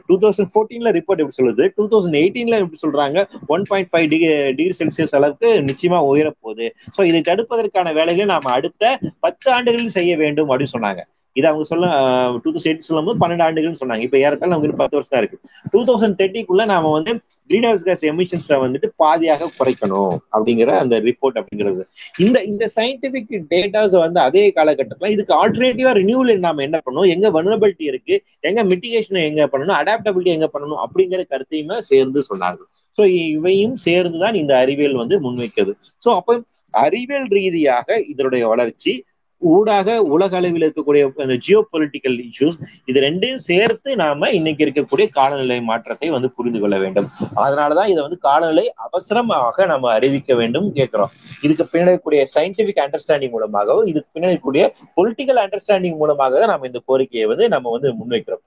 [0.08, 1.66] டூ தௌசண்ட் ஃபோர்டீன்ல ரிப்போர்ட் எப்படி சொல்லுது?
[1.76, 3.18] டூ தௌசண்ட் எயிட்டீன்ல எப்படி சொல்றாங்க?
[3.56, 8.50] One point five degree degree Celsius அளவுக்கு நிச்சயமா உயர போகுது ஸோ இதை தடுப்பதற்கான வேலைகளை நாம
[8.56, 8.92] அடுத்த
[9.26, 11.02] பத்து ஆண்டுகளில் செய்ய வேண்டும் அப்படின்னு சொன்னாங்க.
[11.38, 11.86] இது அவங்க சொல்ல
[12.44, 14.04] டூ தௌசண்ட் எயிட் சொல்லும் போது பன்னெண்டு ஆண்டுகள்னு சொன்னாங்க.
[14.08, 15.38] இப்ப ஏறத்தாலும் நமக்கு பத்து வருஷம் தான் இருக்கு.
[15.72, 17.12] டூ தௌசண்ட் தேர்ட்டிக்குள்ள நாம வந்து
[17.50, 21.82] கிரீன் ஹவுஸ் கேஸ் எமிஷன்ஸை வந்துட்டு பாதியாக குறைக்கணும் அப்படிங்கிற அந்த ரிப்போர்ட் அப்படிங்கிறது.
[22.24, 27.10] இந்த இந்த சயின்டிபிக் டேட்டாஸ் வந்து அதே காலகட்டத்தில் இதுக்கு ஆல்டர்னேட்டிவா ரினியூவல் நாம என்ன பண்ணணும்?
[27.14, 28.16] எங்க வனபிலிட்டி இருக்கு?
[28.48, 29.76] எங்க மிட்டிகேஷன் எங்க பண்ணணும்?
[29.80, 30.82] அடாப்டபிலிட்டி எங்க பண்ணணும்?
[30.86, 32.60] அப்படிங்கிற கருத்தையுமே சேர்ந்து சொன்னாங்க
[32.98, 35.72] ஸோ இவையும் சேர்ந்துதான் இந்த அறிவியல் வந்து முன்வைக்கிறது.
[36.04, 36.32] ஸோ அப்போ
[36.74, 38.92] அறிவியல் ரீதியாக இதனுடைய வளர்ச்சி
[39.42, 42.58] ஊடாக உலக அளவில் இருக்கக்கூடிய அந்த ஜியோ பொலிட்டிக்கல் இஷ்யூஸ்
[42.90, 47.08] இது ரெண்டையும் சேர்த்து நாம இன்னைக்கு இருக்கக்கூடிய காலநிலை மாற்றத்தை வந்து புரிந்து கொள்ள வேண்டும்.
[47.44, 51.12] அதனாலதான் இதை வந்து காலநிலை அவசரமாக நம்ம அறிவிக்க வேண்டும் கேட்கிறோம்.
[51.46, 54.64] இதுக்கு பின்னாடி கூடிய சயின்டிபிக் அண்டர்ஸ்டாண்டிங் மூலமாகவும் இதுக்கு பின்னாடி கூடிய
[54.98, 58.44] பொலிட்டிக்கல் அண்டர்ஸ்டாண்டிங் மூலமாக தான் நம்ம இந்த கோரிக்கையை வந்து நம்ம வந்து முன்வைக்கிறோம்.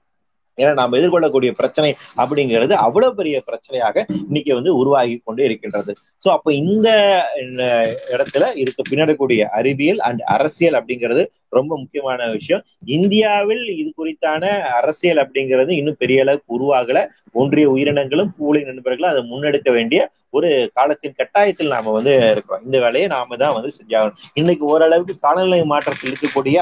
[0.58, 5.91] ஏன்னா நாம் எதிர்கொள்ளக்கூடிய பிரச்சனை அப்படிங்கிறது அவ்வளவு பெரிய பிரச்சனையாக இன்னைக்கு வந்து உருவாகி கொண்டு இருக்கின்றது.
[6.24, 6.89] சோ அப்ப இந்த
[8.14, 12.64] இடத்துல இதுக்கு பின்னடக்கூடிய அறிவியல் அண்ட் அரசியல் அப்படிங்கிறது ரொம்ப முக்கியமான விஷயம்.
[12.97, 14.43] இந்தியாவில் இது குறித்தான
[14.80, 16.99] அரசியல் அப்படிங்கிறது இன்னும் பெரிய அளவுக்கு உருவாகல.
[17.41, 20.02] ஒன்றிய உயிரினங்களும் கூலி நண்பர்களும் அதை முன்னெடுக்க வேண்டிய
[20.34, 22.63] ஒரு காலத்தின் கட்டாயத்தில் நாம வந்து இருக்கிறோம்.
[22.65, 24.17] இந்த வேலையை நாம தான் வந்து செஞ்சாகணும்.
[24.34, 26.57] இன்னைக்கு ஓரளவுக்கு காலநிலை மாற்றத்தில் இருக்கக்கூடிய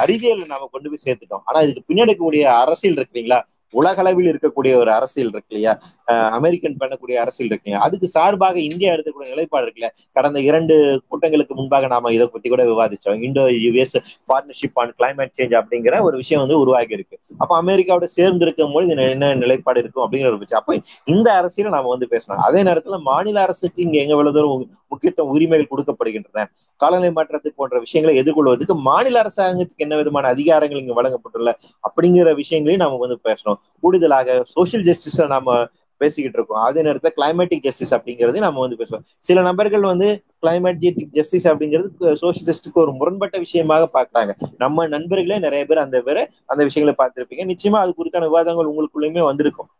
[0.00, 1.44] அறிவியல் நாம கொண்டு போய் சேர்த்துட்டோம்.
[1.44, 3.40] ஆனா இதுக்கு பின்னாடி அரசியல் இருக்கு இல்லைங்களா?
[3.74, 5.72] உலகளவில் இருக்கக்கூடிய ஒரு அரசியல் இருக்கு இல்லையா?
[6.08, 7.78] அமெரிக்கன் பண்ணக்கூடிய அரசியல் இருக்குங்க.
[7.78, 9.88] அதுக்கு சார்பாக இந்தியா எடுத்துக்கூடிய நிலைப்பாடு இருக்குல்ல.
[10.12, 10.74] கடந்த இரண்டு
[11.08, 13.20] கூட்டங்களுக்கு முன்பாக நாம இதை பத்தி கூட விவாதிச்சோம்.
[13.22, 13.96] Indo US
[14.28, 17.16] partnership on climate change அப்படிங்கிற ஒரு விஷயம் வந்து உருவாகி இருக்கு.
[17.38, 21.90] அப்ப அமெரிக்காவோட சேர்ந்து இருக்கும் போது என்ன நிலைப்பாடு இருக்கும் அப்படிங்கிற ஒரு விஷயம் அப்ப இந்த அரசியல நாம
[21.94, 26.44] வந்து பேசணும் அதே நேரத்துல மாநில அரசுக்கு இங்க எங்க எவ்வளவு தூரம் முக்கியத்துவம் உரிமைகள் கொடுக்கப்படுகின்றன.
[26.80, 31.50] காலநிலை மாற்றத்தை போன்ற விஷயங்களை எதிர்கொள்வதற்கு மாநில அரசாங்கத்துக்கு என்ன விதமான அதிகாரங்கள் இங்க வழங்கப்பட்டுள்ள
[31.88, 33.58] அப்படிங்கிற விஷயங்களையும் நாம வந்து பேசணும்.
[33.82, 35.56] கூடுதலாக சோசியல் ஜஸ்டிஸ் நாம
[36.04, 36.62] பேசிக்கிட்டு இருக்கோம்.
[36.68, 39.04] அதே நேரத்தில் கிளைமேட்டிக் ஜஸ்டிஸ் அப்படிங்கிறது நம்ம வந்து பேசுவோம்.
[39.28, 40.08] சில நபர்கள் வந்து
[40.46, 44.34] கிளைமேட்டிக் ஜஸ்டிஸ் அப்படிங்கிறது சோசியலிஸ்டுக்கு ஒரு முரண்பட்ட விஷயமாக பாக்குறாங்க
[44.64, 47.44] நம்ம நண்பர்களே நிறைய பேர் அந்த பேரை அந்த விஷயங்களை பார்த்திருப்பீங்க.
[47.52, 49.70] நிச்சயமா அது குறித்தான விவாதங்கள் உங்களுக்குள்ளயுமே வந்திருக்கும்.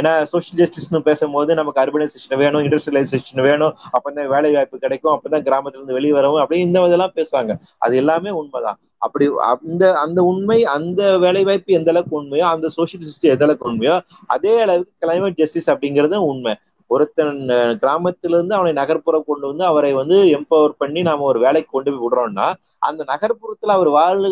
[0.00, 5.78] ஏன்னா சோசியல் ஜஸ்டிஸ்னு பேசும்போது நமக்கு அர்பனைசேஷன் வேணும் இண்டஸ்ட்ரியலைசேஷன் வேணும் அப்பதான் வேலை வாய்ப்பு கிடைக்கும் அப்பதான் கிராமத்துல
[5.78, 7.54] இருந்து வெளியே வரவும் அப்படி இந்த இதெல்லாம் பேசுவாங்க.
[7.78, 8.78] அது எல்லாமே உண்மைதான்.
[8.98, 13.70] அப்படி அந்த அந்த உண்மை அந்த வேலை வாய்ப்பு எந்த அளவுக்கு உண்மையோ அந்த சோசியல் ஜஸ்டிஸ் எந்த அளவுக்கு
[13.70, 16.54] உண்மையோ அதே அளவுக்கு கிளைமேட் ஜஸ்டிஸ் அப்படிங்கிறது உண்மை.
[16.94, 17.38] ஒருத்தன்
[17.80, 22.46] கிராமத்திலிருந்து அவனை நகர்ப்புறம் கொண்டு வந்து அவரை வந்து எம்பவர் பண்ணி நாம ஒரு வேலைக்கு கொண்டு போய் விடுறோம்னா
[22.88, 24.24] அந்த நகர்ப்புறத்துல அவர் வாழ்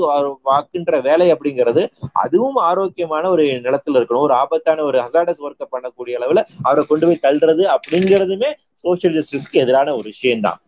[0.49, 1.83] வாக்குன்ற வேலை அப்படிங்கிறது
[2.25, 4.27] அதுவும் ஆரோக்கியமான ஒரு நிலத்துல இருக்கணும்.
[4.27, 8.51] ஒரு ஆபத்தான ஒரு ஹசாடஸ் ஒர்க்கை பண்ணக்கூடிய அளவுல அவரை கொண்டு போய் தள்ளுறது அப்படிங்கிறதுமே
[8.85, 10.61] சோசியல் ஜஸ்டிஸ்க்கு எதிரான ஒரு விஷயம்தான்.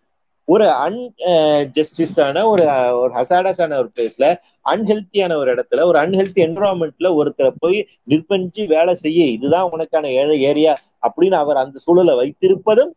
[0.49, 0.99] ஒரு அன்
[1.75, 2.65] ஜஸ்டிஸான eh, ஒரு
[2.95, 4.27] ஒரு ஹசாடஸான ஒரு பிளேஸ்ல
[4.67, 7.79] அன்ஹெல்த்தியான ஒரு இடத்துல ஒரு அன்ஹெல்த்தி என்வரான்மெண்ட்ல ஒருத்தரை போய்
[8.09, 10.11] நிர்பந்திச்சு வேலை செய்ய இதுதான் உனக்கான
[10.51, 12.93] ஏரியா அப்படின்னு அவர் அந்த சூழலை வைத்திருப்பதும்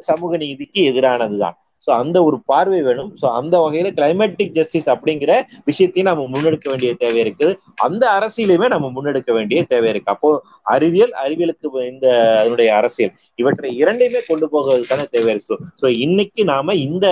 [0.00, 1.56] சமூக நீதிக்கு எதிரானதுதான்.
[1.84, 3.10] ஸோ அந்த ஒரு பார்வை வேணும்.
[3.20, 5.32] ஸோ அந்த வகையில கிளைமேட்டிக் ஜஸ்டிஸ் அப்படிங்கிற
[5.68, 7.54] விஷயத்தையும் நம்ம முன்னெடுக்க வேண்டிய தேவை இருக்குது.
[7.86, 10.12] அந்த அரசியலுமே நம்ம முன்னெடுக்க வேண்டிய தேவை இருக்கு.
[10.14, 10.30] அப்போ
[10.74, 12.06] அறிவியல் அறிவியலுக்கு இந்த
[12.40, 13.12] அதனுடைய அரசியல்
[13.42, 15.58] இவற்றை இரண்டையுமே கொண்டு போகிறதுக்கான தேவை இருக்கு.
[15.82, 17.06] ஸோ இன்னைக்கு நாம இந்த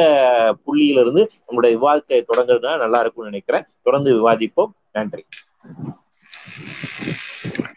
[0.66, 3.66] புள்ளியிலிருந்து நம்மளுடைய விவாதத்தை தொடங்குறது தான் நல்லா இருக்கும்னு நினைக்கிறேன்.
[3.88, 4.72] தொடர்ந்து விவாதிப்போம்.
[4.98, 5.24] நன்றி.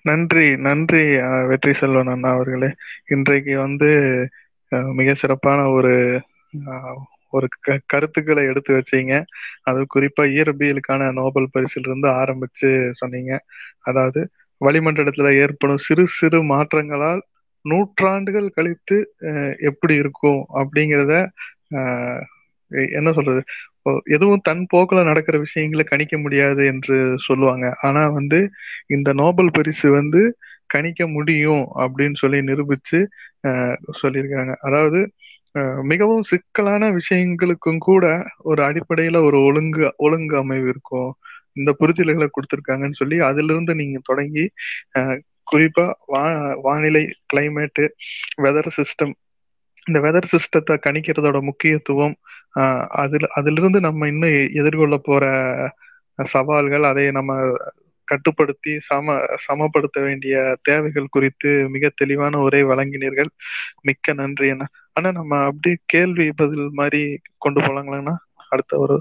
[0.09, 1.03] நன்றி நன்றி
[1.49, 2.69] வெற்றி செல்வன் அண்ணா அவர்களே.
[3.15, 3.89] இன்றைக்கு வந்து
[4.99, 5.93] மிக சிறப்பான ஒரு
[7.33, 7.47] ஒரு
[7.87, 9.13] கருத்துக்களை எடுத்து வச்சீங்க.
[9.63, 12.69] அது குறிப்பா இயற்பியலுக்கான நோபல் பரிசில் இருந்து ஆரம்பிச்சு
[13.01, 13.31] சொன்னீங்க.
[13.81, 14.21] அதாவது
[14.61, 17.21] வளிமண்டலத்துல ஏற்படும் சிறு சிறு மாற்றங்களால்
[17.65, 18.97] நூற்றாண்டுகள் கழித்து
[19.69, 21.13] எப்படி இருக்கும் அப்படிங்கிறத
[22.93, 23.41] என்ன சொல்றது?
[24.15, 26.97] எதுவும் தன் போக்குல நடக்கிற விஷயங்களை கணிக்க முடியாது என்று
[27.27, 27.65] சொல்லுவாங்க.
[27.81, 28.39] ஆனா வந்து
[28.87, 30.21] இந்த நோபல் பரிசு வந்து
[30.67, 32.99] கணிக்க முடியும் அப்படின்னு சொல்லி நிரூபிச்சு
[34.01, 34.99] சொல்லியிருக்காங்க அதாவது
[35.83, 38.05] மிகவும் சிக்கலான விஷயங்களுக்கும் கூட
[38.43, 41.11] ஒரு அடிப்படையில ஒரு ஒழுங்கு ஒழுங்கு அமைவு இருக்கும்.
[41.55, 44.45] இந்த புரிதல்களை கொடுத்துருக்காங்கன்னு சொல்லி அதுல இருந்து நீங்க தொடங்கி
[45.47, 46.23] குறிப்பா வா
[46.61, 47.85] வானிலை கிளைமேட்டு
[48.43, 49.13] வெதர் சிஸ்டம்
[49.87, 52.15] இந்த வெதர் சிஸ்டத்தை கணிக்கிறதோட முக்கியத்துவம்
[52.97, 55.23] அதுல அதுல இருந்து நம்ம இன்னும் எதிர்கொள்ள போற
[56.19, 57.31] சவால்கள் அதை நம்ம
[58.13, 63.31] கட்டுப்படுத்தி சம சமப்படுத்த வேண்டிய தேவைகள் குறித்து மிக தெளிவான உரை வழங்கினீர்கள்.
[63.81, 64.67] மிக்க நன்றி அண்ணா.
[64.93, 67.03] ஆனா நம்ம அப்படியே கேள்வி பதில் மாதிரி
[67.37, 68.15] கொண்டு போலாங்களாண்ணா
[68.49, 68.95] அடுத்த ஒரு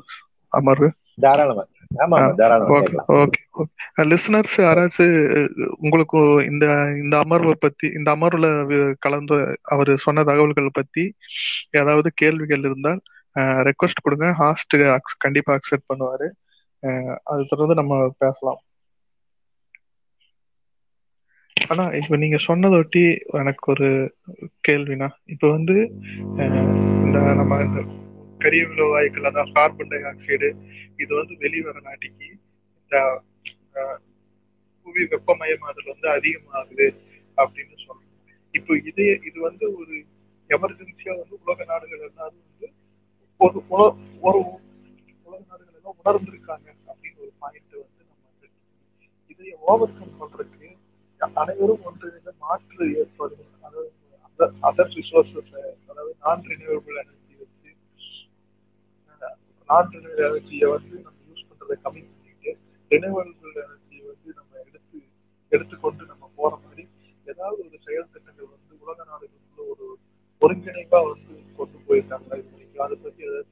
[0.52, 0.88] அமர்வு.
[1.20, 1.64] தாராளமா.
[4.02, 5.48] லிசனர்ஸ் யாராச்சும்
[5.78, 6.18] உங்களுக்கு
[6.50, 6.66] இந்த
[7.02, 8.46] இந்த அமர்வை பத்தி இந்த அமர்வுல
[8.98, 11.04] கலந்து அவர் சொன்ன தகவல்கள் பத்தி
[11.70, 13.00] ஏதாவது கேள்விகள் இருந்தால்
[13.38, 14.32] ரெக்வஸ்ட் கொடுங்க.
[14.32, 14.76] ஹாஸ்ட்
[15.18, 16.28] கண்டிப்பா அக்செப்ட் பண்ணுவாரு.
[17.24, 18.60] அது தொடர்ந்து நம்ம பேசலாம்.
[21.72, 23.02] ஆனா இப்ப நீங்க சொன்னதொட்டி
[23.40, 23.88] எனக்கு ஒரு
[24.68, 25.76] கேள்வினா இப்ப வந்து
[27.04, 27.80] இந்த நம்ம இந்த
[28.40, 30.48] கரிய வாயுக்கள் அதான் கார்பன் டை ஆக்சைடு
[30.98, 32.28] இது வந்து வெளிவர நாட்டிக்கு
[32.80, 32.96] இந்த
[34.86, 36.86] புவி வெப்பமயமாதல் வந்து அதிகமாகுது
[37.38, 38.08] அப்படின்னு சொல்றோம்.
[38.54, 39.94] இப்போ இது இது வந்து ஒரு
[40.50, 42.68] எமர்ஜென்சியா வந்து உலக நாடுகள் எல்லாரும் வந்து
[43.40, 43.60] ஒரு
[44.22, 44.40] ஒரு
[45.26, 48.48] உலக நாடுகள் எல்லாம் உணர்ந்திருக்காங்க அப்படின்னு ஒரு பாயிண்ட் வந்து நம்ம வந்து
[49.32, 50.70] இதை ஓவர் கம் பண்றதுக்கு
[51.38, 53.48] அனைவரும் ஒன்றிணைந்த மாற்று ஏற்படும்.
[53.66, 53.90] அதாவது
[54.68, 55.52] அதர் ரிசோர்சஸ்
[55.90, 57.70] அதாவது நான் ரினியூவபிள் எனர்ஜி வச்சு
[59.68, 62.52] நான் ரினியூவல் எனர்ஜியை வந்து நம்ம யூஸ் பண்றதை கம்மி பண்ணிட்டு
[62.90, 63.30] ரினியூவபிள்
[63.64, 64.98] எனர்ஜியை வந்து நம்ம எடுத்து
[65.52, 66.84] எடுத்துக்கொண்டு நம்ம போற மாதிரி
[67.26, 69.86] ஏதாவது ஒரு செயல் திட்டங்கள் வந்து உலக நாடுகளுக்குள்ள ஒரு
[70.42, 72.30] ஒருங்கிணைப்பா வந்து கொண்டு போயிருக்காங்க.
[72.40, 73.50] இது வரைக்கும் அதை பத்தி ஏதாவது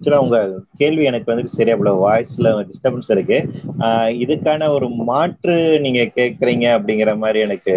[0.00, 0.36] ஆக்சுவலா உங்க
[0.78, 1.90] கேள்வி எனக்கு வந்துட்டு சரியா போல.
[2.02, 3.38] வாய்ஸ்ல டிஸ்டர்பன்ஸ் இருக்கு.
[4.22, 7.72] இதுக்கான ஒரு மாற்று நீங்க கேக்குறீங்க அப்படிங்கிற மாதிரி எனக்கு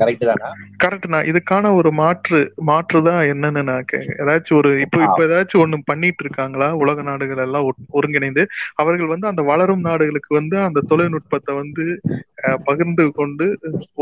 [0.00, 0.48] கரெக்ட் தானா?
[0.82, 2.38] கரெக்ட்ண்ணா இதுக்கான ஒரு மாற்று
[2.70, 7.66] மாற்று தான் என்னன்னு நான் ஏதாச்சும் ஒரு இப்போ இப்போ ஏதாச்சும் ஒண்ணு பண்ணிட்டு இருக்காங்களா உலக நாடுகள் எல்லாம்
[7.92, 8.44] ஒருங்கிணைந்து.
[8.76, 11.86] அவர்கள் வந்து அந்த வளரும் நாடுகளுக்கு வந்து அந்த தொழில்நுட்பத்தை வந்து
[12.68, 13.46] பகிர்ந்து கொண்டு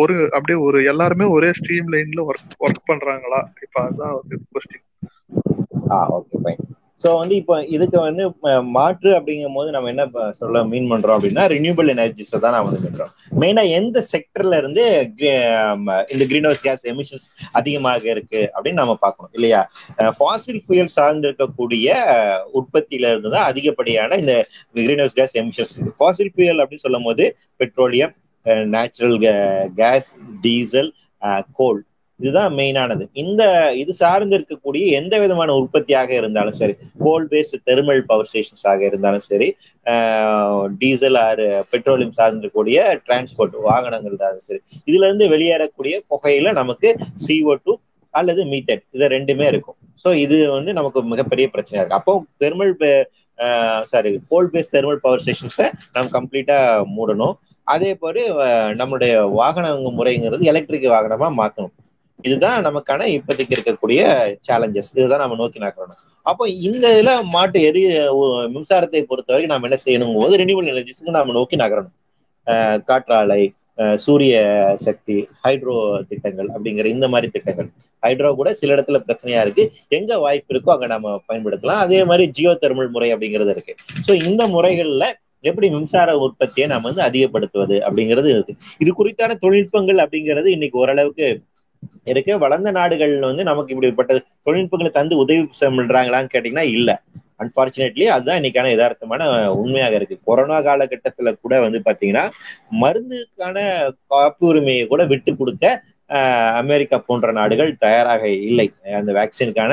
[0.03, 3.41] ஒரு அப்படியே ஒரு எல்லாருமே ஒரே ஸ்ட்ரீம் லைன்ல ஒர்க் ஒர்க் பண்றாங்களா?
[3.66, 4.87] இப்ப அதுதான் ஒரு கொஸ்டின்
[5.91, 6.62] ஆ ஓகே ஃபைன்
[7.01, 8.24] ஸோ வந்து இப்போ இதுக்கு வந்து
[8.76, 10.05] மாற்று அப்படிங்கும் போது நம்ம என்ன
[10.38, 13.12] சொல்ல மீன் பண்றோம் அப்படின்னா ரினியூபிள் எனர்ஜிஸை தான் நான் வந்து பண்றோம்.
[13.42, 14.84] மெயினா எந்த செக்டர்ல இருந்து
[16.12, 17.26] இந்த கிரீன் ஹவுஸ் கேஸ் எமிஷன்ஸ்
[17.61, 19.62] அதிகமாக இருக்கு அப்படின்னு நம்ம பார்க்கணும் இல்லையா?
[20.18, 21.88] ஃபாசில் ஃபியூயல் சார்ந்து இருக்கக்கூடிய
[22.61, 24.34] உற்பத்தியில இருந்து தான் அதிகப்படியான இந்த
[24.78, 25.98] கிரீன் ஹவுஸ் கேஸ் எமிஷன்ஸ் இருக்கு.
[26.01, 27.26] ஃபாசில் ஃபியூயல் அப்படின்னு சொல்லும் போது
[27.62, 28.14] petroleum
[28.76, 29.18] natural
[29.80, 30.11] gas
[30.44, 30.90] diesel
[31.59, 31.80] coal
[32.21, 33.43] இதுதான் மெயினானது இந்த
[33.83, 39.27] இது சார்ந்து இருக்கக்கூடிய எந்த விதமான உற்பத்தியாக இருந்தாலும் சரி coal based thermal power stations ஆக இருந்தாலும்
[39.31, 39.49] சரி
[40.81, 44.61] டீசல் ஆறு பெட்ரோலியம் சார்ந்திருக்கக்கூடிய டிரான்ஸ்போர்ட் வாகனங்கள் இருந்தாலும் சரி.
[44.89, 46.91] இதுல இருந்து வெளியேறக்கூடிய புகையில நமக்கு
[47.25, 47.75] சிஓ டூ
[48.14, 49.77] அல்லது மீத்தன் இது ரெண்டுமே இருக்கும்.
[50.03, 51.99] ஸோ இது வந்து நமக்கு மிகப்பெரிய பிரச்சனையா இருக்கு.
[52.01, 52.12] அப்போ
[52.43, 52.73] thermal
[53.91, 56.57] sorry coal based thermal power ஸ்டேஷன்ஸை நம்ம கம்ப்ளீட்டா
[56.97, 57.37] மூடணும்.
[57.66, 58.23] அதே போல
[58.81, 59.66] நம்மளுடைய வாகன
[59.99, 61.75] முறைங்கிறது எலக்ட்ரிக் வாகனமா மாற்றணும்
[62.27, 64.01] இதுதான் நமக்கான இப்போதைக்கு இருக்கக்கூடிய
[64.49, 66.01] சேலஞ்சஸ் இதுதான் நம்ம நோக்கி நகரணும்.
[66.31, 67.83] அப்போ இந்த இதுல மாட்டு எரி
[68.57, 71.97] மின்சாரத்தை பொறுத்த வரைக்கும் நம்ம என்ன செய்யணும் போது ரினியூவல் எனர்ஜிஸ்க்கு நம்ம நோக்கி நகரணும்.
[72.91, 73.43] காற்றாலை
[74.05, 74.37] சூரிய
[74.85, 75.77] சக்தி ஹைட்ரோ
[76.09, 77.68] திட்டங்கள் அப்படிங்கிற இந்த மாதிரி திட்டங்கள்.
[78.03, 79.64] ஹைட்ரோ கூட சில இடத்துல பிரச்சனையா இருக்கு.
[79.99, 81.81] எங்க வாய்ப்பு இருக்கோ அங்க நம்ம பயன்படுத்தலாம்.
[81.85, 83.75] அதே மாதிரி ஜியோ தெர்மல் முறை அப்படிங்கிறது இருக்கு.
[84.07, 85.07] ஸோ இந்த முறைகள்ல
[85.51, 88.55] எப்படி மின்சார உற்பத்தியை நம்ம வந்து அதிகப்படுத்துவது அப்படிங்கிறது இருக்கு.
[88.83, 91.27] இது குறித்தான தொழில்நுட்பங்கள் அப்படிங்கிறது இன்னைக்கு ஓரளவுக்கு
[92.07, 92.33] இருக்கு.
[92.39, 94.12] வளர்ந்த நாடுகள் வந்து நமக்கு இப்படிப்பட்ட
[94.47, 95.43] தொழில்நுட்பங்களை தந்து உதவி
[95.78, 96.91] பண்றாங்களான்னு கேட்டீங்கன்னா இல்ல.
[97.43, 99.22] அன்பார்ச்சுனேட்லி அதுதான் இன்னைக்கான யதார்த்தமான
[99.61, 100.16] உண்மையாக இருக்கு.
[100.28, 102.24] கொரோனா காலகட்டத்துல கூட வந்து பாத்தீங்கன்னா
[102.83, 103.57] மருந்துக்கான
[104.14, 105.64] காப்புரிமையை கூட விட்டு கொடுக்க
[106.11, 108.64] ஆஹ், அமெரிக்கா போன்ற நாடுகள் தயாராக இல்லை.
[108.97, 109.72] அந்த வேக்சினுக்கான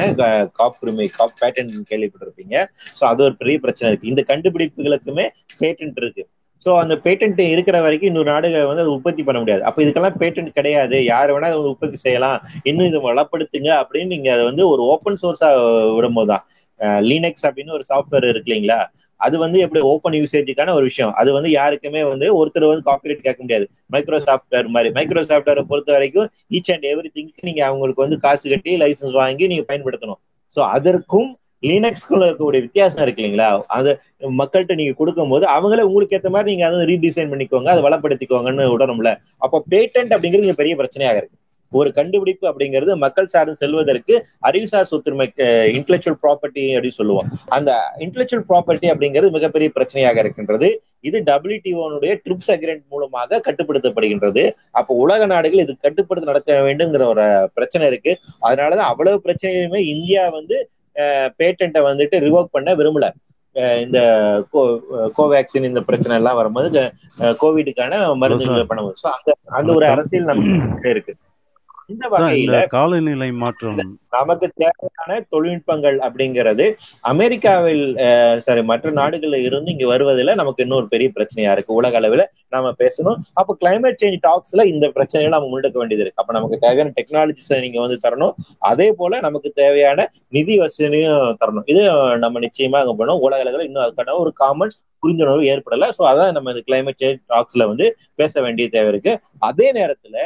[0.60, 2.55] காப்புரிமை காப் பேட்டன் கேள்விப்பட்டிருப்பீங்க.
[2.97, 4.12] ஸோ அது ஒரு பெரிய பிரச்சனை இருக்கு.
[4.12, 5.26] இந்த கண்டுபிடிப்புகளுக்குமே
[5.62, 6.24] பேட்டன்ட் இருக்கு.
[6.66, 9.64] ஸோ அந்த பேட்டன்ட் இருக்கிற வரைக்கும் இன்னொரு நாடுகள் வந்து அதை உற்பத்தி பண்ண முடியாது.
[9.68, 10.97] அப்போ இதுக்கெல்லாம் பேட்டன்ட் கிடையாது.
[11.14, 12.38] யார் வேணா அதை உற்பத்தி செய்யலாம்.
[12.70, 15.49] இன்னும் இதை வளப்படுத்துங்க அப்படின்னு நீங்க அதை வந்து ஒரு ஓப்பன் சோர்ஸா
[15.97, 16.45] விடும்போது தான்
[17.10, 18.80] லீனக்ஸ் அப்படின்னு ஒரு சாஃப்ட்வேர் இருக்கு இல்லைங்களா?
[19.20, 21.14] அது வந்து எப்படி ஓப்பன் யூசேஜுக்கான ஒரு விஷயம்.
[21.20, 23.66] அது வந்து யாருக்குமே வந்து ஒருத்தர் வந்து காப்பிரைட் கேட்க முடியாது.
[23.93, 24.89] மைக்ரோ சாஃப்ட்வேர் மாதிரி.
[24.97, 26.28] மைக்ரோ சாஃப்ட்வேரை பொறுத்த வரைக்கும்
[26.58, 30.20] ஈச் அண்ட் எவ்ரி திங்க்கு நீங்க அவங்களுக்கு வந்து காசு கட்டி லைசன்ஸ் வாங்கி நீங்க பயன்படுத்தணும்.
[30.58, 31.30] ஸோ அதற்கும்
[31.64, 33.49] லினக்ஸ்குள்ள இருக்கக்கூடிய வித்தியாசம் இருக்கு இல்லைங்களா?
[33.78, 33.91] அது
[34.41, 39.12] மக்கள்கிட்ட நீங்க கொடுக்கும்போது அவங்களே உங்களுக்கு ஏத்த மாதிரி நீங்க அதை ரீடிசைன் பண்ணிக்கோங்க அதை வளப்படுத்திக்கோங்கன்னு விடணும்ல
[39.45, 41.38] அப்போ பேட்டன்ட் அப்படிங்கிறது இங்க பெரிய பிரச்சனையாக இருக்கு.
[41.72, 44.14] ஒரு கண்டுபிடிப்பு அப்படிங்கிறது மக்கள் சார்ந்து செல்வதற்கு
[44.47, 45.26] அறிவுசார் சொத்துரிமை
[45.78, 47.28] இன்டலெக்சுவல் ப்ராப்பர்ட்டி அப்படின்னு சொல்லுவோம்.
[47.55, 47.72] அந்த
[48.05, 50.70] இன்டலெக்சுவல் ப்ராப்பர்ட்டி அப்படிங்கிறது மிகப்பெரிய பிரச்சனையாக இருக்கின்றது.
[51.10, 54.45] இது டபிள்யூடிஓனுடைய ட்ரிப்ஸ் அக்ரிமெண்ட் மூலமாக கட்டுப்படுத்தப்படுகின்றது.
[54.80, 57.28] அப்போ உலக நாடுகள் இது கட்டுப்படுத்த நடக்க வேண்டுங்கிற ஒரு
[57.58, 58.14] பிரச்சனை இருக்கு.
[58.49, 60.58] அதனாலதான் அவ்வளவு பிரச்சனையுமே இந்தியா வந்து
[61.39, 63.08] பேட்டன்ட்டை வந்துட்டு ரிவோக் பண்ண விரும்பல.
[63.84, 64.00] இந்த
[65.18, 66.82] கோவேக்சின் இந்த பிரச்சனை எல்லாம் வரும்போது
[67.41, 71.14] கோவிடுக்கான மருந்துகள் பண்ணும்போது ஸோ அந்த அந்த ஒரு அரசியல் நம்ம இருக்கு.
[71.89, 73.77] அதான் வகையில இந்த காலநிலை மாற்றம்.
[74.15, 76.65] நமக்கு தேவையான தொழில்நுட்பங்கள் அப்படிங்கிறது
[77.03, 77.83] அமெரிக்காவில்
[78.45, 81.77] சாரி மற்ற நாடுகள்ல இருந்து இங்க வருவதுல நமக்கு இன்னொரு பெரிய பிரச்சனையா இருக்கு.
[81.79, 83.17] உலக அளவுல நாம பேசணும்.
[83.33, 86.21] அப்ப கிளைமேட் சேஞ்ச் டாக்ஸ்ல இந்த பிரச்சனைகளை நம்ம முன்னெடுக்க வேண்டியது இருக்கு.
[86.23, 88.33] அப்ப நமக்கு தேவையான டெக்னாலஜிஸ் நீங்க வந்து தரணும்.
[88.71, 91.67] அதே போல நமக்கு தேவையான நிதி வசதியும் தரணும்.
[91.73, 91.83] இது
[92.25, 94.73] நம்ம நிச்சயமா அங்க பண்ணோம் உலக அளவுல இன்னும் அதுக்கான ஒரு காமன்
[95.03, 95.88] புரிந்துணர்வு ஏற்படல.
[95.97, 97.88] சோ அதான் நம்ம இந்த கிளைமேட் சேஞ்ச் டாக்ஸ்ல வந்து
[98.19, 99.13] பேச வேண்டிய தேவை இருக்கு.
[99.49, 100.17] அதே நேரத்துல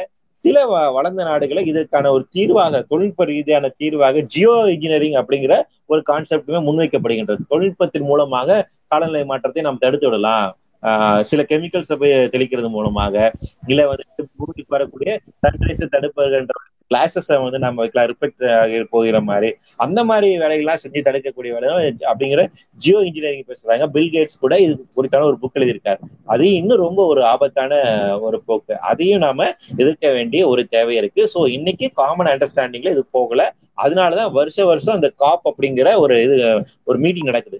[0.42, 5.54] சில வ- வளர்ந்த நாடுகளை இதற்கான ஒரு தீர்வாக தொழில்நுட்ப ரீதியான தீர்வாக ஜியோ இன்ஜினியரிங் அப்படிங்கிற
[5.86, 7.36] ஒரு கான்செப்டுமே முன்வைக்கப்படுகின்றது.
[7.48, 10.48] தொழில்நுட்பத்தின் மூலமாக காலநிலை மாற்றத்தை நாம் தடுத்து விடலாம்.
[10.82, 13.32] ஆஹ் சில கெமிக்கல்ஸ் போய் தெளிக்கிறது மூலமாக
[13.66, 16.54] இல்ல வந்து பூமிக்கு வரக்கூடிய சன்ரைஸ் தடுப்புகின்ற
[16.92, 19.50] கிளாஸஸ் வந்து நம்ம வைக்கலாம் ரிஃப்ளெக்ட் ஆகி போகிற மாதிரி
[19.86, 21.70] அந்த மாதிரி வேலைகள்லாம் செஞ்சு தடுக்கக்கூடிய வேலை
[22.10, 22.42] அப்படிங்கிற
[22.84, 23.86] ஜியோ இன்ஜினியரிங் பேசுறாங்க.
[23.94, 26.00] பில் கேட்ஸ் கூட இது குறித்தான ஒரு புக் எழுதியிருக்காரு.
[26.34, 27.72] அது இன்னும் ரொம்ப ஒரு ஆபத்தான
[28.26, 28.74] ஒரு போக்கு.
[28.90, 31.24] அதையும் நாம எதிர்க்க வேண்டிய ஒரு தேவை இருக்கு.
[31.34, 33.42] ஸோ இன்னைக்கு காமன் அண்டர்ஸ்டாண்டிங்ல இது போகல.
[33.78, 36.36] அதனாலதான் வருஷ வருஷம் அந்த காப் அப்படிங்கிற ஒரு இது
[36.90, 37.58] ஒரு மீட்டிங் நடக்குது.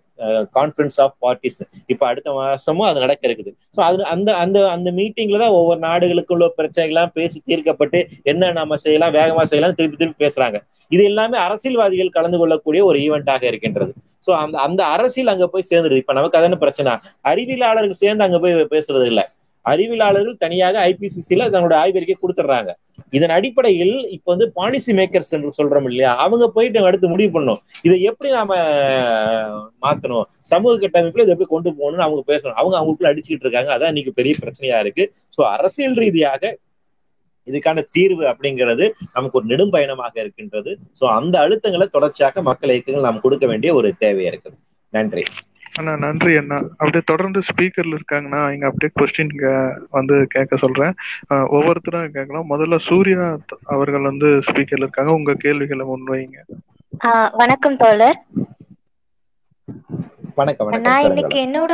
[0.57, 1.59] கான்ஃபரன்ஸ் ஆஃப் பார்ட்டிஸ்
[1.93, 3.51] இப்ப அடுத்த மாசமும் அது நடக்க இருக்குது.
[3.77, 8.01] ஸோ அது அந்த அந்த அந்த மீட்டிங்ல தான் ஒவ்வொரு நாடுகளுக்குள்ள பிரச்சனைகள்லாம் பேசி தீர்க்கப்பட்டு
[8.33, 10.59] என்ன நாம செய்யலாம் வேகமா செய்யலாம் திருப்பி திருப்பி பேசுறாங்க.
[10.91, 13.93] இது எல்லாமே அரசியல்வாதிகள் கலந்து கொள்ளக்கூடிய ஒரு ஈவெண்டாக இருக்கின்றது.
[14.27, 16.03] சோ அந்த அந்த அரசியல் அங்க போய் சேர்ந்துருது.
[16.03, 16.93] இப்ப நமக்கு அதான பிரச்சனை?
[17.31, 19.23] அறிவியலாளர்கள் சேர்ந்து அங்க போய் பேசுறது இல்ல
[19.71, 22.71] அறிவியலாளர்கள் தனியாக ஐபிசிசியில தன்னோட ஆய்வறிக்கை கொடுத்துட்றாங்க.
[23.11, 26.17] இதன் அடிப்படையில் இப்ப வந்து பாலிசி மேக்கர்ஸ் என்று சொல்றோம் இல்லையா?
[26.25, 27.61] அவங்க போயிட்டு அடுத்து முடிவு பண்ணணும்.
[27.83, 28.57] இதை எப்படி நாம
[29.85, 30.27] மாத்தணும்?
[30.53, 32.59] சமூக கட்டமைப்புல இதை எப்படி கொண்டு போகணும்னு அவங்க பேசணும்.
[32.63, 33.73] அவங்க அவங்களுக்குள்ள அடிச்சுக்கிட்டு இருக்காங்க.
[33.77, 35.07] அதான் இன்னைக்கு பெரிய பிரச்சனையா இருக்கு.
[35.37, 36.57] சோ அரசியல் ரீதியாக
[37.47, 40.79] இதுக்கான தீர்வு அப்படிங்கிறது நமக்கு ஒரு நெடும் பயணமாக இருக்கின்றது.
[41.01, 44.59] சோ அந்த அழுத்தங்களை தொடர்ச்சியாக மக்கள் இயக்கங்கள் நாம் கொடுக்க வேண்டிய ஒரு தேவையா இருக்குது.
[44.91, 45.25] நன்றி.
[45.75, 46.57] அண்ணா நன்றி அண்ணா.
[46.57, 48.53] அப்படியே தொடர்ந்து ஸ்பீக்கர்ல இருக்காங்கண்ணா.
[48.53, 50.95] இங்க அப்படியே கொஸ்டின் வந்து கேட்க சொல்றேன்.
[51.35, 52.51] அஹ் ஒவ்வொருத்தரும் கேட்கலாம்.
[52.51, 55.13] முதல்ல சூர்யா அவர்கள் வந்து ஸ்பீக்கர்ல இருக்காங்க.
[55.13, 56.37] உங்க கேள்விகளை முன்வைங்க.
[57.37, 58.23] வணக்கம் தோழர்.
[60.37, 61.73] நான் இன்னைக்கு என்னோட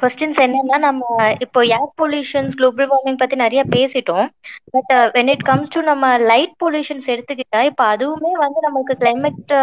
[0.00, 1.04] கொஸ்டின்ஸ் என்னன்னா நம்ம
[1.44, 4.26] இப்போ ஏர் பொல்யூஷன்ஸ் குளோபல் வார்மிங் பத்தி நிறைய பேசிட்டோம்.
[4.74, 9.54] But when it comes to நம்ம லைட் பொல்யூஷன்ஸ் எடுத்துக்கிட்டா இப்போ அதுவுமே வந்து நமக்கு கிளைமேட்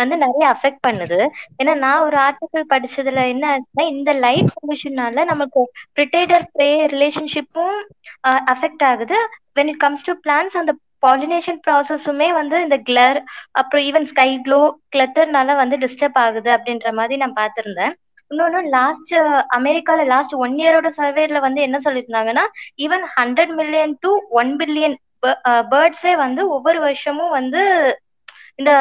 [0.00, 1.20] வந்து நிறைய அஃபெக்ட் பண்ணுது.
[1.62, 5.62] ஏன்னா நான் ஒரு ஆர்டிக்கல் படிச்சதுல என்ன ஆச்சுன்னா இந்த லைட் பொல்யூஷனால நமக்கு
[5.98, 7.78] ப்ரிடேட்டர் ப்ரே ரிலேஷன்ஷிப்பும்
[8.54, 9.18] அஃபெக்ட் ஆகுது.
[9.58, 10.74] When it comes to plants அந்த
[11.04, 13.18] பாலினேஷன் ப்ராசஸுமே வந்து இந்த கிளர்
[13.60, 14.60] அப்புறம் ஈவன் ஸ்கை க்ளோ
[14.96, 17.94] கிளட்டர்னால வந்து டிஸ்டர்ப் ஆகுது அப்படின்ற மாதிரி நான் பார்த்துருந்தேன்.
[18.30, 19.14] இன்னொன்னு லாஸ்ட்
[19.58, 22.44] அமெரிக்கால லாஸ்ட் ஒன் இயரோட சர்வேல வந்து என்ன சொல்லியிருந்தாங்கன்னா
[22.84, 24.96] even hundred million to one billion
[25.72, 27.60] பேர்ட்ஸே வந்து ஒவ்வொரு வருஷமும் வந்து
[28.60, 28.72] இந்த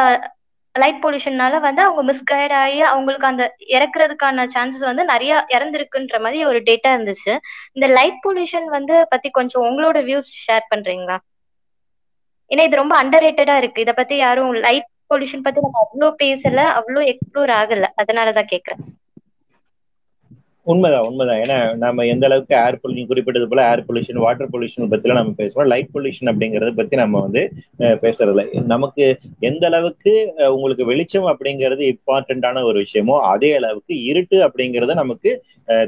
[0.76, 3.44] லைட் பொல்யூஷன்னால வந்து அவங்க மிஸ்கைட் ஆகி அவங்களுக்கு அந்த
[3.76, 7.34] இறக்குறதுக்கான சான்சஸ் வந்து நிறைய இறந்துருக்குன்ற மாதிரி ஒரு டேட்டா இருந்துச்சு.
[7.74, 11.18] இந்த லைட் பொல்யூஷன் வந்து பத்தி கொஞ்சம் உங்களோட வியூஸ் ஷேர் பண்றீங்களா?
[12.50, 13.82] ஏன்னா இது ரொம்ப அண்டர் ரேட்டடா இருக்கு.
[13.82, 17.88] இத பத்தி யாரும் லைட் பொல்யூஷன் பத்தி நம்ம அவ்வளவு பேசல அவ்வளவு எக்ஸ்ப்ளோர் ஆகல.
[18.02, 18.84] அதனாலதான் கேக்குறேன்.
[20.68, 21.40] உண்மைதான் உண்மைதான்.
[21.44, 25.68] ஏன்னா நம்ம எந்த அளவுக்கு ஏர் பொல்யூஷன் குறிப்பிட்டது போல ஏர் பொல்யூஷன் வாட்டர் பொல்யூஷன் பத்திலாம் நம்ம பேசுறோம்.
[25.72, 27.42] லைட் பொல்யூஷன் அப்படிங்கறத பத்தி நம்ம வந்து
[27.80, 28.44] அஹ், பேசுறதில்ல.
[28.74, 29.06] நமக்கு
[29.42, 30.14] எந்த அளவுக்கு
[30.56, 35.32] உங்களுக்கு வெளிச்சம் அப்படிங்கிறது இம்பார்ட்டன்டான ஒரு விஷயமோ அதே அளவுக்கு இருட்டு அப்படிங்கிறது நமக்கு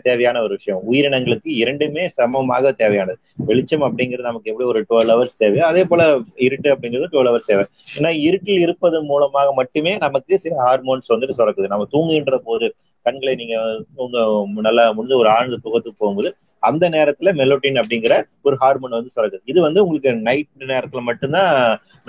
[0.04, 0.82] தேவையான ஒரு விஷயம்.
[0.90, 3.18] உயிரினங்களுக்கு இரண்டுமே சமமாக தேவையானது.
[3.48, 6.02] வெளிச்சம் அப்படிங்கிறது நமக்கு எப்படி ஒரு டுவெல் ஹவர்ஸ் தேவையோ அதே போல
[6.48, 7.66] இருட்டு அப்படிங்கிறது டுவெல் ஹவர்ஸ் தேவை.
[7.98, 11.74] ஏன்னா இருட்டில் இருப்பது மூலமாக மட்டுமே நமக்கு சில ஹார்மோன்ஸ் வந்துட்டு சுரக்குது.
[11.74, 12.68] நம்ம தூங்குகின்ற போது
[13.06, 13.56] கண்களை நீங்க
[14.04, 14.20] உங்க
[14.68, 16.32] நல்லா முடிஞ்ச ஒரு ஆழ்ந்த தூக்கத்துக்கு போகும்போது
[16.64, 18.14] அந்த நேரத்துல மெலோட்டின் அப்படிங்கிற
[18.48, 19.44] ஒரு ஹார்மோன் வந்து சுரக்குது.
[19.52, 21.52] இது வந்து உங்களுக்கு நைட் நேரத்துல மட்டும்தான்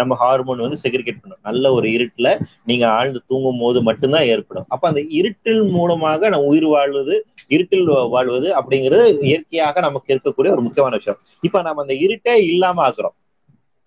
[0.01, 1.43] நம்ம ஹார்மோன் வந்து செக்ரிகேட் பண்ணும்.
[1.49, 2.31] நல்ல ஒரு இருட்டுல
[2.71, 4.67] நீங்க ஆழ்ந்து தூங்கும் போது மட்டும்தான் ஏற்படும்.
[4.75, 7.17] அப்ப அந்த இருட்டில் மூலமாக நம்ம உயிர் வாழ்வது
[7.55, 11.21] இருட்டில் வாழ்வது அப்படிங்கிறது இயற்கையாக நமக்கு இருக்கக்கூடிய ஒரு முக்கியமான விஷயம்.
[11.49, 13.17] இப்ப நம்ம அந்த இருட்டே இல்லாம ஆக்குறோம்.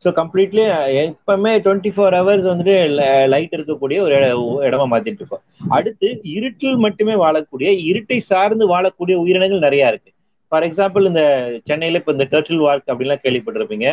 [0.04, 0.64] ஸோ கம்ப்ளீட்லி
[1.06, 2.76] எப்பவுமே டுவெண்ட்டி ஃபோர் ஹவர்ஸ் வந்துட்டு
[3.34, 4.16] லைட் இருக்கக்கூடிய ஒரு
[4.68, 5.44] இடமா மாத்திட்டு இருக்கோம்.
[5.78, 10.12] அடுத்து இருட்டில் மட்டுமே வாழக்கூடிய இருட்டை சார்ந்து வாழக்கூடிய உயிரினங்கள் நிறைய இருக்கு.
[10.52, 11.22] ஃபார் எக்ஸாம்பிள் இந்த
[11.66, 13.88] சென்னையில இப்ப இந்த டர்ட்டில் வார்க் அப்படின்லாம் கேள்விப்பட்டிருப்பீங்க.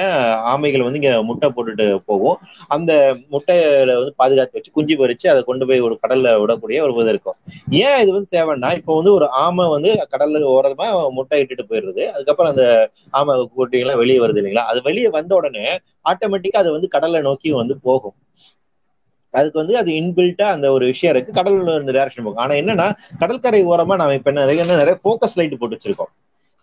[0.53, 2.39] ஆமைகள் வந்து இங்க முட்டை போட்டுட்டு போகும்.
[2.69, 2.93] அந்த
[3.31, 7.37] முட்டையில வந்து பாதுகாத்து வச்சு குஞ்சு பறிச்சு அதை கொண்டு போய் ஒரு கடல்ல விடக்கூடிய ஒரு இது இருக்கும்.
[7.85, 12.53] ஏன் இது வந்து தேவைன்னா இப்போ வந்து ஒரு ஆமை வந்து கடல்ல ஓரமா முட்டை இட்டுட்டு போயிடுது அதுக்கப்புறம்
[12.55, 12.67] அந்த
[13.11, 14.67] ஆமை குட்டிகள்லாம் வெளியே வருது இல்லைங்களா?
[14.73, 15.67] அது வெளியே வந்த உடனே
[16.11, 18.17] ஆட்டோமேட்டிக்கா அது வந்து கடலை நோக்கி வந்து போகும்.
[19.35, 21.33] அதுக்கு வந்து அது இன்பில்ட்டா அந்த ஒரு விஷயம் இருக்கு.
[21.33, 22.43] கடல் இந்த டேரக்ஷன் போகும்.
[22.45, 22.87] ஆனா என்னன்னா
[23.19, 26.13] கடற்கரை ஓரமா நாம இப்ப நிறைய நிறைய ஃபோக்கஸ் லைட் போட்டு வச்சிருக்கோம்.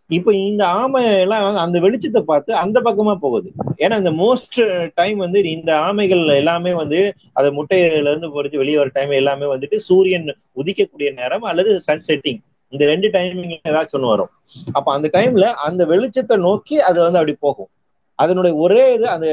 [0.10, 3.50] இப்போ இந்த ஆமை எல்லாம் அந்த வெளிச்சத்தை பார்த்து அந்த பக்கமா போகுது.
[3.84, 4.58] ஏன்னா இந்த மோஸ்ட்
[5.00, 7.00] டைம் வந்து இந்த ஆமைகள் எல்லாமே வந்து
[7.34, 10.28] அது முட்டையில இருந்து பொறிச்சு வெளியே வர டைம் எல்லாமே வந்துட்டு சூரியன்
[10.62, 12.42] உதிக்கக்கூடிய நேரம் அல்லது சன் செட்டிங்
[12.74, 14.32] இந்த ரெண்டு டைமிங் ஏதாச்சும் ஒன்று வரும்.
[14.78, 17.70] அப்ப அந்த டைம்ல அந்த வெளிச்சத்தை நோக்கி அது வந்து அப்படி போகும்.
[18.20, 19.28] அதனுடைய ஒரே இது அந்த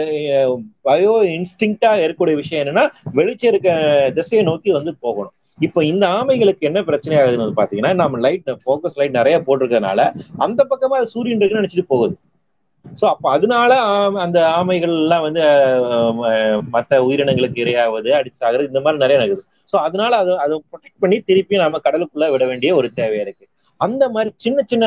[0.88, 2.84] பயோ இன்ஸ்டிங்டா இருக்கக்கூடிய விஷயம் என்னன்னா
[3.18, 3.70] வெளிச்சம் இருக்க
[4.18, 5.34] திசையை நோக்கி வந்து போகணும்.
[5.58, 10.00] இப்ப இந்த ஆமைகளுக்கு என்ன பிரச்சனை ஆகுதுன்னு பாத்தீங்கன்னா நம்ம லைட் போக்கஸ் லைட் நிறைய போட்டிருக்கிறதுனால
[10.46, 12.14] அந்த பக்கமா அது சூரியன் இருக்குன்னு நினைச்சிட்டு போகுது.
[13.00, 13.72] சோ அப்ப அதனால
[14.24, 15.42] அந்த ஆமைகள் எல்லாம் வந்து
[16.74, 19.42] மத்த உயிரினங்களுக்கு இரையாவது அடிச்சு சாகுறது இந்த மாதிரி நிறைய நடக்குது.
[19.72, 23.44] சோ அதனால அது அதை ப்ரொடெக்ட் பண்ணி திருப்பி நம்ம கடலுக்குள்ள விட வேண்டிய ஒரு தேவை இருக்கு.
[23.80, 24.86] அந்த மாதிரி சின்ன சின்ன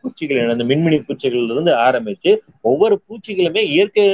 [0.00, 2.30] பூச்சிகள் அந்த மின்மினி பூச்சிகள்ல இருந்து ஆரம்பிச்சு
[2.70, 4.06] ஒவ்வொரு பூச்சிகளுமே இயற்கை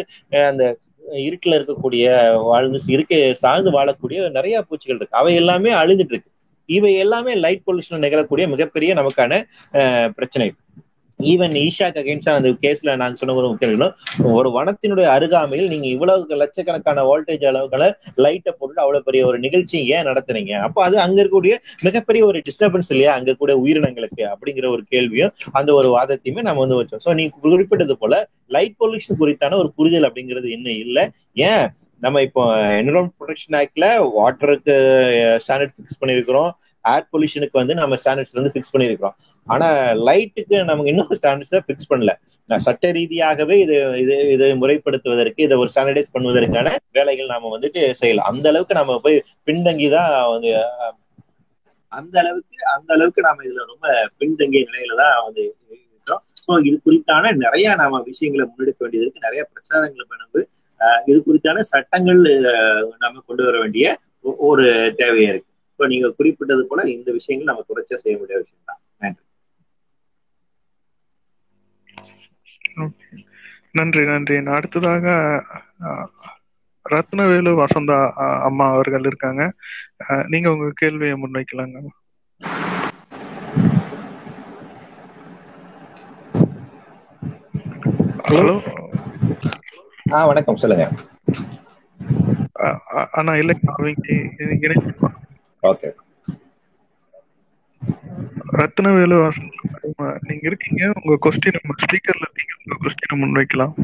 [0.50, 0.64] அந்த
[1.10, 2.04] இருட்டுல இருக்கக்கூடிய
[2.42, 5.16] வாழ்ந்து இருக்கை சார்ந்து வாழக்கூடிய நிறைய பூச்சிகள் இருக்கு.
[5.16, 6.30] அவை எல்லாமே அழுதுட்டு இருக்கு.
[6.66, 10.52] இவை எல்லாமே லைட் பொல்யூஷன் நிகழக்கூடிய மிகப்பெரிய நமக்கான அஹ், பிரச்சனை.
[11.20, 13.94] ஈவன் ஈஷாக்கு அகேன்ஸ்டா அந்த கேஸ்ல நாங்க சொன்ன ஒரு முக்கியம்
[14.32, 20.06] ஒரு வனத்தினுடைய அருகாமையில் நீங்க இவ்வளவு லட்சக்கணக்கான வோல்டேஜ் அளவுக்கான லைட்டை போட்டு அவ்வளவு பெரிய ஒரு நிகழ்ச்சி ஏன்
[20.06, 20.52] நடத்துறீங்க?
[20.52, 23.14] அப்ப அது அங்க இருக்கக்கூடிய மிகப்பெரிய ஒரு டிஸ்டர்பன்ஸ் இல்லையா?
[23.14, 27.04] அங்க கூட உயிரினங்களுக்கு அப்படிங்கிற ஒரு கேள்வியும் அந்த ஒரு வாதத்தையுமே நம்ம வந்து வச்சோம்.
[27.04, 31.10] சோ நீங்க குறிப்பிட்டது போல லைட் பொல்யூஷன் குறித்தான ஒரு புரிதல் அப்படிங்கிறது இன்னும் இல்ல.
[31.34, 31.66] ஏன்?
[31.98, 33.86] நம்ம இப்போ என்விரான்மெண்ட் ப்ரொடெக்ஷன் ஆக்ட்ல
[34.18, 34.74] வாட்டருக்கு
[35.46, 36.50] ஸ்டாண்டர்ட் ஃபிக்ஸ் பண்ணிருக்கிறோம்.
[36.84, 39.16] ஏர் பொல்யூஷனுக்கு வந்து நம்ம ஸ்டாண்டர்ட்ஸ் வந்து ஃபிக்ஸ் பண்ணிருக்கிறோம்.
[39.50, 39.68] ஆனா
[40.06, 42.12] லைட்டுக்கு நமக்கு இன்னும் ஸ்டாண்டர்ட்ஸ் ஃபிக்ஸ் பண்ணல.
[42.48, 48.28] சட்ட ரீதியாகவே இது இது இதை முறைப்படுத்துவதற்கு இதை ஒரு ஸ்டாண்டர்டைஸ் பண்ணுவதற்கான வேலைகள் நாம வந்துட்டு செய்யலாம்.
[48.32, 50.52] அந்த அளவுக்கு நம்ம போய் பின்தங்கிதான் வந்து
[51.92, 53.86] அந்த அளவுக்கு அந்த அளவுக்கு நாம இதுல ரொம்ப
[54.20, 59.42] பின்தங்கிய நிலையில தான் வந்து இருக்கிறோம் ஸோ இது குறித்தான நிறைய நாம விஷயங்களை முன்னெடுக்க வேண்டியது இருக்கு நிறைய
[59.50, 60.44] பிரச்சாரங்களை பண்ணும்போது
[61.06, 62.20] இது குறித்தான சட்டங்கள்
[62.98, 63.86] நம்ம கொண்டு வர வேண்டிய
[64.24, 64.64] ஒ- ஒரு
[64.98, 65.48] தேவையா இருக்கு.
[65.70, 69.22] இப்போ நீங்க குறிப்பிட்டது போல இந்த விஷயங்கள் நம்ம தொடர்ச்சியா செய்ய வேண்டிய விஷயம் தான் நன்றி.
[73.72, 74.36] நன்றி நன்றி.
[74.42, 75.06] நான் அடுத்ததாக
[76.90, 77.98] ரத்னவேலு வசந்தா
[78.48, 79.42] அம்மா அவர்கள் இருக்காங்க.
[80.26, 81.78] நீங்க உங்க கேள்வியை முன்வைக்கலாங்க.
[88.28, 88.54] ஹலோ?
[90.12, 90.56] ஆ வணக்கம்.
[90.56, 90.84] சொல்லுங்க.
[93.10, 94.02] அண்ணா இல்லை அவங்க
[95.62, 95.88] ஓகே.
[98.52, 100.92] ரத்னவேலு அம்மா, நீங்க இருக்கீங்க.
[101.02, 103.74] உங்க கொஸ்டின் ஸ்பீக்கர்ல இருக்கீங்க உங்க கொஸ்டினை முன்வைக்கலாம்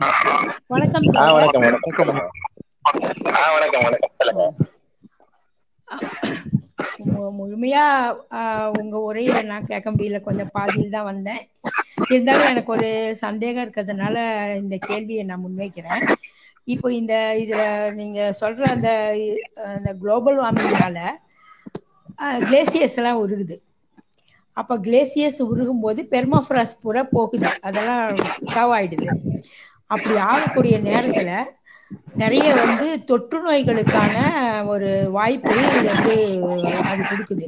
[0.00, 0.14] அஹ்,
[0.66, 1.94] வணக்கம் ஆ டீச்சர் வணக்கம் வணக்கம்.
[1.96, 2.22] சொல்லுங்க
[3.36, 4.12] ஆ வணக்கம் வணக்கம்.
[4.16, 4.44] சொல்லுங்க.
[7.06, 7.84] மு- முழுமையா
[8.30, 10.20] ஆஹ், உங்க உரையில நான் கேட்க முடியல.
[10.20, 11.42] கொஞ்சம் பாதியில் தான் வந்தேன்.
[12.08, 14.16] இருந்தாலும் எனக்கு ஒரு சந்தேகம் இருக்கிறதுனால
[14.56, 16.04] இந்த கேள்வியை நான் முன்வைக்கிறேன்.
[16.68, 17.62] இப்போ இந்த இதுல
[17.94, 18.90] நீங்க சொல்ற அந்த
[19.74, 20.98] அந்த குளோபல் வார்மிங்னால
[22.44, 23.56] கிளேசியர்ஸ் எல்லாம் உருகுது.
[24.56, 27.48] அப்ப கிளேசியர்ஸ் உருகும் போது பெர்மாஃப்ராஸ்ட் பூரா போகுது.
[27.68, 28.04] அதெல்லாம்
[28.54, 29.08] காவாயிடுது
[29.86, 31.30] அப்படி ஆகக்கூடிய நேரத்துல
[32.14, 34.16] நிறைய வந்து தொற்று நோய்களுக்கான
[34.66, 35.56] ஒரு வாய்ப்பை
[35.88, 36.16] வந்து
[36.90, 37.46] அது கொடுக்குது.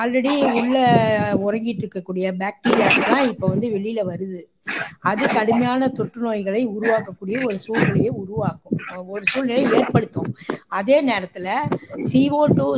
[0.00, 0.76] ஆல்ரெடி உள்ள
[1.46, 4.40] உறங்கிட்டு இருக்கக்கூடிய பாக்டீரியாஸ்லாம் இப்போ வந்து வெளியில வருது.
[5.10, 9.06] அது கடுமையான தொற்று நோய்களை உருவாக்கக்கூடிய ஒரு சூழ்நிலையை உருவாக்கும்.
[9.06, 10.30] ஒரு சூழ்நிலையை ஏற்படுத்தும்.
[10.66, 11.48] அதே நேரத்துல
[12.10, 12.68] CO two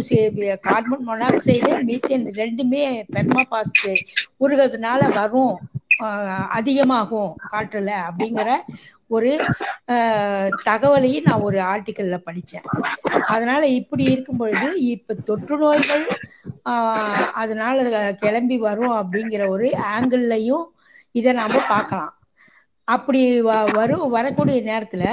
[0.68, 2.84] carbon monoxide methane ரெண்டுமே
[3.16, 3.90] பெர்மாபாஸ்ட்
[4.40, 5.58] உருகிறதுனால வரும்.
[6.48, 8.50] அதிகமாகும் காற்றுல அப்படிங்கிற
[9.06, 9.30] ஒரு
[10.64, 12.66] தகவலையும் நான் ஒரு ஆர்டிக்கல்ல படிச்சேன்.
[13.26, 16.04] அதனால இப்படி இருக்கும் பொழுது இப்ப தொற்று நோய்கள்
[17.34, 17.76] அதனால
[18.20, 20.64] கிளம்பி வரும் அப்படிங்கிற ஒரு ஆங்கிள்லையும்
[21.14, 22.14] இதை நாம பார்க்கலாம்.
[22.88, 25.04] அப்படி வ- வரும் வரக்கூடிய நேரத்துல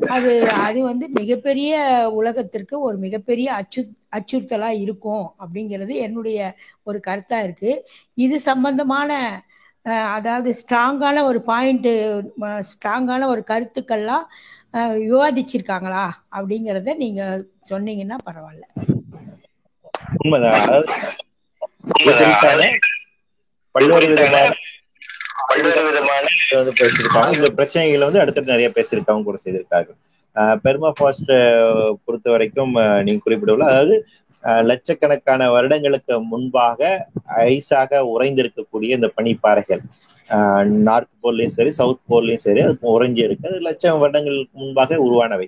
[0.00, 1.74] அது அது வந்து மிகப்பெரிய
[2.12, 3.82] உலகத்திற்கு ஒரு மிகப்பெரிய அச்சு
[4.16, 6.40] அச்சுறுத்தலா இருக்கும் அப்படிங்கிறது என்னுடைய
[6.82, 7.70] ஒரு கருத்தா இருக்கு.
[8.14, 9.12] இது சம்பந்தமான
[10.16, 11.88] அதாவது ஸ்ட்ராங்கான ஒரு பாயிண்ட்
[12.70, 14.24] ஸ்ட்ராங்கான ஒரு கருத்துக்கள்லாம்
[15.04, 16.04] விவாதிச்சிருக்காங்களா?
[16.36, 17.22] அப்படிங்கிறத நீங்க
[17.70, 18.64] சொன்னீங்கன்னா பரவாயில்ல.
[23.74, 24.50] பல்வேறு விதமான
[25.50, 26.24] பல்வேறு விதமான
[26.58, 27.32] வந்து பேசியிருக்காங்க.
[27.38, 29.90] இந்த பிரச்சனைகள் வந்து அடுத்தடுத்து நிறைய பேசியிருக்காங்க கூட செய்திருக்காங்க.
[30.64, 31.32] பெர்மா ஃபாஸ்ட்
[32.04, 32.72] பொறுத்த வரைக்கும்
[33.06, 33.68] நீங்க குறிப்பிடவில்லை.
[33.72, 33.94] அதாவது
[34.68, 36.80] லட்சக்கணக்கான வருடங்களுக்கு முன்பாக
[37.48, 39.82] ஐஸாக உறைந்திருக்கக்கூடிய இந்த பனிப்பாறைகள்.
[40.86, 43.48] நார்த் போல்லையும் சரி சவுத் போல்லையும் சரி அது உறைஞ்சி இருக்கு.
[43.50, 45.46] அது லட்சம் வருடங்களுக்கு முன்பாக உருவானவை.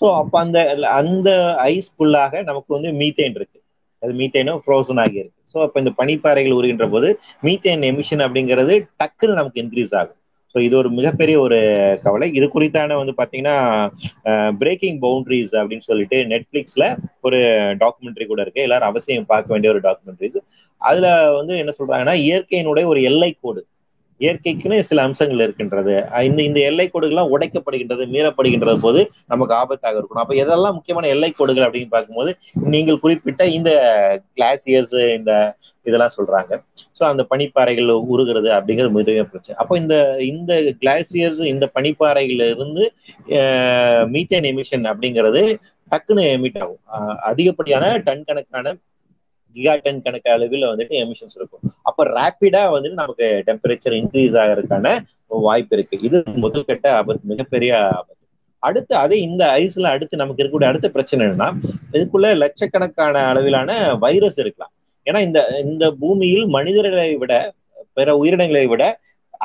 [0.00, 0.58] ஸோ அப்ப அந்த
[0.98, 1.28] அந்த
[1.68, 3.58] ஐஸ்குள்ளாக நமக்கு வந்து மீத்தேன் இருக்கு.
[4.02, 5.38] அது மீத்தேனும் ஃப்ரோசன் ஆகி இருக்கு.
[5.52, 7.08] ஸோ அப்ப இந்த பனிப்பாறைகள் உருகின்ற போது
[7.42, 10.17] மீத்தேன் எமிஷன் அப்படிங்கிறது டக்குன்னு நமக்கு இன்க்ரீஸ் ஆகும்.
[10.58, 11.58] ஸோ இது ஒரு மிகப்பெரிய ஒரு
[12.04, 12.26] கவலை.
[12.38, 13.56] இது குறித்தான வந்து பாத்தீங்கன்னா
[14.62, 16.84] பிரேக்கிங் பவுண்டரிஸ் அப்படின்னு சொல்லிட்டு நெட்ஃபிளிக்ஸ்ல
[17.26, 17.38] ஒரு
[17.82, 18.64] டாக்குமெண்ட்ரி கூட இருக்கு.
[18.66, 20.38] எல்லாரும் அவசியம் பார்க்க வேண்டிய ஒரு டாக்குமெண்ட்ரிஸ்
[20.80, 21.06] அதுல
[21.36, 23.62] வந்து என்ன சொல்றாங்கன்னா இயற்கையினுடைய ஒரு எல்லை கோடு.
[24.20, 25.94] இயற்கைக்குன்னு சில அம்சங்கள் இருக்கின்றது.
[26.14, 31.30] அஹ் இந்த இந்த எல்லை கோடுகள்லாம் உடைக்கப்படுகின்றது மீறப்படுகின்றது போது நமக்கு ஆபத்தாக இருக்கணும் அப்ப எதெல்லாம் முக்கியமான எல்லை
[31.30, 32.32] கோடுகள் அப்படின்னு பார்க்கும்போது
[32.66, 33.70] நீங்கள் குறிப்பிட்ட இந்த
[34.36, 35.32] கிளாசியர்ஸ் இந்த
[35.84, 36.52] இதெல்லாம் சொல்றாங்க.
[36.98, 39.56] ஸோ அந்த பனிப்பாறைகள் உருகிறது அப்படிங்கிறது மிகவும் பிரச்சனை.
[39.56, 39.94] அப்போ இந்த
[40.24, 42.84] இந்த கிளாசியர்ஸ் இந்த பனிப்பாறைகள்ல இருந்து
[44.12, 45.42] மீத்தேன் எமிஷன் அப்படிங்கிறது
[45.92, 46.82] டக்குன்னு எமிட் ஆகும்.
[46.96, 48.76] அஹ் அதிகப்படியான டன் கணக்கான
[49.56, 51.62] கிகா டன் கணக்கு அளவில் வந்துட்டு எமிஷன்ஸ் இருக்கும்.
[51.88, 54.86] அப்ப ரேப்பிடா வந்துட்டு நமக்கு டெம்பரேச்சர் இன்க்ரீஸ் ஆகிறதுக்கான
[55.48, 55.96] வாய்ப்பு இருக்கு.
[56.08, 58.14] இது முதல் கட்ட ஆபத்து மிகப்பெரிய ஆபத்து.
[58.68, 61.48] அடுத்து அதே இந்த ஐஸ்ல அடுத்து நமக்கு இருக்கக்கூடிய அடுத்த பிரச்சனை என்னன்னா
[61.96, 63.70] இதுக்குள்ள லட்சக்கணக்கான அளவிலான
[64.04, 64.72] வைரஸ் இருக்கலாம்.
[65.08, 67.34] ஏன்னா இந்த இந்த பூமியில் மனிதர்களை விட
[67.98, 68.84] பிற உயிரினங்களை விட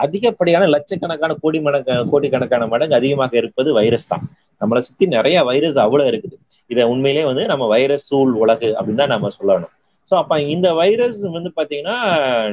[0.03, 4.23] அதிகப்படியான லட்சக்கணக்கான கோடி மடங்கு கோடிக்கணக்கான மடங்கு அதிகமாக இருப்பது வைரஸ் தான்.
[4.61, 6.35] நம்மளை சுத்தி நிறைய வைரஸ் அவ்வளவு இருக்குது.
[6.73, 9.73] இதை உண்மையிலேயே வந்து நம்ம வைரஸ் சூழ் உலகு அப்படின்னு தான் நம்ம சொல்லணும்.
[10.13, 11.95] ஸோ அப்ப இந்த வைரஸ் வந்து பாத்தீங்கன்னா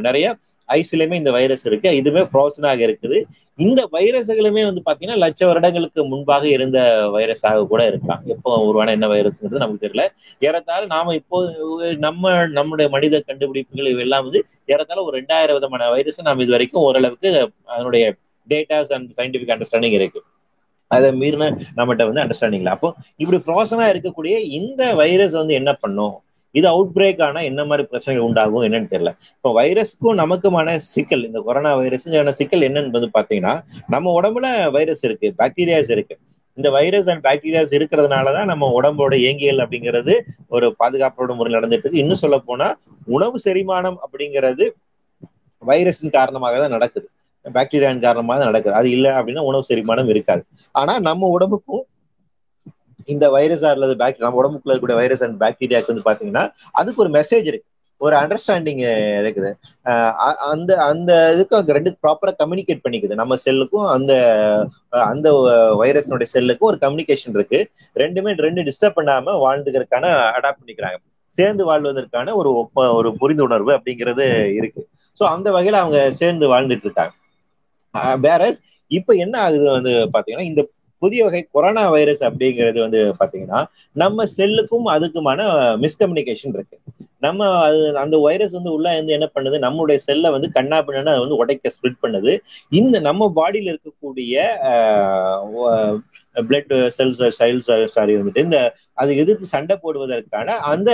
[0.06, 0.26] நிறைய
[0.68, 1.88] ஐஸ்லயுமே இந்த வைரஸ் இருக்கு.
[2.00, 3.16] இதுவுமே ஃப்ரோசனாக இருக்குது.
[3.64, 6.78] இந்த வைரஸ்களுமே வந்து பாத்தீங்கன்னா லட்ச வருடங்களுக்கு முன்பாக இருந்த
[7.16, 8.22] வைரஸாக கூட இருக்கலாம்.
[8.34, 10.04] எப்போ உருவான என்ன வைரஸ்ங்கிறது நமக்கு தெரியல.
[10.48, 11.40] ஏறத்தாழ நாம இப்போ
[12.06, 14.42] நம்ம நம்முடைய மனித கண்டுபிடிப்புகள் இவெல்லாம் வந்து
[14.74, 17.30] ஏறத்தாழ ஒரு ரெண்டாயிரம் விதமான வைரஸ் நம்ம இது வரைக்கும் ஓரளவுக்கு
[17.74, 18.06] அதனுடைய
[18.54, 20.22] டேட்டாஸ் அண்ட் சயின்டிபிக் அண்டர்ஸ்டாண்டிங் இருக்கு.
[20.96, 22.76] அதை மீறின நம்மகிட்ட வந்து அண்டர்ஸ்டாண்டிங் இல்லை.
[22.78, 22.88] அப்போ
[23.22, 26.16] இப்படி ஃப்ரோசனா இருக்கக்கூடிய இந்த வைரஸ் வந்து என்ன பண்ணும்?
[26.58, 29.12] இது அவுட் பிரேக் ஆனா என்ன மாதிரி பிரச்சனைகள் உண்டாகும் என்னன்னு தெரியல.
[29.36, 33.54] இப்போ வைரஸ்க்கும் நமக்குமான சிக்கல் இந்த கொரோனா வைரஸுக்கான சிக்கல் என்னன்னு வந்து பாத்தீங்கன்னா
[33.94, 36.16] நம்ம உடம்புல வைரஸ் இருக்கு பாக்டீரியாஸ் இருக்கு.
[36.58, 40.14] இந்த வைரஸ் அண்ட் பாக்டீரியாஸ் இருக்கிறதுனாலதான் நம்ம உடம்போட இயங்கியல் அப்படிங்கிறது
[40.48, 42.02] ஒரு பாதுகாப்போட முறையில் நடந்துட்டு இருக்கு.
[42.04, 42.68] இன்னும் சொல்ல போனா
[43.16, 44.66] உணவு செரிமானம் அப்படிங்கிறது
[45.62, 47.06] வைரஸின் காரணமாக தான் நடக்குது.
[47.44, 48.74] பாக்டீரியாவின் காரணமாக தான் நடக்குது.
[48.80, 50.42] அது இல்லை அப்படின்னா உணவு செரிமானம் இருக்காது.
[50.72, 51.84] ஆனா நம்ம உடம்புக்கும்
[53.06, 56.44] இந்த வைரஸ் அல்லது பாக்டீரியா நம்ம உடம்புக்குள்ள இருக்கக்கூடிய வைரஸ் அண்ட் பாக்டீரியாவுக்கு வந்து பாத்தீங்கன்னா
[56.80, 57.66] அதுக்கு ஒரு மெசேஜ் இருக்கு.
[58.00, 58.80] ஒரு அண்டர்ஸ்டாண்டிங்
[59.20, 59.50] இருக்குது.
[60.52, 63.14] அந்த அந்த இதுக்கு அங்க ரெண்டு ப்ராப்பரா கம்யூனிகேட் பண்ணிக்குது.
[63.22, 64.12] நம்ம செல்லுக்கும் அந்த
[65.10, 65.28] அந்த
[65.82, 67.60] வைரஸ்னுடைய செல்லுக்கும் ஒரு கம்யூனிகேஷன் இருக்கு.
[67.96, 70.06] ரெண்டுமே ரெண்டு டிஸ்டர்ப் பண்ணாம வாழ்ந்துக்கிறதுக்கான
[70.38, 70.98] அடாப்ட் பண்ணிக்கிறாங்க.
[71.38, 74.24] சேர்ந்து வாழ்வதற்கான ஒரு ஒப்ப ஒரு புரிந்துணர்வு அப்படிங்கிறது
[74.58, 74.82] இருக்கு.
[75.20, 77.14] ஸோ அந்த வகையில அவங்க சேர்ந்து வாழ்ந்துட்டு இருக்காங்க.
[78.26, 78.42] வேற
[78.90, 80.62] இப்ப என்ன ஆகுது வந்து பாத்தீங்கன்னா இந்த
[81.02, 83.60] புதிய வகை கொரோனா வைரஸ் அப்படிங்கிறது வந்து பாத்தீங்கன்னா
[84.02, 85.40] நம்ம செல்லுக்கும் அதுக்குமான
[85.84, 86.78] மிஸ்கம்யூனிகேஷன் இருக்கு.
[87.26, 89.56] நம்ம அது அந்த வைரஸ் வந்து உள்ள இருந்து என்ன பண்ணுது?
[89.64, 92.32] நம்மளுடைய செல்லை வந்து கண்ணா பின்னா வந்து உடைக்க ஸ்ப்ரிட் பண்ணுது.
[92.80, 94.34] இந்த நம்ம பாடியில இருக்கக்கூடிய
[96.48, 98.58] பிளட் செல்ஸ் செல்ஸ் சாரி வந்துட்டு இந்த
[99.00, 100.90] அதை எதிர்த்து சண்டை போடுவதற்கான அந்த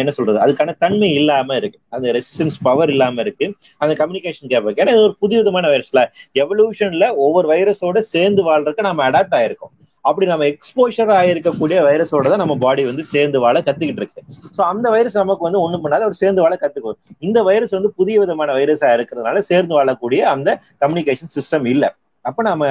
[0.00, 1.78] என்ன சொல்றது அதுக்கான தன்மை இல்லாம இருக்கு.
[1.96, 3.48] அந்த ரெசிஸ்டன்ஸ் பவர் இல்லாம இருக்கு.
[3.82, 4.82] அந்த கம்யூனிகேஷன் கேப் இருக்கு.
[4.84, 6.02] ஏன்னா இது ஒரு புதிய விதமான வைரஸ்ல
[6.42, 9.72] எவல்யூஷன்ல ஒவ்வொரு வைரஸோட சேர்ந்து வாழ்றதுக்கு நம்ம அடாப்ட் ஆயிருக்கோம்.
[10.04, 14.20] அப்படி நம்ம எக்ஸ்போஷர் ஆயிருக்கக்கூடிய வைரஸோட தான் நம்ம பாடி வந்து சேர்ந்து வாழ கத்துக்கிட்டு இருக்கு.
[14.56, 16.04] ஸோ அந்த வைரஸ் நமக்கு வந்து ஒண்ணும் பண்ணாத.
[16.10, 20.48] ஒரு சேர்ந்து வாழ கத்துக்கும் இந்த வைரஸ் வந்து புதிய விதமான வைரஸா இருக்கிறதுனால சேர்ந்து வாழக்கூடிய அந்த
[20.82, 21.90] கம்யூனிகேஷன் சிஸ்டம் இல்லை.
[22.28, 22.64] அப்ப நம்ம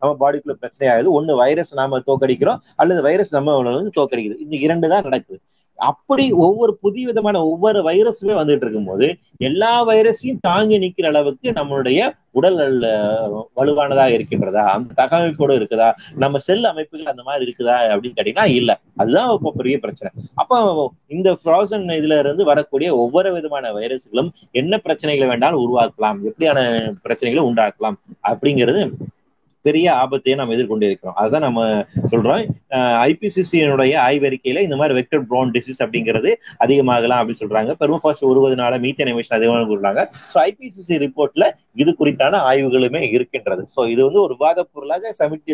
[0.00, 1.08] நம்ம பாடிக்குள்ள பிரச்சனை ஆகுது.
[1.18, 5.38] ஒண்ணு வைரஸ் நாம தோக்கடிக்கிறோம் அல்லது வைரஸ் நம்ம வந்து தோக்கடிக்குது இந்த இரண்டு தான் நடக்குது.
[5.78, 12.00] அப்படி ஒவ்வொரு புதிய விதமான ஒவ்வொரு வைரஸுமே வந்துட்டு இருக்கும்போது எல்லா வைரஸையும் தாங்கி நிக்கிற அளவுக்கு நம்மளுடைய
[12.30, 12.58] உடல்
[13.56, 14.64] வலுவானதாக இருக்கின்றதா?
[14.64, 15.92] அந்த தகவமைப்போடு இருக்குதா?
[16.14, 18.80] நம்ம செல் அமைப்புகள் அந்த மாதிரி இருக்குதா அப்படின்னு கேட்டீங்கன்னா இல்ல.
[18.96, 20.10] அதுதான் இப்போ பெரிய பிரச்சனை.
[20.34, 20.58] அப்போ
[21.06, 26.58] இந்த ஃப்ரோசன் இதுல இருந்து வரக்கூடிய ஒவ்வொரு விதமான வைரஸ்களும் என்ன பிரச்சனைகளை வேண்டாலும் உருவாக்கலாம் எப்படியான
[27.06, 27.98] பிரச்சனைகளை உண்டாக்கலாம்
[28.28, 28.82] அப்படிங்கிறது
[29.68, 31.16] பெரிய ஆபத்தையே நம்ம எதிர்கொண்டிருக்கிறோம்.
[31.22, 31.60] அதுதான் நம்ம
[32.12, 32.42] சொல்றோம்.
[33.08, 36.32] ஐபிசிசியினுடைய ஆய்வறிக்கையில இந்த மாதிரி வெக்டர் ப்ரோன் டிசீஸ் அப்படிங்கிறது
[36.66, 37.72] அதிகமாகலாம் அப்படின்னு சொல்றாங்க.
[37.82, 40.02] பெருமபாஸ்ட் உருவதனால மீத்தேன் எமிஷன் அதிகமாக சொல்றாங்க.
[40.32, 41.46] ஸோ ஐபிசிசி ரிப்போர்ட்ல
[41.82, 43.64] இது குறித்தான ஆய்வுகளுமே இருக்கின்றது.
[43.76, 45.12] ஸோ இது வந்து ஒரு விவாத பொருளாக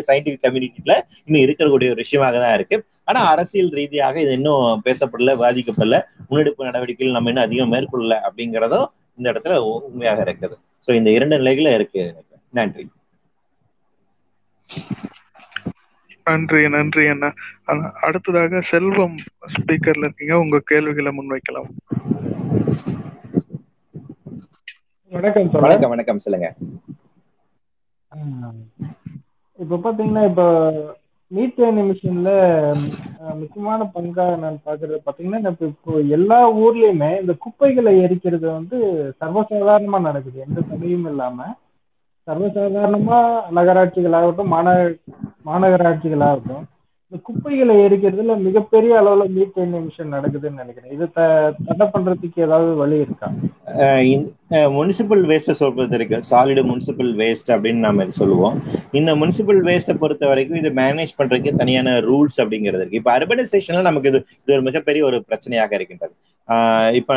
[0.09, 0.93] சயின்டிபிக் கம்யூனிட்டியில
[1.27, 2.77] இன்னும் இருக்கக்கூடிய ஒரு விஷயமாக தான் இருக்கு.
[3.09, 5.97] ஆனா அரசியல் ரீதியாக இது இன்னும் பேசப்படல பாதிக்கப்படல.
[6.29, 8.87] முன்னெடுப்பு நடவடிக்கைகள் நம்ம இன்னும் அதிகம் மேற்கொள்ளல அப்படிங்கிறதும்
[9.19, 10.55] இந்த இடத்துல உண்மையாக இருக்குது.
[10.87, 12.03] ஸோ இந்த இரண்டு நிலைகள இருக்கு.
[12.59, 12.83] நன்றி.
[16.27, 17.29] நன்றி நன்றி அண்ணா.
[18.07, 19.15] அடுத்ததாக செல்வம்
[19.55, 20.35] ஸ்பீக்கர்ல இருக்கீங்க.
[20.39, 21.69] உங்க கேள்விகளை முன்வைக்கலாம்.
[25.11, 26.23] வணக்கம் வணக்கம் வணக்கம்.
[26.25, 26.49] சொல்லுங்க.
[29.59, 30.43] இப்ப பாத்தீங்கன்னா இப்ப
[31.31, 32.29] மீத்தேன் எமிஷன்ல
[33.35, 35.39] முக்கியமான பங்கா நான் பாக்குறது பாத்தீங்கன்னா
[35.69, 38.77] இப்போ எல்லா ஊர்லயுமே இந்த குப்பைகளை எரிக்கிறது வந்து
[39.21, 40.39] சர்வசாதாரணமா நடக்குது.
[40.39, 41.39] எந்த தடையும் இல்லாம.
[42.31, 44.95] சர்வசாதாரணமா நகராட்சிகளாகட்டும் மாநகர
[45.45, 46.63] மாநகராட்சிகளாகட்டும்
[47.09, 50.91] இந்த குப்பைகளை எரிக்கிறதுல மிகப்பெரிய அளவுல மீத்தேன் எமிஷன் நடக்குதுன்னு நினைக்கிறேன்.
[50.91, 53.31] இது த- தடை பண்றதுக்கு ஏதாவது வழி இருக்கா?
[54.49, 56.19] முனிசிபல் வேஸ்ட்டை சொல்றது இருக்கு.
[56.31, 58.61] சாலிடு முனிசிபல் வேஸ்ட் அப்படின்னு நாம இது சொல்லுவோம்.
[58.91, 62.97] இந்த முனிசிபல் வேஸ்ட்டை பொறுத்த வரைக்கும் இது மேனேஜ் பண்றதுக்கு தனியான ரூல்ஸ் அப்படிங்கிறது இருக்கு.
[62.97, 66.13] இப்ப அர்பனைசேஷன்ல நமக்கு இது இது ஒரு மிகப்பெரிய ஒரு பிரச்சனையாக இருக்கின்றது.
[66.47, 67.15] ஆஹ் இப்ப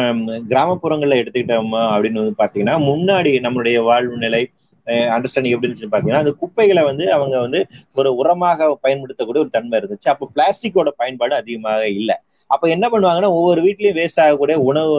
[0.48, 4.50] கிராமப்புறங்கள்ல எடுத்துக்கிட்டோம் அப்படின்னு வந்து பாத்தீங்கன்னா முன்னாடி நம்மளுடைய வாழ்வு நிலை
[4.88, 10.08] அண்டர்ஸ்டாண்டிங் எப்படி இருந்துச்சுன்னு பாத்தீங்கன்னா அந்த குப்பைகளை வந்து அவங்க வந்து ஒரு உரமாக பயன்படுத்தக்கூடிய ஒரு தன்மை இருந்துச்சு.
[10.08, 12.14] அப்போ பிளாஸ்டிக்கோட பயன்பாடு அதிகமாக இல்லை.
[12.46, 14.94] அப்ப என்ன பண்ணுவாங்கன்னா ஒவ்வொரு வீட்லயும் வேஸ்ட் ஆகக்கூடிய உணவு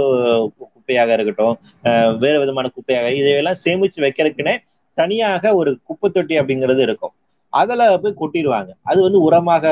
[0.58, 4.58] குப்பையாக இருக்கட்டும் அஹ் வேற விதமான குப்பையாக இதையெல்லாம் சேமிச்சு வைக்கிறதுக்குன்னே
[4.94, 7.12] தனியாக ஒரு குப்பை தொட்டி அப்படிங்கிறது இருக்கும்.
[7.54, 8.70] அதில் போய் கொட்டிடுவாங்க.
[8.84, 9.66] அது வந்து உரமாக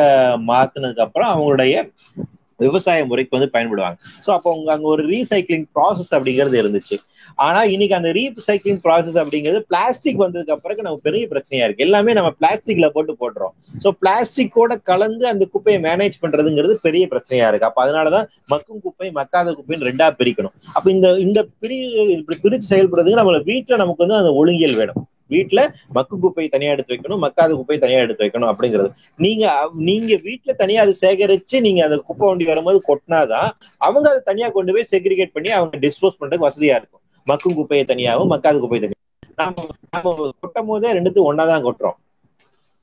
[0.48, 1.91] மாத்துனதுக்கு அப்புறம் அவங்களுடைய
[2.59, 3.97] விவசாய முறைக்கு வந்து பயன்படுவாங்க.
[4.25, 6.97] ஸோ அப்போ அவங்க அங்கே ஒரு ரீசைக்ளிங் ப்ராசஸ் அப்படிங்கிறது இருந்துச்சு.
[7.35, 11.85] ஆனா இன்னைக்கு அந்த ரீசைக்ளிங் ப்ராசஸ் அப்படிங்கிறது பிளாஸ்டிக் வந்ததுக்கு அப்புறம் நம்ம பெரிய பிரச்சனையா இருக்கு.
[11.88, 13.53] எல்லாமே நம்ம பிளாஸ்டிக்ல போட்டு போடுறோம்
[13.84, 17.69] ஸோ பிளாஸ்டிக்கோட கலந்து அந்த குப்பையை மேனேஜ் பண்றதுங்கிறது பெரிய பிரச்சனையா இருக்கு.
[17.69, 20.55] அப்ப அதனாலதான் மக்கும் குப்பை மக்காத குப்பைன்னு ரெண்டா பிரிக்கணும்.
[20.73, 21.77] அப்ப இந்த இந்த பிரி
[22.17, 25.01] இப்படி பிரிச்சு செயல்படுறதுக்கு நம்ம வீட்டுல நமக்கு வந்து அந்த ஒழுங்கியல் வேணும்.
[25.29, 28.89] வீட்டுல மக்கு குப்பை தனியா எடுத்து வைக்கணும் மக்காத குப்பை தனியா எடுத்து வைக்கணும் அப்படிங்கிறது.
[29.17, 34.49] நீங்க நீங்க வீட்டுல தனியா அதை சேகரிச்சு நீங்க அந்த குப்பை வண்டி வரும்போது கொட்டினாதான் அவங்க அதை தனியா
[34.49, 37.03] கொண்டு போய் செக்ரிகேட் பண்ணி அவங்க டிஸ்போஸ் பண்றதுக்கு வசதியா இருக்கும்.
[37.27, 38.95] மக்கும் குப்பையை தனியாகவும் மக்காத குப்பையை தனியா
[39.35, 41.97] நாம நாம கொட்டும் போதே ரெண்டுத்தும் ஒன்னாதான் கொட்டுறோம்.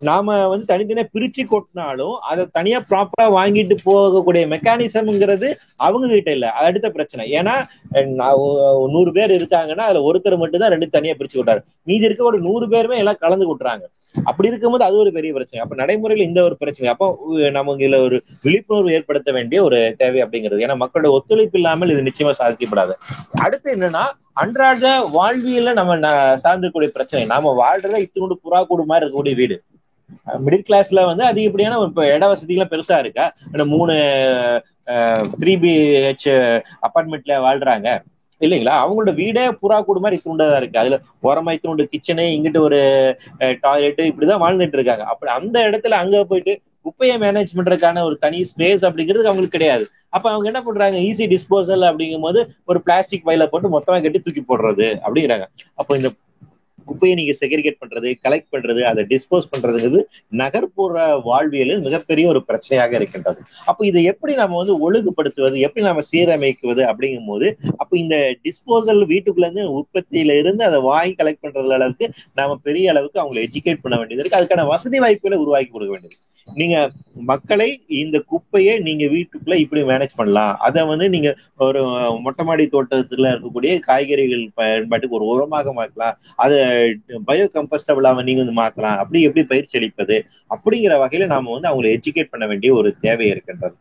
[0.08, 5.48] நாம வந்து தனித்தனியா பிரிச்சு கொட்டினாலும் அதை தனியா ப்ராப்பரா வாங்கிட்டு போகக்கூடிய மெக்கானிசம்ங்கிறது
[5.86, 6.46] அவங்க கிட்ட இல்ல.
[6.58, 7.24] அது அடுத்த பிரச்சனை.
[7.38, 7.54] ஏன்னா
[8.94, 11.62] நூறு பேர் இருக்காங்கன்னா அதுல ஒருத்தர் மட்டும் தான் ரெண்டு தனியா பிரிச்சு கொட்டாரு.
[11.90, 13.84] மீதி இருக்க ஒரு நூறு பேருமே எல்லாம் கலந்து கொட்டுறாங்க.
[14.30, 15.60] அப்படி இருக்கும்போது அது ஒரு பெரிய பிரச்சனை.
[15.62, 16.88] அப்ப நடைமுறையில இந்த ஒரு பிரச்சனை.
[16.92, 17.06] அப்போ
[17.56, 20.64] நமக்கு இதுல ஒரு விழிப்புணர்வு ஏற்படுத்த வேண்டிய ஒரு தேவை அப்படிங்கிறது.
[20.66, 22.94] ஏன்னா மக்களோட ஒத்துழைப்பு இல்லாமல் இது நிச்சயமா சாதிக்கப்படாது
[23.46, 24.04] அடுத்து என்னன்னா
[24.42, 24.86] அன்றாட
[25.16, 25.96] வாழ்வியல நம்ம
[26.44, 27.22] சார்ந்திருக்கக்கூடிய பிரச்சனை.
[27.34, 29.56] நாம வாழ்றத இத்தினோடு புறா கூடு மாதிரி இருக்கக்கூடிய வீடு.
[30.44, 33.26] மிடில் கிளாஸ்ல வந்து அதிகப்படியான இப்ப இட வசதிகள்லாம் பெருசா இருக்கா?
[33.52, 33.94] இந்த மூணு
[35.40, 36.28] த்ரீ பிஹெச்
[36.86, 37.88] அபார்ட்மெண்ட்ல வாழ்றாங்க.
[38.40, 38.74] இல்லைங்களா?
[38.84, 40.80] அவங்களோட வீடே புறா கூடு மாதிரி இத்தினுண்டதா இருக்கு.
[40.82, 40.96] அதுல
[41.28, 42.80] ஓரமா இத்தினுண்டு கிச்சனு இங்கிட்டு ஒரு
[43.64, 45.04] டாய்லெட் இப்படிதான் வாழ்ந்துட்டு இருக்காங்க.
[45.12, 46.54] அப்படி அந்த இடத்துல அங்க போயிட்டு
[46.86, 49.84] குப்பையை மேனேஜ் பண்றதுக்கான ஒரு தனி ஸ்பேஸ் அப்படிங்கிறது அவங்களுக்கு கிடையாது.
[50.16, 50.96] அப்ப அவங்க என்ன பண்றாங்க?
[51.08, 55.46] ஈஸி டிஸ்போசல் அப்படிங்கும் போது ஒரு பிளாஸ்டிக் பையில போட்டு மொத்தமா கட்டி தூக்கி போடுறது அப்படிங்கிறாங்க.
[55.80, 56.10] அப்போ இந்த
[56.88, 60.02] குப்பையை நீங்க செக்ரிகேட் பண்றது கலெக்ட் பண்றது அதை டிஸ்போஸ் பண்றதுங்கிறது
[60.42, 63.40] நகர்ப்புற வாழ்வியலில் மிகப்பெரிய ஒரு பிரச்சனையாக இருக்கின்றது.
[63.70, 67.48] அப்ப இதை எப்படி நாம வந்து ஒழுங்குபடுத்துவது எப்படி நாம சீரமைக்குவது அப்படிங்கும் போது
[67.82, 68.16] அப்ப இந்த
[68.46, 72.06] டிஸ்போசல் வீட்டுக்குள்ள இருந்து உற்பத்தியில இருந்து அதை வாங்கி கலெக்ட் பண்றது அளவுக்கு
[72.40, 74.40] நாம பெரிய அளவுக்கு அவங்களை எஜுகேட் பண்ண வேண்டியது இருக்கு.
[74.40, 76.18] அதுக்கான வசதி வாய்ப்புகளை உருவாக்கி கொடுக்க வேண்டியது.
[76.48, 76.76] நீங்க
[77.28, 77.68] மக்களை
[78.00, 80.54] இந்த குப்பையை நீங்க வீட்டுக்குள்ள இப்படி மேனேஜ் பண்ணலாம்.
[80.66, 81.28] அதை வந்து நீங்க
[81.66, 81.80] ஒரு
[82.24, 86.16] மொட்டை மாடி தோட்டத்துல இருக்கக்கூடிய காய்கறிகள் பயன்பாட்டுக்கு ஒரு உரமாக மாற்றலாம்.
[86.44, 86.58] அதை
[87.28, 90.16] பயோ கம்பஸ்டபிளாக நீங்க வந்து மாற்றலாம் அப்படி எப்படி பயிற்சி அளிப்பது
[90.54, 93.74] அப்படிங்கிற வகையில நாம வந்து அவங்களை எஜுகேட் பண்ண வேண்டிய ஒரு தேவை இருக்கின்றது.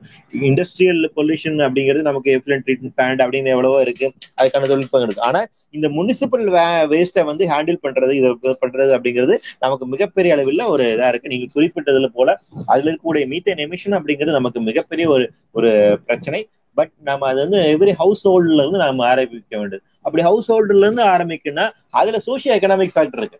[0.49, 4.07] இண்டஸ்ட்ரியல் பொல்யூஷன் அப்படிங்கிறது நமக்கு எஃப்ளன் ட்ரீட்மெண்ட் பிளான்ட் அப்படின்னு எவ்வளவோ இருக்கு.
[4.41, 5.26] அதுக்கான தொழில்நுட்பம் இருக்கு.
[5.30, 5.41] ஆனா
[5.78, 6.45] இந்த முனிசிபல்
[6.94, 8.32] வேஸ்ட்டை வந்து ஹேண்டில் பண்றது இதை
[8.65, 11.34] பண்றது அப்படிங்கிறது நமக்கு மிகப்பெரிய அளவில் ஒரு இதா இருக்கு.
[11.34, 15.72] நீங்க குறிப்பிட்டதுல போல அதுல இருக்கக்கூடிய மீத்தேன் எமிஷன் அப்படிங்கிறது நமக்கு மிகப்பெரிய ஒரு ஒரு
[16.06, 16.41] பிரச்சனை.
[16.78, 19.84] பட் நம்ம அது வந்து எவ்ரி ஹவுஸ் ஹோல்டுல இருந்து நம்ம ஆரம்பிக்க வேண்டியது.
[20.06, 21.66] அப்படி ஹவுஸ் ஹோல்டுல இருந்து ஆரம்பிக்கணும்னா
[22.00, 23.40] அதுல சோசியோ எக்கனாமிக் ஃபேக்டர் இருக்கு.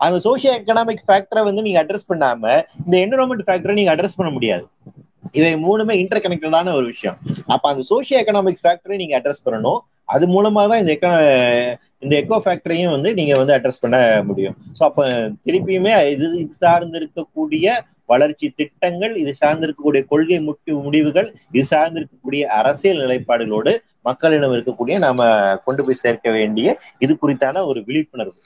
[0.00, 2.42] அந்த சோசியோ எக்கனாமிக் ஃபேக்டரை வந்து நீங்க அட்ரஸ் பண்ணாம
[2.84, 4.66] இந்த என்விரான்மெண்ட் ஃபேக்டரை நீங்க அட்ரஸ் பண்ண முடியாது.
[5.38, 7.16] இவை மூணுமே இன்டர் கனெக்டடான ஒரு விஷயம்.
[7.54, 9.80] அப்ப அந்த சோசியோ எக்கனாமிக் ஃபேக்டரை நீங்க அட்ரஸ் பண்ணணும்.
[10.14, 11.08] அது மூலமா தான் இந்த எக்க
[12.04, 13.98] இந்த எக்கோ ஃபேக்டரையும் வந்து நீங்க வந்து அட்ரஸ் பண்ண
[14.28, 14.56] முடியும்.
[14.78, 15.06] ஸோ அப்ப
[15.46, 17.72] திருப்பியுமே இது இது சார்ந்து இருக்கக்கூடிய
[18.08, 23.72] வளர்ச்சி திட்டங்கள் இது சார்ந்திருக்கக்கூடிய கொள்கை முக்கிய முடிவுகள் இது சார்ந்திருக்கக்கூடிய அரசியல் நிலைப்பாடுகளோடு
[24.08, 25.28] மக்களிடம் இருக்கக்கூடிய நாம
[25.66, 28.38] கொண்டு போய் சேர்க்க வேண்டிய இது குறித்தான ஒரு விழிப்புணர்வு.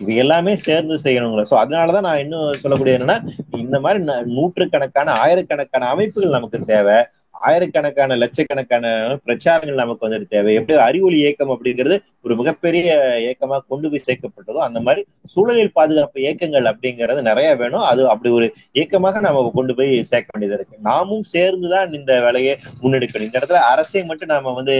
[0.00, 3.16] இது எல்லாமே சேர்ந்து செய்யணுங்களா சோ அதனாலதான் நான் இன்னும் சொல்லக்கூடிய என்னன்னா
[3.62, 4.00] இந்த மாதிரி
[4.36, 6.98] நூற்றுக்கணக்கான ஆயிரக்கணக்கான அமைப்புகள் நமக்கு தேவை.
[7.48, 8.86] ஆயிரக்கணக்கான லட்சக்கணக்கான
[9.26, 10.52] பிரச்சாரங்கள் நமக்கு வந்துட்டு தேவை.
[10.58, 15.02] எப்படி அறிவொளி இயக்கம் அப்படிங்கிறது ஒரு மிகப்பெரிய இயக்கமா கொண்டு போய் சேர்க்கப்பட்டதோ அந்த மாதிரி
[15.34, 17.86] சூழலில் பாதுகாப்பு இயக்கங்கள் அப்படிங்கிறது நிறைய வேணும்.
[17.90, 18.48] அது அப்படி ஒரு
[18.78, 20.76] இயக்கமாக நம்ம கொண்டு போய் சேர்க்க வேண்டியது இருக்கு.
[20.90, 23.28] நாமும் சேர்ந்துதான் இந்த வேலையை முன்னெடுக்கணும்.
[23.28, 24.76] இந்த இடத்துல அரசை மட்டும் நாம வந்து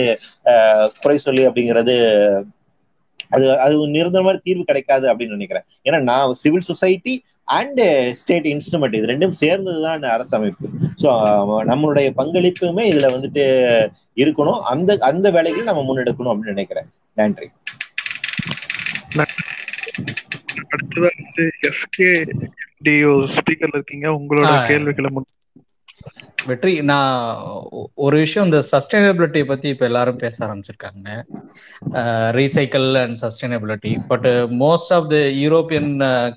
[1.03, 1.97] குறை சொல்லி அப்படிங்கிறது
[3.37, 5.65] அது அது நிரந்தரமான தீர்வு கிடைக்காது அப்படின்னு நினைக்கிறேன்.
[5.87, 7.15] ஏன்னா நான் civil society
[7.57, 7.81] and
[8.21, 10.69] state instrument இது ரெண்டும் சேர்ந்ததுதான் அரசமைப்பு.
[11.03, 11.09] ஸோ
[11.71, 13.45] நம்மளுடைய பங்களிப்புமே இதுல வந்துட்டு
[14.23, 14.61] இருக்கணும்.
[14.73, 16.89] அந்த அந்த வேலைகளை நம்ம முன்னெடுக்கணும் அப்படின்னு நினைக்கிறேன்.
[17.21, 17.49] நன்றி.
[20.75, 22.11] அடுத்ததா வந்து எஸ்கே
[22.87, 24.09] டிஓ ஸ்பீக்கர்ல இருக்கீங்க.
[24.19, 25.29] உங்களோட கேள்விகளை முன்
[26.49, 27.13] வெற்றி நான்
[28.05, 31.09] ஒரு விஷயம் இந்த சஸ்டைனபிலிட்டி பத்தி இப்ப எல்லாரும் பேச ஆரம்பிச்சிருக்காங்க.
[32.39, 34.29] Recycle and sustainability but
[34.63, 35.91] most of the European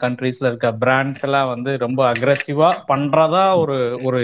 [0.03, 3.77] கண்ட்ரீஸ்ல இருக்க பிராண்ட்ஸ் எல்லாம் வந்து ரொம்ப அக்ரெசிவா பண்றதா ஒரு
[4.07, 4.21] ஒரு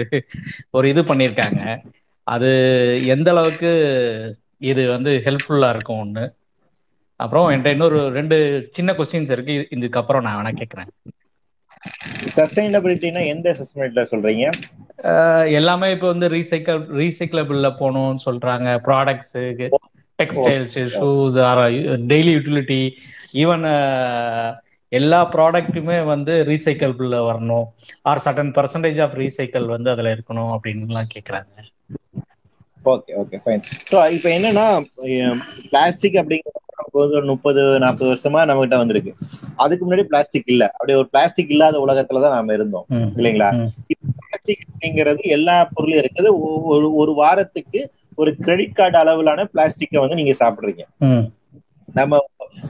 [0.76, 1.64] ஒரு இது பண்ணியிருக்காங்க.
[2.26, 2.50] அது
[3.14, 3.70] எந்த அளவுக்கு
[4.70, 6.24] இது வந்து ஹெல்ப்ஃபுல்லா இருக்கும் ஒண்ணு.
[7.20, 8.36] அப்புறம் என்கிட்ட இன்னொரு ரெண்டு
[8.76, 9.54] சின்ன கொஸ்டின்ஸ் இருக்கு.
[9.76, 10.90] இதுக்கப்புறம் நான் வேணா கேட்கறேன்
[12.36, 14.44] சஸ்டைனபிலிட்டினா எந்த சஸ்டைனபிலிட்டில சொல்றீங்க?
[15.58, 18.68] எல்லாமே இப்போ வந்து ரீசைக்கிள் ரீசைக்கிளபிள்ல போகணும்னு சொல்றாங்க.
[18.88, 19.36] Products
[20.18, 21.60] textiles shoes or
[22.12, 22.80] daily utility
[23.42, 23.66] even
[24.92, 27.66] எல்லா ப்ராடக்ட்டுமே வந்து ரீசைக்கிளபிள்ல வரணும்.
[28.10, 31.52] Or certain percentage of recycle வந்து அதுல இருக்கணும் அப்படின்லாம் கேக்குறாங்க.
[32.92, 34.66] ஓகே ஓகே ஃபைன் ஸோ இப்போ என்னன்னா
[35.70, 39.14] பிளாஸ்டிக் அப்படிங்கிறது ஒரு முப்பது நாற்பது வருஷமா நம்ம கிட்ட வந்திருக்கு.
[39.56, 40.70] அதுக்கு முன்னாடி பிளாஸ்டிக் இல்ல.
[40.72, 42.86] அப்படியே ஒரு பிளாஸ்டிக் இல்லாத உலகத்துல தான் நாம இருந்தோம்.
[43.16, 43.50] இல்லைங்களா?
[44.18, 50.34] பிளாஸ்டிக் அப்படிங்கிறது எல்லா பொருளும் இருக்குது ஒரு ஒரு வாரத்துக்கு ஒரு கிரெடிட் கார்டு அளவிலான பிளாஸ்டிக்கை வந்து நீங்க
[50.38, 50.84] சாப்பிடுறீங்க.
[51.96, 52.18] நம்ம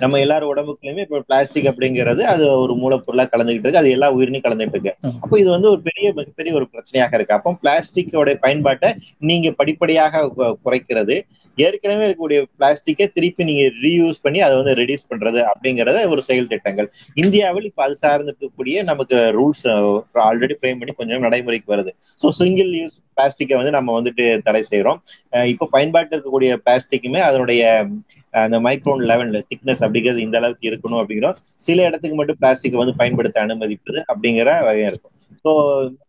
[0.02, 3.80] நம்ம எல்லாரும் உடம்புக்குள்ளயுமே இப்ப பிளாஸ்டிக் அப்படிங்கிறது அது ஒரு மூலப்பொருளா கலந்துகிட்டு இருக்கு.
[3.82, 4.92] அது எல்லா உயிரினையும் கலந்துட்டு இருக்கு.
[5.22, 7.36] அப்போ இது வந்து ஒரு பெரிய மிகப்பெரிய ஒரு பிரச்சனையாக இருக்கு.
[7.38, 8.90] அப்போ பிளாஸ்டிக்கோட பயன்பாட்டை
[9.30, 10.24] நீங்க படிப்படியாக
[10.66, 11.16] குறைக்கிறது.
[11.58, 16.88] ஏற்கனவே இருக்கக்கூடிய பிளாஸ்டிக்கை திருப்பி நீங்க ரீயூஸ் பண்ணி அதை வந்து ரெடியூஸ் பண்றது அப்படிங்கறத ஒரு செயல் திட்டங்கள்.
[17.22, 19.66] இந்தியாவில் இப்ப அது சார்ந்து இருக்கக்கூடிய நமக்கு ரூல்ஸ்
[20.28, 21.92] ஆல்ரெடி ஃப்ரேம் பண்ணி கொஞ்சம் நடைமுறைக்கு வருது.
[22.20, 25.00] ஸோ சிங்கிள் யூஸ் பிளாஸ்டிக்கை வந்து நம்ம வந்துட்டு தடை செய்யறோம்
[25.54, 27.62] இப்போ பயன்பாட்டில் இருக்கக்கூடிய பிளாஸ்டிக்குமே அதனுடைய
[28.34, 31.36] அந்த மைக்ரோன் லெவன்ல திக்னஸ் அப்படிங்கிறது இந்த அளவுக்கு இருக்கணும் அப்படிங்கிறோம்
[31.66, 35.14] சில இடத்துக்கு மட்டும் பிளாஸ்டிக் வந்து பயன்படுத்த அனுமதிப்பது அப்படிங்கிற வகையா இருக்கும்.
[35.44, 35.50] ஸோ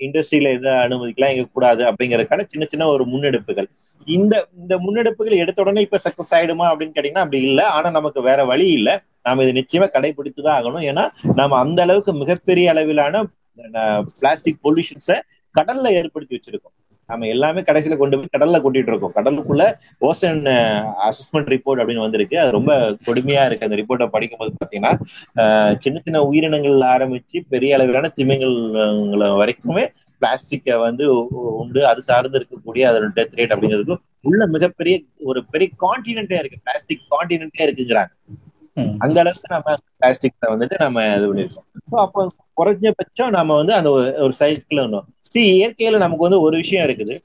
[0.05, 3.67] இண்டஸ்ட்ரியில எதை அனுமதிக்கலாம் எங்க கூடாது அப்படிங்கறதுக்கான சின்ன சின்ன ஒரு முன்னெடுப்புகள்.
[4.07, 7.65] இந்த இந்த முன்னெடுப்புகள் எடுத்த உடனே இப்ப சக்சஸ் ஆயிடுமா அப்படின்னு கேட்டீங்கன்னா அப்படி இல்லை.
[7.77, 8.95] ஆனா நமக்கு வேற வழி இல்லை.
[9.27, 10.85] நாம இதை நிச்சயமா கடைபிடித்து தான் ஆகணும்.
[10.91, 11.03] ஏன்னா
[11.39, 13.23] நம்ம அந்த அளவுக்கு மிகப்பெரிய அளவிலான
[14.19, 15.17] பிளாஸ்டிக் பொல்யூஷன்ஸை
[15.55, 16.75] கடல்ல ஏற்படுத்தி வச்சிருக்கோம்.
[17.09, 19.11] நம்ம எல்லாமே கடைசியில கொண்டு போய் கடல்ல கொட்டிட்டு இருக்கோம்.
[19.15, 20.45] கடலுக்குள்ள ஓசன்
[21.09, 22.39] அசஸ்மெண்ட் ரிப்போர்ட் அப்படின்னு வந்திருக்கு.
[22.39, 23.69] அது ரொம்ப கொடுமையா இருக்கு.
[23.69, 24.99] அந்த ரிப்போர்ட்டை படிக்கும்போது பாத்தீங்கன்னா
[25.77, 29.87] சின்ன சின்ன உயிரினங்கள்ல ஆரம்பிச்சு பெரிய அளவிலான திமிங்கல் வரைக்குமே
[30.19, 31.87] பிளாஸ்டிக்கை வந்து உண்டு.
[31.87, 36.57] அது சார்ந்து இருக்கக்கூடிய அதோட டெத் ரேட் அப்படிங்கிறது உள்ள மிகப்பெரிய ஒரு பெரிய கான்டினென்டே இருக்கு.
[36.63, 38.09] பிளாஸ்டிக் கான்டினென்டே இருக்குங்கிறாங்க.
[38.97, 41.79] அந்த அளவுக்கு நம்ம பிளாஸ்டிக்ல வந்துட்டு நம்ம இது பண்ணிருக்கோம்.
[41.91, 42.27] அப்போ
[42.63, 45.03] குறைஞ்சபட்சம் நம்ம வந்து அந்த ஒரு- ஒரு சைக்கிள்
[45.33, 47.15] சி இயற்கையில நமக்கு வந்து ஒரு விஷயம் இருக்குது.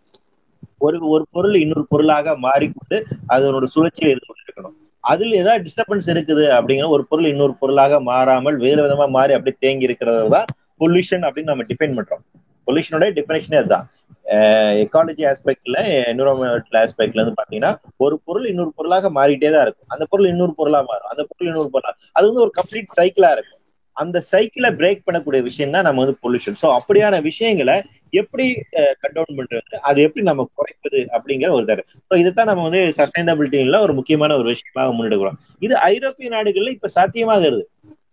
[0.87, 2.97] ஒரு ஒரு பொருள் இன்னொரு பொருளாக மாறிக்கொண்டு
[3.35, 4.77] அதனோட சுழற்சியில் இருந்து கொண்டிருக்கணும்.
[5.05, 9.89] அதில் ஏதாவது டிஸ்டர்பன்ஸ் இருக்குது அப்படிங்கிற ஒரு பொருள் இன்னொரு பொருளாக மாறாமல் வேறு விதமா மாறி அப்படியே தேங்கி
[9.89, 10.49] இருக்கிறது தான்
[10.83, 12.23] பொல்யூஷன் அப்படின்னு நம்ம டிஃபைன் பண்றோம்.
[12.69, 13.87] பொல்யூஷனோட டிஃபினேஷனே அதுதான்.
[14.85, 15.79] எக்காலஜி ஆஸ்பெக்ட்ல
[16.11, 17.73] என்விரான்மெண்டல் ஆஸ்பெக்ட்ல இருந்து பாத்தீங்கன்னா
[18.05, 19.91] ஒரு பொருள் இன்னொரு பொருளாக மாறிட்டே தான் இருக்கும்.
[19.95, 21.11] அந்த பொருள் இன்னொரு பொருளா மாறும்.
[21.13, 23.61] அந்த பொருள் இன்னொரு பொருளா அது வந்து ஒரு கம்ப்ளீட் சைக்கிளா இருக்கும்.
[23.97, 27.77] அந்த சைக்கிளை பிரேக் பண்ணக்கூடிய விஷயம் தான் நம்ம வந்து பொல்யூஷன் சோ அப்படியான விஷயங்களை
[28.21, 28.45] எப்படி
[29.03, 29.77] கண்டவுன் பண்றது?
[29.89, 34.49] அது எப்படி நம்ம குறைப்பது அப்படிங்கிற ஒரு தடவை ஸோ இதைத்தான் நம்ம வந்து சஸ்டைனபிலிட்டில ஒரு முக்கியமான ஒரு
[34.55, 35.39] விஷயமாக முன்னெடுக்கிறோம்.
[35.67, 37.63] இது ஐரோப்பிய நாடுகள்ல இப்ப சாத்தியமாகிறது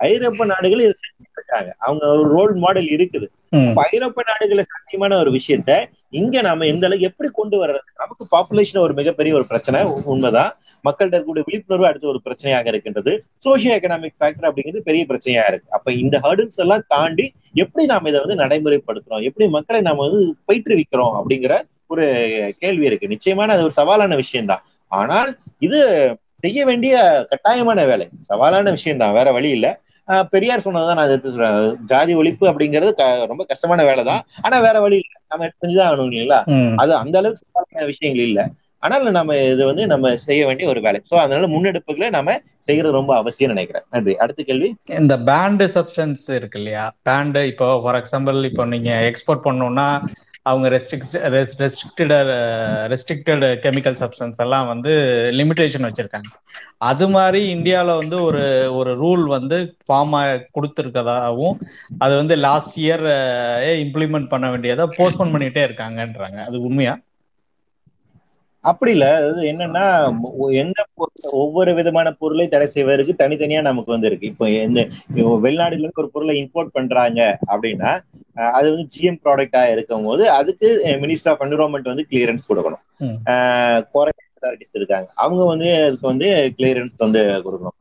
[0.07, 3.27] ஐரோப்பிய நாடுகள் இதை செஞ்சுட்டு இருக்காங்க அவங்க ஒரு ரோல் மாடல் இருக்குது.
[3.85, 5.71] ஐரோப்பிய நாடுகளை சாத்தியமான ஒரு விஷயத்த
[6.19, 7.87] இங்க நாம எந்த அளவுக்கு எப்படி கொண்டு வர்றது?
[8.01, 9.81] நமக்கு பாப்புலேஷன் ஒரு மிகப்பெரிய ஒரு பிரச்சனை
[10.13, 10.51] உண்மைதான்.
[10.87, 13.13] மக்கள்கிட்ட இருக்கக்கூடிய விழிப்புணர்வு அடுத்த ஒரு பிரச்சனையாக இருக்கின்றது.
[13.45, 15.69] சோசியோ எக்கனாமிக் ஃபேக்டர் அப்படிங்கிறது பெரிய பிரச்சனையா இருக்கு.
[15.77, 17.27] அப்ப இந்த ஹர்டில்ஸ் எல்லாம் தாண்டி
[17.63, 19.25] எப்படி நாம இதை வந்து நடைமுறைப்படுத்துறோம்?
[19.29, 21.53] எப்படி மக்களை நாம வந்து பயிற்றுவிக்கிறோம் அப்படிங்கிற
[21.93, 22.05] ஒரு
[22.63, 23.13] கேள்வி இருக்கு.
[23.13, 24.65] நிச்சயமான அது ஒரு சவாலான விஷயம்தான்.
[24.91, 25.31] ஆனால்
[25.67, 25.79] இது
[26.43, 26.95] செய்ய வேண்டிய
[27.31, 28.05] கட்டாயமான வேலை.
[28.29, 29.67] சவாலான விஷயம் தான் வேற வழி இல்ல.
[30.33, 31.57] பெரியார் சொன்னதான் நான் எடுத்து சொல்றேன்.
[31.91, 32.93] ஜாதி ஒழிப்பு அப்படிங்கிறது
[33.31, 35.19] ரொம்ப கஷ்டமான வேலை தான் ஆனா வேற வழி இல்லை.
[35.33, 36.39] நம்ம செஞ்சுதான் ஆகணும் இல்லைங்களா.
[36.83, 38.41] அது அந்த அளவுக்கு விஷயங்கள் இல்ல.
[38.85, 40.99] ஆனால் நம்ம இது வந்து நம்ம செய்ய வேண்டிய ஒரு வேலை.
[41.09, 42.35] சோ அதனால முன்னெடுப்புகளை நம்ம
[42.67, 43.85] செய்யறது ரொம்ப அவசியம் நினைக்கிறேன்.
[43.93, 44.13] நன்றி.
[44.23, 44.69] அடுத்த கேள்வி?
[45.01, 46.85] இந்த பேண்டு சப்ஸ்டன்ஸ் இருக்கு இல்லையா?
[47.09, 49.87] பேண்டு இப்போ ஃபார் எக்ஸாம்பிள் இப்போ நீங்க எக்ஸ்போர்ட் பண்ணணும்னா
[50.45, 52.29] அவங்க ரெஸ்ட்ரிக்டட்
[52.93, 54.91] ரெஸ்ட்ரிக்டட் கெமிக்கல் சப்ஸ்டன்ஸ் எல்லாம் வந்து
[55.39, 56.31] லிமிடேஷன் வச்சிருக்காங்க.
[56.91, 58.41] அது மாதிரி இந்தியாவில் வந்து ஒரு
[58.79, 60.15] ஒரு ரூல் வந்து ஃபார்ம்
[60.57, 61.57] கொடுத்துருக்கதாகவும்
[61.97, 63.05] அது வந்து லாஸ்ட் இயர்
[63.85, 66.39] இம்ப்ளிமெண்ட் பண்ண வேண்டியதை போஸ்ட்போன் பண்ணிட்டே இருக்காங்கன்றாங்க.
[66.47, 66.95] அது உண்மையா?
[68.63, 69.05] அப்படி இல்ல.
[69.17, 69.83] அதாவது என்னன்னா
[70.61, 74.31] எந்த பொருள் ஒவ்வொரு விதமான பொருளை தடை செய்வதற்கு தனித்தனியா நமக்கு வந்து இருக்கு.
[74.33, 74.79] இப்போ எந்த
[75.45, 77.21] வெளிநாடுல இருந்து ஒரு பொருளை இம்போர்ட் பண்றாங்க
[77.51, 77.91] அப்படின்னா
[78.57, 80.67] அது வந்து ஜிஎம் ப்ராடக்டா இருக்கும் போது அதுக்கு
[81.05, 82.83] மினிஸ்டர் ஆஃப் என்விரான்மெண்ட் வந்து கிளியரன்ஸ் கொடுக்கணும்.
[83.93, 85.09] குவாரண்டைன் அத்தாரிட்டிஸ் இருக்காங்க.
[85.23, 86.27] அவங்க வந்து அதுக்கு வந்து
[86.59, 87.77] கிளியரன்ஸ் வந்து கொடுக்கணும்.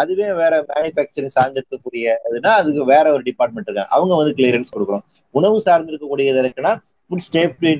[0.00, 3.92] அதுவே வேற மேனுஃபேக்சரிங் சார்ந்து இருக்கக்கூடிய இதுனா அதுக்கு வேற ஒரு டிபார்ட்மெண்ட் இருக்காங்க.
[3.96, 5.04] அவங்க வந்து கிளியரன்ஸ் கொடுக்கணும்.
[5.34, 6.72] உணவு சார்ந்து இருக்கக்கூடியது இருக்குன்னா
[7.10, 7.70] food safety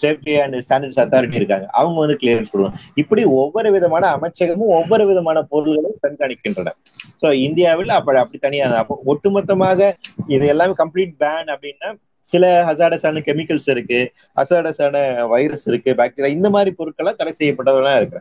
[0.00, 1.66] safety and standards authority இருக்காங்க.
[1.80, 2.80] அவங்க வந்து கிளியரன்ஸ் கொடுக்கணும்.
[3.02, 6.74] இப்படி ஒவ்வொரு விதமான அமைச்சகமும் ஒவ்வொரு விதமான பொருள்களும் கண்காணிக்கின்றன.
[7.20, 8.82] சோ இந்தியாவில் அப்ப அப்படி தனியாக தான்.
[8.84, 9.90] அப்போ ஒட்டுமொத்தமாக
[10.36, 11.90] இது எல்லாமே கம்ப்ளீட் பேன் அப்படின்னா
[12.28, 14.00] சில ஹசாடஸான கெமிக்கல்ஸ் இருக்கு
[14.38, 14.96] ஹசாடஸான
[15.34, 18.20] வைரஸ் இருக்கு பாக்டீரியா இந்த மாதிரி பொருட்கள்லாம் தடை செய்யப்பட்டதெல்லாம் இருக்கு.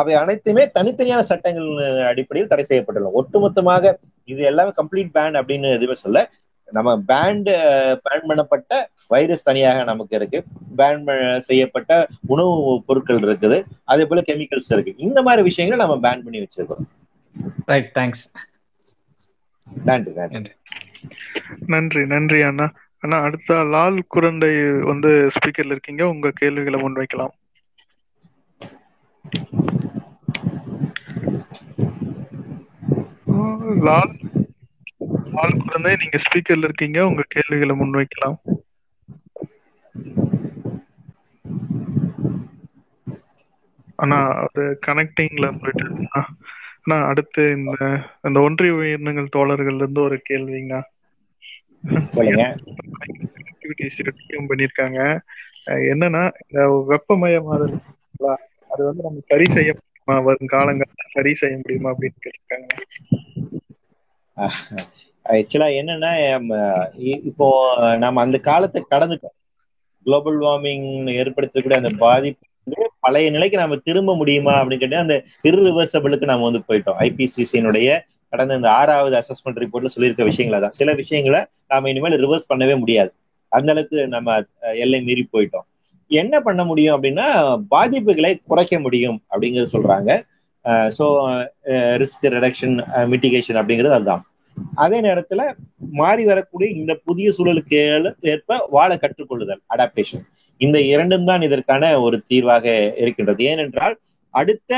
[0.00, 1.70] அவை அனைத்துமே தனித்தனியான சட்டங்கள்
[2.10, 3.14] அடிப்படையில் தடை செய்யப்பட்டுள்ளன.
[3.20, 3.94] ஒட்டுமொத்தமாக
[4.28, 6.20] இது எல்லாமே கம்ப்ளீட் பேன் அப்படின்னு எதுவுமே சொல்ல
[6.68, 7.48] நம்ம பேண்ட்
[8.04, 8.72] பேன் uh, பண்ணப்பட்ட
[9.14, 10.44] வைரஸ் தனியாக நமக்கு இருக்கு.
[10.76, 13.58] பேன் செய்யப்பட்ட உணவு பொருட்கள் இருக்குது.
[13.84, 14.94] அதே போல கெமிக்கல்ஸ் இருக்கு.
[14.96, 16.84] இந்த மாதிரி விஷயங்களை நம்ம பேன் பண்ணி வச்சிருக்கோம்.
[17.66, 18.24] ரைட் தேங்க்ஸ்
[19.84, 20.52] நன்றி நன்றி.
[21.66, 22.02] நன்றி.
[22.06, 22.66] நன்றி அண்ணா.
[23.02, 26.08] அண்ணா அடுத்த லால் குரண்டை வந்து ஸ்பீக்கர்ல இருக்கீங்க.
[26.08, 27.32] உங்க கேள்விகளை முன்வைக்கலாம்.
[33.86, 34.12] லால்
[35.34, 36.98] லால் குழந்தை நீங்க ஸ்பீக்கர்ல இருக்கீங்க.
[37.06, 38.36] உங்க கேள்விகளை முன்வைக்கலாம்.
[43.98, 45.86] அண்ணா அது கனெக்டிங்ல போயிட்டு
[46.78, 47.72] அண்ணா அடுத்து இந்த
[48.26, 50.76] இந்த ஒன்றிய உயிரினங்கள் தோழர்கள்ல இருந்து ஒரு கேள்விங்க
[54.44, 54.98] பண்ணிருக்காங்க
[55.88, 56.60] என்னன்னா இந்த
[56.90, 57.76] வெப்பமயமாதல்
[58.70, 60.16] அது வந்து நம்ம சரி செய்ய முடியுமா?
[60.26, 62.68] வரும் காலங்கள்ல சரி செய்ய முடியுமா அப்படின்னு கேட்டிருக்காங்க.
[65.26, 66.10] ஆக்சுவலா என்னன்னா
[67.30, 67.48] இப்போ
[67.98, 69.36] நம்ம அந்த காலத்தை கடந்துட்டோம்.
[70.06, 70.88] குளோபல் வார்மிங்
[71.20, 75.16] ஏற்படுத்தக்கூடிய அந்த பாதிப்பு வந்து பழைய நிலைக்கு நம்ம திரும்ப முடியுமா அப்படின்னு கேட்டா அந்த
[75.48, 76.98] இர்ரிவர்சபிளுக்கு நம்ம வந்து போயிட்டோம்.
[77.08, 77.88] ஐபிசிசியினுடைய
[78.32, 81.40] கடந்த இந்த ஆறாவது அசஸ்மெண்ட் ரிப்போர்ட்ல சொல்லியிருக்க விஷயங்கள தான் சில விஷயங்களை
[81.72, 83.10] நாம இனிமேல் ரிவர்ஸ் பண்ணவே முடியாது.
[83.52, 84.36] அந்த அளவுக்கு நம்ம
[84.84, 85.66] எல்லை மீறி போயிட்டோம்.
[86.10, 87.26] என்ன பண்ண முடியும் அப்படின்னா
[87.74, 90.10] பாதிப்புகளை குறைக்க முடியும் அப்படிங்கிறது சொல்றாங்க.
[90.96, 91.04] ஸோ
[92.02, 92.76] ரிஸ்க் ரிடக்ஷன்
[93.12, 94.22] மிட்டிகேஷன் அப்படிங்கிறது அதுதான்.
[94.84, 95.42] அதே நேரத்துல
[96.00, 97.80] மாறி வரக்கூடிய இந்த புதிய சூழலுக்கு
[98.32, 100.24] ஏற்ப வாழ கற்றுக்கொள்ளுதல் அடாப்டேஷன்
[100.60, 102.66] இந்த இரண்டும் தான் இதற்கான ஒரு தீர்வாக
[103.02, 103.40] இருக்கின்றது.
[103.52, 103.94] ஏனென்றால்
[104.34, 104.72] அடுத்த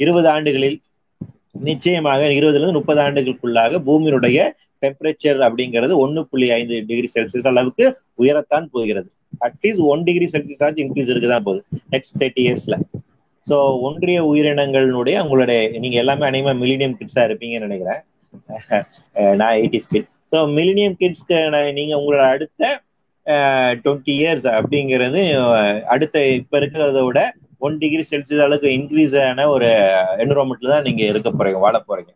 [0.00, 0.78] இருபது ஆண்டுகளில்
[1.68, 4.38] நிச்சயமாக இருபதுல இருந்து முப்பது ஆண்டுகளுக்குள்ளாக பூமியினுடைய
[4.82, 7.86] டெம்பரேச்சர் அப்படிங்கிறது ஒன்னு புள்ளி ஐந்து டிகிரி செல்சியஸ் அளவுக்கு
[8.22, 9.08] உயரத்தான் போகிறது.
[9.46, 11.62] At least one degree Celsius ஆச்சு இன்க்ரீஸ் இருக்குதான் போகுது
[11.94, 12.76] நெக்ஸ்ட் தேர்ட்டி இயர்ஸ்ல
[13.46, 13.56] ஸோ
[13.88, 18.00] ஒன்றிய உயிரினங்களுடைய உங்களுடைய நீங்க எல்லாமே அனைமா மில்லினியம் கிட்ஸா இருப்பீங்கன்னு நினைக்கிறேன்.
[19.40, 21.38] நான் எயிட்டிஸ் கிட் ஸோ மில்லினியம் கிட்ஸ்க்கு
[21.78, 22.64] நீங்க உங்களோட அடுத்த
[23.84, 25.22] டுவெண்ட்டி இயர்ஸ் அப்படிங்கிறது
[25.94, 27.20] அடுத்த இப்ப இருக்கிறத விட
[27.66, 29.68] ஒன் டிகிரி செல்சியஸ் அளவுக்கு இன்க்ரீஸ் ஆன ஒரு
[30.22, 32.12] என்விரான்மெண்ட்ல தான் நீங்க இருக்க போறீங்க வாழ போறீங்க.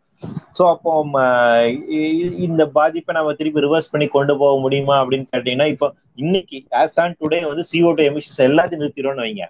[0.57, 0.91] ஸோ அப்போ
[2.47, 5.87] இந்த பாதிப்பை நம்ம திருப்பி ரிவர்ஸ் பண்ணி கொண்டு போக முடியுமா அப்படின்னு கேட்டீங்கன்னா இப்போ
[6.23, 9.45] இன்னைக்கு ஆஸ் ஆன் டுடே வந்து சிஓ டூ எமிஷன்ஸ் எல்லாத்தையும் நிறுத்திடும்னு வைங்க.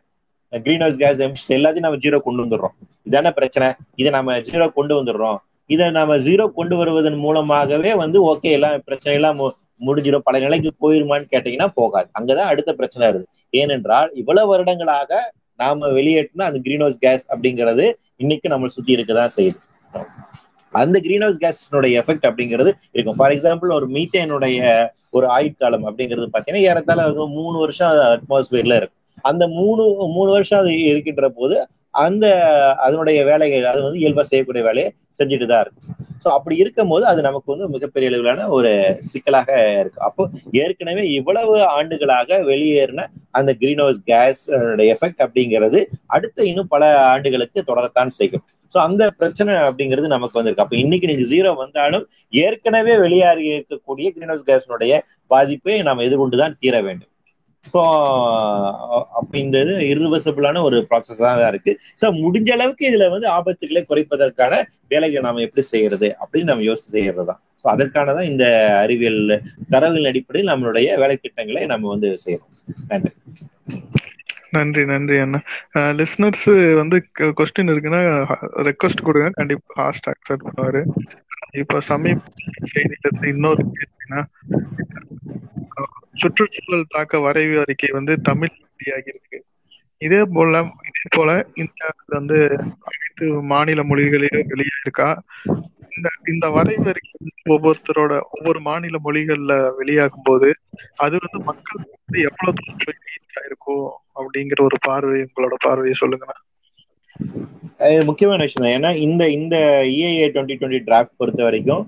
[0.53, 2.75] கிரீன் ஹவுஸ் கேஸ் எமிஷன்ஸ் எல்லாத்தையும் நம்ம ஜீரோ கொண்டு வந்துடுறோம்.
[3.09, 3.67] இதான பிரச்சனை?
[4.01, 5.39] இதை நம்ம ஜீரோ கொண்டு வந்துடுறோம்.
[5.69, 9.39] இதை நம்ம ஜீரோ கொண்டு வருவதன் மூலமாகவே வந்து ஓகே எல்லாம் பிரச்சனை எல்லாம்
[9.85, 12.07] முடிஞ்சிடும் பல நிலைக்கு போயிருமான்னு கேட்டீங்கன்னா போகாது.
[12.19, 17.85] அங்கதான் அடுத்த பிரச்சனை இருக்கு ஏனென்றால் இவ்வளவு வருடங்களாக நாம வெளியேற்றினா அந்த கிரீன் ஹவுஸ் கேஸ் அப்படிங்கிறது
[18.15, 19.59] இன்னைக்கு நம்ம சுத்தி இருக்கதான் செய்யுது.
[20.73, 23.15] அந்த கிரீன் ஹவுஸ் கேஸ்னுடைய எஃபெக்ட் அப்படிங்கிறது இருக்கும்.
[23.15, 27.01] ஃபார் எக்ஸாம்பிள் ஒரு மீத்தேனுடைய ஒரு ஆயுட்காலம் அப்படிங்கிறது பாத்தீங்கன்னா ஏறத்தாழ
[27.39, 29.01] மூணு வருஷம் அட்மாஸ்பியர்ல இருக்கும்.
[29.21, 29.83] அந்த மூணு
[30.15, 31.67] மூணு வருஷம் அது இருக்கின்ற போது
[32.03, 32.26] அந்த
[32.85, 34.89] அதனுடைய வேலைகள் அது வந்து இயல்பா செய்யக்கூடிய வேலையை
[35.19, 35.91] செஞ்சுட்டு தான் இருக்கும்
[36.23, 38.72] ஸோ அப்படி இருக்கும் போது அது நமக்கு வந்து மிகப்பெரிய அளவிலான ஒரு
[39.09, 39.49] சிக்கலாக
[39.81, 39.99] இருக்கு.
[40.07, 40.23] அப்போ
[40.61, 43.05] ஏற்கனவே இவ்வளவு ஆண்டுகளாக வெளியேறின
[43.39, 44.41] அந்த கிரீன் ஹவுஸ் கேஸ்
[44.93, 45.81] எஃபெக்ட் அப்படிங்கிறது
[46.17, 48.45] அடுத்த இன்னும் பல ஆண்டுகளுக்கு தொடரத்தான் செய்யும்.
[48.76, 50.65] ஸோ அந்த பிரச்சனை அப்படிங்கிறது நமக்கு வந்திருக்கு.
[50.65, 52.05] அப்போ இன்னைக்கு நீங்க ஜீரோ வந்தாலும்
[52.45, 54.95] ஏற்கனவே வெளியேறி இருக்கக்கூடிய கிரீன் ஹவுஸ் கேஸ்னுடைய
[55.31, 57.11] பாதிப்பை நாம் எதிர்கொண்டுதான் தீர வேண்டும்.
[57.67, 57.81] ஸோ
[59.17, 61.71] அப்போ இந்த இது இர்ரிவர்சபிளான ஒரு ப்ராசஸ் தான் இருக்கு.
[62.01, 64.53] ஸோ முடிஞ்ச அளவுக்கு இதுல வந்து ஆபத்துகளை குறைப்பதற்கான
[64.91, 68.45] வேலைகளை நாம எப்படி செய்யறது அப்படின்னு நம்ம யோசிச்சு செய்யறது தான் ஸோ அதற்கானதான் இந்த
[68.83, 69.21] அறிவியல்
[69.73, 72.51] தரவுகளின் அடிப்படையில் நம்மளுடைய வேலை திட்டங்களை நம்ம வந்து செய்யறோம்.
[72.91, 73.13] நன்றி.
[74.57, 75.40] நன்றி நன்றி அண்ணா.
[75.99, 76.48] லிஸ்னர்ஸ்
[76.82, 76.98] வந்து
[77.40, 78.02] கொஸ்டின் இருக்குன்னா
[78.68, 79.30] ரெக்வஸ்ட் கொடுங்க.
[79.40, 80.82] கண்டிப்பா ஹாஸ்ட் அக்செப்ட் பண்ணுவாரு.
[81.64, 82.19] இப்போ சமீப
[82.73, 84.22] செய்தியில இன்னொரு கேள்வினா
[86.22, 89.40] சுற்றுச்சூழல் தாக்க வரைவு அறிக்கை வந்து தமிழ் மொழியாகி இருக்கு.
[90.02, 90.60] இதே போல
[90.90, 91.30] இதே போல
[91.64, 92.38] இந்தியாவில் வந்து
[92.90, 95.10] அனைத்து மாநில மொழிகளிலும் வெளியாயிருக்கா?
[95.95, 97.14] இந்த இந்த வரைவு அறிக்கை
[97.56, 100.49] ஒவ்வொருத்தரோட ஒவ்வொரு மாநில மொழிகள்ல வெளியாகும் போது
[101.06, 103.86] அது வந்து மக்கள் வந்து எவ்வளவு தூரம் ரீச் ஆயிருக்கும்
[104.35, 106.37] அப்படிங்கிற ஒரு பார்வை உங்களோட பார்வையை சொல்லுங்கண்ணா.
[108.09, 109.55] முக்கியமான விஷயம் தான் ஏன்னா இந்த இந்த
[109.91, 111.83] இஏஏ டுவெண்ட்டி டுவெண்ட்டி டிராஃப்ட் பொறுத்த வரைக்கும்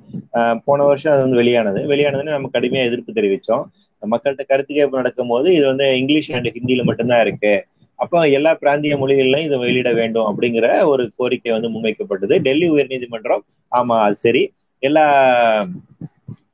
[0.68, 1.80] போன வருஷம் அது வந்து வெளியானது.
[1.92, 3.64] வெளியானதுன்னு நம்ம கடுமையா எதிர்ப்பு தெரிவிச்சோம்.
[4.04, 7.54] மக்கள்கிட்ட கருத்து கேட்பு நடக்கும் போது இது வந்து இங்கிலீஷ் அண்ட் ஹிந்தியில மட்டும்தான் இருக்கு.
[8.00, 12.36] அப்போ எல்லா பிராந்திய மொழிகளிலும் இதை வெளியிட வேண்டும் அப்படிங்கிற ஒரு கோரிக்கை வந்து முன்வைக்கப்பட்டது.
[12.48, 14.44] டெல்லி உயர்நீதிமன்றம் ஆமா அது சரி.
[14.84, 15.06] எல்லா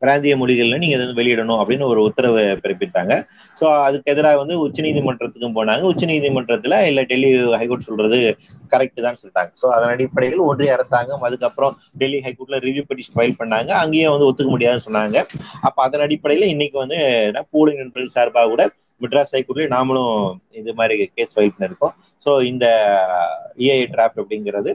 [0.04, 3.14] பிராந்திய மொழிகள்ல நீங்க வந்து வெளியிடணும் அப்படின்னு ஒரு உத்தரவு பிறப்பித்தாங்க.
[3.58, 5.84] ஸோ அதுக்கு எதிராக வந்து உச்சநீதிமன்றத்துக்கும் போனாங்க.
[5.92, 7.30] உச்சநீதிமன்றத்துல இல்ல டெல்லி
[7.62, 8.20] ஹைகோர்ட் சொல்றது
[8.74, 9.52] கரெக்ட் தான் சொல்லிட்டாங்க.
[9.62, 13.72] ஸோ அதன் அடிப்படையில் ஒன்றிய அரசாங்கம் அதுக்கப்புறம் டெல்லி ஹைகோர்ட்ல ரிவ்யூ பெட்டிஷன் ஃபைல் பண்ணாங்க.
[13.84, 15.18] அங்கேயும் வந்து ஒத்துக்க முடியாதுன்னு சொன்னாங்க.
[15.68, 17.00] அப்ப அதன் அடிப்படையில இன்னைக்கு வந்து
[17.54, 18.64] போலிங் நண்பர்கள் சார்பாக கூட
[19.02, 20.16] மெட்ராஸ் ஹைகோர்ட்ல நாமளும்
[20.60, 21.94] இது மாதிரி கேஸ் ஃபைல் பண்ணிருக்கோம்.
[22.26, 22.66] ஸோ இந்த
[23.64, 24.72] இஏஐ டிராப்ட் அப்படிங்கிறது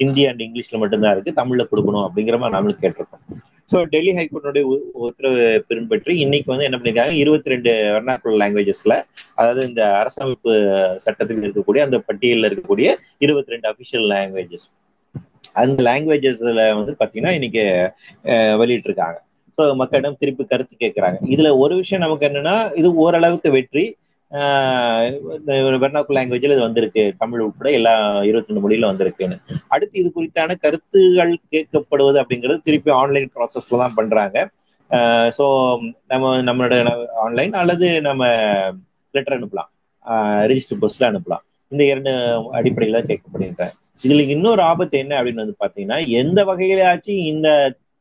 [0.00, 1.38] ஹிந்தி அண்ட் இங்கிலீஷ்ல மட்டும்தான் இருக்கு.
[1.40, 3.24] தமிழ்ல கொடுக்கணும் அப்படிங்கிற மாதிரி நாமளும் கேட்டிருக்கோம்.
[3.70, 4.64] ஸோ டெல்லி ஹைகோர்ட்டுடைய
[5.06, 8.94] உத்தரவு பின்பற்றி இன்னைக்கு வந்து என்ன பண்ணிருக்காங்க இருபத்தி ரெண்டு வெர்னாக்குலர் லாங்குவேஜஸ்ல
[9.38, 10.52] அதாவது இந்த அரசமைப்பு
[11.04, 12.88] சட்டத்தில் இருக்கக்கூடிய அந்த பட்டியலில் இருக்கக்கூடிய
[13.26, 14.66] இருபத்தி ரெண்டு அபிஷியல் லாங்குவேஜஸ்
[15.62, 17.64] அந்த லாங்குவேஜஸ்ல வந்து பாத்தீங்கன்னா இன்னைக்கு
[18.62, 19.18] வெளியிட்டிருக்காங்க.
[19.58, 21.18] ஸோ மக்களிடம் திருப்பி கருத்து கேட்கறாங்க.
[21.34, 23.84] இதுல ஒரு விஷயம் நமக்கு என்னன்னா இது ஓரளவுக்கு வெற்றி.
[25.82, 27.02] வெர்னாக்கு லாங்குவேஜில் இது வந்திருக்கு.
[27.20, 27.92] தமிழ் உட்பட எல்லா
[28.28, 29.36] இருபத்தி ரெண்டு மொழியில வந்திருக்குன்னு.
[29.74, 34.36] அடுத்து இது குறித்தான கருத்துகள் கேட்கப்படுவது அப்படிங்கிறது திருப்பி ஆன்லைன் ப்ராசஸ்ல தான் பண்றாங்க.
[35.36, 35.44] ஸோ
[36.12, 36.74] நம்ம நம்மளோட
[37.24, 38.24] ஆன்லைன் அல்லது நம்ம
[39.14, 39.70] லெட்டர் அனுப்பலாம்.
[40.50, 41.44] ரிஜிஸ்டர் போஸ்ட்ல அனுப்பலாம்.
[41.72, 42.12] இந்த இரண்டு
[42.58, 43.74] அடிப்படையில கேட்கப்படுகின்றேன்.
[44.04, 47.48] இதுல இன்னொரு ஆபத்து என்ன அப்படின்னு வந்து பாத்தீங்கன்னா எந்த வகையிலாச்சும் இந்த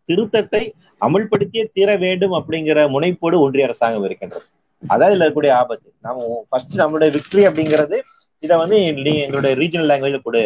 [0.10, 0.64] திருத்தத்தை
[1.06, 4.46] அமல்படுத்தியே தீர வேண்டும் அப்படிங்கிற முனைப்போடு ஒன்றிய அரசாங்கம் இருக்கின்றது.
[4.90, 5.88] அதான் இதுல இருக்கக்கூடிய ஆபத்து.
[6.02, 6.18] நாம
[6.50, 7.98] ஃபர்ஸ்ட் நம்மளுடைய விக்டரி அப்படிங்கிறது
[8.44, 10.44] இதை வந்து நீ எங்களுடைய ரீஜனல் லாங்குவேஜ்ல கொடு.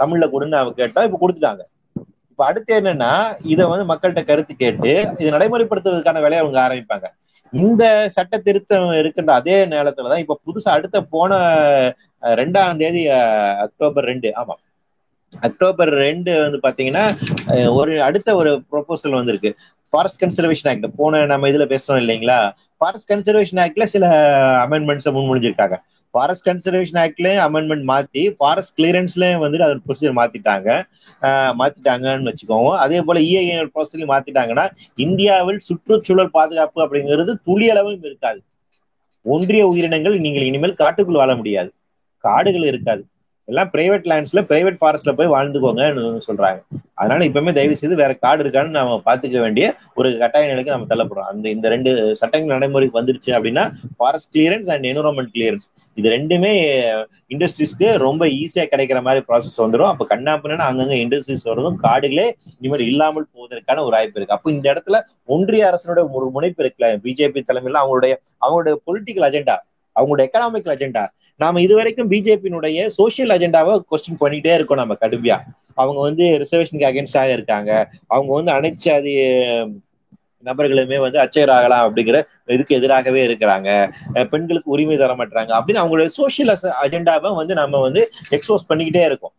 [0.00, 1.62] தமிழ்ல கொடுன்னு அவங்க கேட்டா இப்ப கொடுத்துட்டாங்க.
[2.30, 3.10] இப்ப அடுத்து என்னன்னா
[3.44, 7.06] இதை வந்து மக்கள்கிட்ட கருத்து கேட்டு இதை நடைமுறைப்படுத்துவதற்கான வேலையை அவங்க ஆரம்பிப்பாங்க.
[7.52, 11.32] இந்த சட்ட திருத்தம் இருக்கின்ற அதே நேரத்துலதான் இப்ப புதுசா அடுத்த போன
[12.22, 13.02] ரெண்டாம் தேதி
[13.66, 14.54] அக்டோபர் ரெண்டு ஆமா.
[15.42, 17.04] அக்டோபர் ரெண்டு வந்து பாத்தீங்கன்னா
[17.80, 19.50] ஒரு அடுத்த ஒரு ப்ரொபோசல் வந்திருக்கு.
[19.92, 22.38] ஃபாரஸ்ட் கன்சர்வேஷன் ஆக்ட் போன நம்ம இதுல பேசுறோம் இல்லைங்களா?
[22.80, 24.04] ஃபாரஸ்ட் கன்சர்வேஷன் ஆக்ட்ல சில
[24.66, 25.76] அமெண்ட்மெண்ட்ஸ் முன்மொழிஞ்சிருக்காங்க.
[26.14, 30.68] ஃபாரஸ்ட் கன்சர்வேஷன் ஆக்ட்லயும் அமெண்ட்மெண்ட் மாத்தி ஃபாரஸ்ட் கிளியரன்ஸ்லயும் வந்துட்டு அதோட ப்ரொசீஜர் மாத்திட்டாங்க.
[31.60, 32.70] மாத்திட்டாங்கன்னு வச்சுக்கோங்க.
[32.84, 34.64] அதே போல இஐஏ ப்ரொசீஜர் மாத்திட்டாங்கன்னா
[35.06, 38.40] இந்தியாவில் சுற்றுச்சூழல் பாதுகாப்பு அப்படிங்கிறது துளி அளவும் இருக்காது.
[39.26, 41.70] ஒன்றிய உயிரினங்கள் நீங்கள் இனிமேல் காட்டுக்குள் வாழ முடியாது.
[42.24, 43.02] காடுகள் இருக்காது.
[43.52, 46.60] எல்லாம் பிரைவேட் லேண்ட்ஸ்ல பிரைவேட் ஃபாரஸ்ட்ல போய் வாழ்ந்துக்கோங்கன்னு சொல்றாங்க.
[47.00, 49.66] அதனால இப்பவுமே தயவு செய்து வேற காடு இருக்கான்னு நாம பாத்துக்க வேண்டிய
[49.98, 51.28] ஒரு கட்டாய நிலைக்கு நம்ம தள்ளப்படுறோம்.
[51.32, 53.64] அந்த இந்த ரெண்டு சட்டங்கள் நடைமுறைக்கு வந்துருச்சு அப்படின்னா
[53.98, 55.66] forest clearance and environment clearance
[55.96, 56.52] இது ரெண்டுமே
[57.34, 62.26] இண்டஸ்ட்ரீஸ்க்கு ரொம்ப ஈஸியா கிடைக்கிற மாதிரி ப்ராசஸ் வந்துடும் அப்ப கண்ணாப்பினா அங்கங்க இண்டஸ்ட்ரீஸ் வரதும் காடுகளே
[62.58, 64.36] இனிமேல் இல்லாமல் போவதற்கான ஒரு வாய்ப்பு இருக்கு.
[64.38, 64.98] அப்போ இந்த இடத்துல
[65.34, 68.14] ஒன்றிய அரசனுடைய ஒரு முனைப்பு இருக்குல்ல பிஜேபி தலைமையில அவங்களுடைய
[68.44, 69.56] அவங்களுடைய பொலிட்டிக்கல் அஜெண்டா
[69.96, 71.04] அவங்களோட எக்கனாமிக் அஜெண்டா
[71.40, 75.36] நாம இது வரைக்கும் பிஜேபியினுடைய சோசியல் அஜெண்டாவை கொஸ்டின் பண்ணிட்டே இருக்கோம் நம்ம கடுமையா.
[75.74, 77.70] அவங்க வந்து ரிசர்வேஷனுக்கு அகேன்ஸ்டாக இருக்காங்க.
[78.06, 79.12] அவங்க வந்து அனைத்து அது
[80.44, 82.16] நபர்களுமே வந்து அச்சகராகலாம் அப்படிங்கிற
[82.46, 83.68] இதுக்கு எதிராகவே இருக்கிறாங்க.
[84.32, 86.52] பெண்களுக்கு உரிமை தர மாட்டாங்க அப்படின்னு அவங்களுடைய சோசியல்
[86.84, 89.34] அஜெண்டாவை வந்து நம்ம வந்து எக்ஸ்போஸ் பண்ணிக்கிட்டே இருக்கோம்.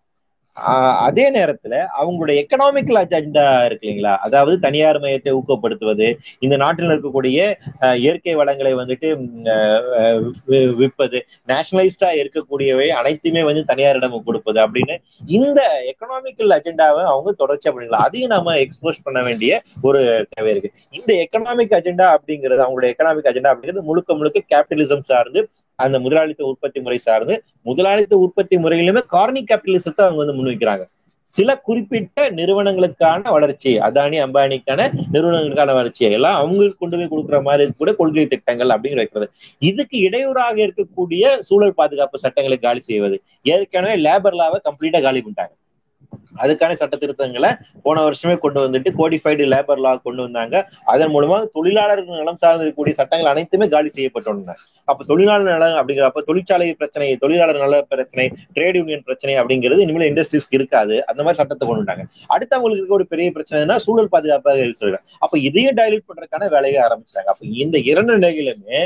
[1.06, 4.14] அதே நேரத்துல அவங்களுடைய எக்கனாமிக்கல் அஜெண்டா இருக்கு இல்லைங்களா?
[4.26, 6.08] அதாவது தனியார் மையத்தை ஊக்கப்படுத்துவது
[6.42, 7.40] இந்த நாட்டில் இருக்கக்கூடிய
[8.00, 9.08] இயற்கை வளங்களை வந்துட்டு
[10.80, 14.98] விற்பது நேஷனலைஸ்டா இருக்கக்கூடியவை அனைத்துமே வந்து தனியாரிடம் கொடுப்பது அப்படின்னு
[15.32, 15.60] இந்த
[15.92, 19.52] எக்கனாமிக்கல் அஜெண்டாவை அவங்க தொடர்ச்சியா பண்ணிக்கலாம் அதையும் நாம எக்ஸ்போஸ் பண்ண வேண்டிய
[19.84, 20.00] ஒரு
[20.34, 20.70] தேவை இருக்கு.
[20.94, 25.42] இந்த எக்கனாமிக் அஜெண்டா அப்படிங்கிறது அவங்களுடைய எக்கனாமிக் அஜெண்டா அப்படிங்கிறது முழுக்க முழுக்க கேபிட்டலிசம் சார்ந்து
[25.76, 30.86] அந்த முதலாளித்துவ உற்பத்தி முறை சார்ந்து முதலாளித்த உற்பத்தி முறையிலுமே கார்னிக் கேபிட்டலிசத்தை அவங்க வந்து முன்வைக்கிறாங்க.
[31.34, 34.82] சில குறிப்பிட்ட நிறுவனங்களுக்கான வளர்ச்சி அதானி அம்பானிக்கான
[35.14, 39.32] நிறுவனங்களுக்கான வளர்ச்சி எல்லாம் அவங்களுக்கு கொண்டு போய் கொடுக்குற மாதிரி கூட கொள்கை திட்டங்கள் அப்படின்னு வைக்கிறது.
[39.60, 43.18] இதுக்கு இடையூறாக இருக்கக்கூடிய சூழல் பாதுகாப்பு சட்டங்களை காலி செய்வது.
[43.44, 45.54] ஏற்கனவே லேபர் லாவை கம்ப்ளீட்டா காலி பண்ணிட்டாங்க.
[46.44, 47.50] அதுக்கான சட்ட திருத்தங்களை
[47.86, 50.56] போன வருஷமே கொண்டு வந்துட்டு கோடிஃபைடு லேபர் லா கொண்டு வந்தாங்க.
[50.94, 54.56] அதன் மூலமா தொழிலாளர்கள் நலம் சார்ந்திருக்கக்கூடிய சட்டங்கள் அனைத்துமே காலி செய்யப்பட்டுள்ளன
[54.88, 58.26] அப்ப தொழிலாளர் நலம் அப்படிங்கிறப்ப தொழிற்சாலை பிரச்சனை தொழிலாளர் நல பிரச்சனை
[58.58, 60.96] ட்ரேட் யூனியன் பிரச்சனை அப்படிங்கிறது இனிமேல் இண்டஸ்ட்ரீஸ்க்கு இருக்காது.
[61.10, 62.06] அந்த மாதிரி சட்டத்தை கொண்டு வந்தாங்க.
[62.36, 67.30] அடுத்து அவங்களுக்கு இருக்க ஒரு பெரிய பிரச்சனைனா சூழல் பாதுகாப்பாக சொல்றாங்க அப்ப இதையே டைலூட் பண்றதுக்கான வேலையை ஆரம்பிச்சாங்க
[67.34, 68.80] அப்ப இந்த இரண்டு நிலையிலுமே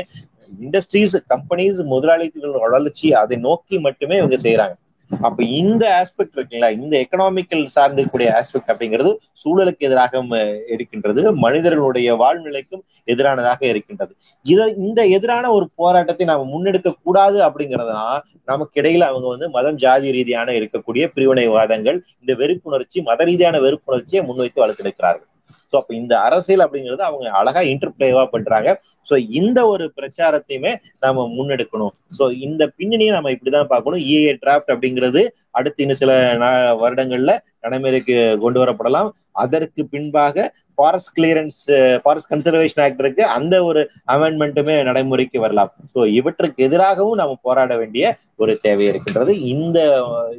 [0.66, 4.76] இண்டஸ்ட்ரீஸ் கம்பெனிஸ் முதலாளித்துகள் வளர்ச்சி அதை நோக்கி மட்டுமே இவங்க செய்யறாங்க
[5.10, 9.10] அப்ப இந்த ஆஸ்பெக்ட் இருக்குங்களா இந்த எக்கனாமிக்கல் சார்ந்திருக்கக்கூடிய ஆஸ்பெக்ட் அப்படிங்கிறது
[9.42, 10.22] சூழலுக்கு எதிராக
[10.68, 14.12] இருக்கின்றது மனிதர்களுடைய வாழ்நிலைக்கும் எதிரானதாக இருக்கின்றது.
[14.42, 20.10] இத இந்த எதிரான ஒரு போராட்டத்தை நாம முன்னெடுக்க கூடாது அப்படிங்கறதுதான் நமக்கு இடையில அவங்க வந்து மதம் ஜாதி
[20.10, 25.28] ரீதியான இருக்கக்கூடிய பிரிவினைவாதங்கள் இந்த வெறுப்புணர்ச்சி மத ரீதியான வெறுப்புணர்ச்சியை முன்வைத்து வளர்த்தெடுக்கிறார்கள்
[25.72, 28.82] சோ அப்ப இந்த அரசியல் அப்படிங்கிறது அவங்க அழகா இன்டர்பிளேவா பண்றாங்க.
[29.10, 31.90] சோ இந்த ஒரு பிரச்சாரத்தையுமே நாம முன்னெடுக்கணும்.
[32.18, 34.00] சோ இந்த பின்னணியை நம்ம இப்படிதான் பார்க்கணும்.
[34.00, 39.10] இஏ டிராப்ட் அப்படிங்கிறது அடுத்து இன்னும் சில நா- வருடங்கள்ல நடைமுறைக்கு கொண்டு வரப்படலாம்.
[39.32, 43.24] அதற்கு பின்பாக forest clearance forest conservation act இருக்கு.
[43.24, 45.72] அந்த ஒரு அமெண்ட்மெண்ட்டுமே நடைமுறைக்கு வரலாம்.
[45.94, 49.40] சோ இவற்றுக்கு எதிராகவும் நாம போராட வேண்டிய ஒரு தேவை இருக்கின்றது.
[49.40, 49.80] இந்த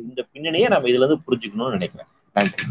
[0.08, 2.08] இந்த பின்னணியை நம்ம இதுல இருந்து புரிஞ்சுக்கணும்னு நினைக்கிறேன்.
[2.34, 2.64] நன்றி.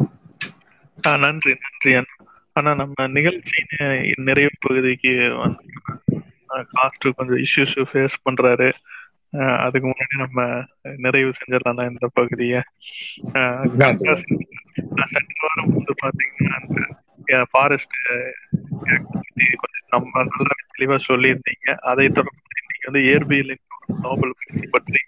[1.16, 2.14] நன்றி நன்றி அண்ணா.
[2.52, 5.64] ஆனா நம்ம நிகழ்ச்சியின் நிறைவு பகுதிக்கு வந்து
[6.50, 8.68] காஸ்ட் கொஞ்சம் இஷ்யூஸ் ஃபேஸ் பண்றாரு.
[9.64, 10.38] அதுக்கு முன்னாடி நம்ம
[10.96, 12.60] நிறைவு செஞ்சிடலாம் இந்த பகுதியை.
[13.24, 14.16] சென்ற
[15.42, 17.98] வாரம் வந்து பாத்தீங்கன்னா அந்த ஃபாரஸ்ட்
[19.62, 21.68] கொஞ்சம் நம்ம நல்லா தெளிவா சொல்லியிருந்தீங்க.
[21.90, 23.64] அதை தொடர்ந்து நீங்க வந்து இயற்பியலின்
[24.02, 24.34] நோபல்
[24.70, 25.00] பற்றி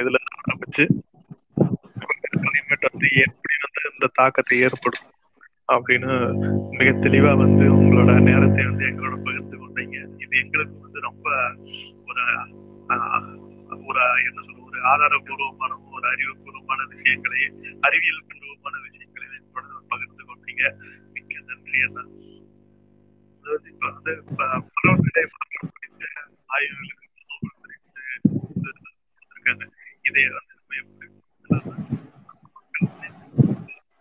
[0.00, 0.84] இதுல ஆரம்பிச்சு
[2.42, 5.08] கிளைமேட் வந்து எப்படி வந்து இந்த தாக்கத்தை ஏற்படும்
[5.74, 6.12] அப்படின்னு
[6.78, 9.96] மிக தெளிவா வந்து உங்களோட நேரத்தை வந்து எங்களோட பகிர்ந்து கொண்டீங்க.
[10.24, 11.26] இது எங்களுக்கு வந்து ரொம்ப
[12.08, 12.24] ஒரு
[13.88, 17.42] ஒரு என்ன சொல்ற ஒரு ஆதாரபூர்வமான ஒரு அறிவுபூர்வமான விஷயங்களை
[17.86, 20.64] அறிவியல் பூர்வமான விஷயங்களை எங்களோட பகிர்ந்து கொண்டீங்க.
[21.14, 21.98] மிக்க நன்றி என்ன
[23.44, 24.40] அதாவது இப்ப வந்து இப்ப
[24.74, 26.04] பருவநிலை மாற்றம் குறித்த
[26.56, 27.76] ஆய்வுகளுக்கு நோபல்
[30.08, 31.08] இதை வந்து நம்ம எப்படி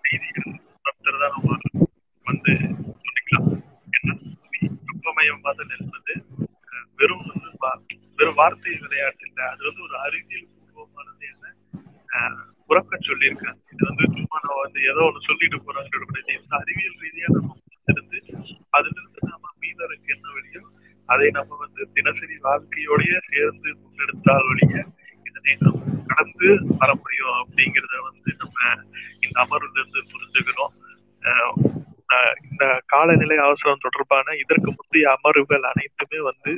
[0.10, 0.52] செய்திகள்
[1.26, 1.58] நம்ம
[2.28, 2.54] வந்து
[3.02, 3.48] சொல்லிக்கலாம்
[3.96, 4.14] ஏன்னா
[4.88, 6.14] வெப்பமயமாதல் என்பது
[7.00, 7.50] வெறும் வந்து
[8.20, 9.44] வெறும் வார்த்தை விளையாட்டு இல்லை.
[9.52, 11.46] அது வந்து ஒரு அறிவியல் பூர்வமானது என்ன
[12.10, 12.38] அஹ்,
[12.70, 13.60] உறக்க சொல்லியிருக்காங்க.
[13.74, 15.96] இது வந்து சும்மா நம்ம வந்து ஏதோ ஒன்று சொல்லிட்டு போறாங்க
[16.60, 17.56] அறிவியல் ரீதியா நம்ம
[17.88, 18.18] இருந்து
[18.74, 20.62] அதுல இருந்து நம்ம மீதலுக்கு என்ன வழியோ
[21.10, 24.76] அதை நம்ம வந்து தினசரி வாழ்க்கையோடய சேர்ந்து முன்னெடுத்தால் வழிய
[25.58, 28.58] நம்ம கடந்து வர முடியும் அப்படிங்கிறத வந்து நம்ம
[29.20, 30.74] இந்த அமர்வுல இருந்து புரிஞ்சுக்கிறோம்
[32.44, 36.52] இந்த காலநிலை அவசரம் தொடர்பான இதற்கு முந்தைய அமர்வுகள் அனைத்துமே வந்து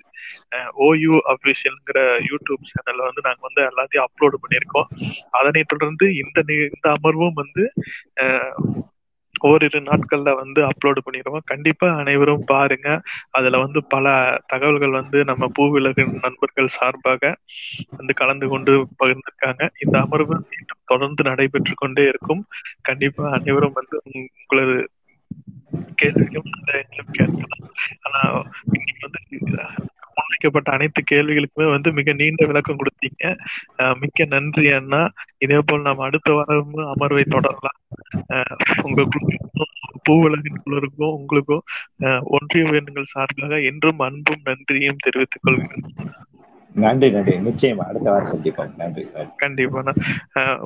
[0.85, 1.99] ஓயு அபிஷியல்ங்கிற
[2.29, 4.87] யூடியூப் சேனல்ல வந்து நாங்க வந்து எல்லாத்தையும் அப்லோடு பண்ணியிருக்கோம்.
[5.31, 6.39] அதனை தொடர்ந்து இந்த
[6.69, 7.65] இந்த அமர்வும் வந்து
[9.41, 11.45] ஓரிரு நாட்கள்ல வந்து அப்லோடு பண்ணிடுவோம்.
[11.45, 12.87] கண்டிப்பா அனைவரும் பாருங்க.
[13.31, 14.05] அதுல வந்து பல
[14.47, 17.33] தகவல்கள் வந்து நம்ம பூவிலகு நண்பர்கள் சார்பாக
[17.97, 19.63] வந்து கலந்து கொண்டு பகிர்ந்திருக்காங்க.
[19.85, 22.43] இந்த அமர்வு மீண்டும் தொடர்ந்து நடைபெற்று கொண்டே இருக்கும்.
[22.81, 24.77] கண்டிப்பா அனைவரும் வந்து உங்களது
[25.95, 26.49] கேள்விகளும்
[27.11, 27.65] கேட்கலாம்.
[28.05, 28.21] ஆனா
[28.71, 29.19] இன்னைக்கு வந்து
[30.15, 33.25] முன்வைக்கப்பட்ட அனைத்து கேள்விகளுக்குமே வந்து மிக நீண்ட விளக்கம் கொடுத்தீங்க.
[33.99, 35.01] மிக்க நன்றி அண்ணா.
[35.37, 37.79] இதே போல் நாம் அடுத்த வாரமும் அமர்வை தொடரலாம்.
[38.83, 39.01] உங்க
[40.07, 41.63] பூவுலகின் குழுவிற்கும் உங்களுக்கும்
[42.37, 45.85] ஒன்றிய உயர்வுகள் சார்பாக என்றும் அன்பும் நன்றியும் தெரிவித்துக் கொள்கிறேன்.
[46.75, 47.33] நன்றி நன்றி.
[47.47, 48.73] நிச்சயமா அடுத்த வாரம் சந்திப்போம்.
[48.77, 49.03] நன்றி
[49.43, 49.93] கண்டிப்பான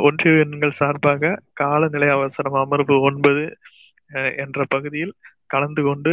[0.07, 3.43] ஒன்றிய எண்கள் சார்பாக காலநிலை அவசரம் அமர்வு ஒன்பது
[4.43, 5.13] என்ற பகுதியில்
[5.53, 6.11] கலந்து கொண்டு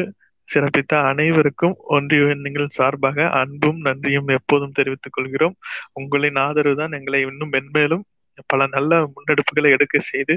[0.48, 5.54] சிறப்பித்த அனைவருக்கும் ஒன்றிய எண்கள் சார்பாக அன்பும் நன்றியும் எப்போதும் தெரிவித்துக் கொள்கிறோம்.
[5.92, 8.04] உங்களின் ஆதரவு தான் எங்களை இன்னும் மென்மேலும்
[8.46, 10.34] பல நல்ல முன்னெடுப்புகளை எடுக்க செய்து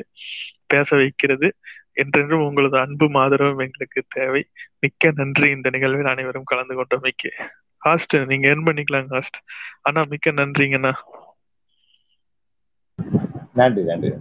[0.68, 1.56] பேச வைக்கிறது.
[1.94, 4.48] என்றென்றும் உங்களது அன்பும் மாதரவும் எங்களுக்கு தேவை.
[4.80, 5.50] மிக்க நன்றி.
[5.50, 7.32] இந்த நிகழ்வில் அனைவரும் கலந்து கொண்டமைக்கு.
[7.78, 9.38] ஹாஸ்ட் நீங்க ஏர்ன் பண்ணிக்கலாங்க ஹாஸ்ட்
[9.82, 10.94] ஆனா மிக்க நன்றிங்கண்ணா
[13.54, 14.12] நன்றி நன்றி.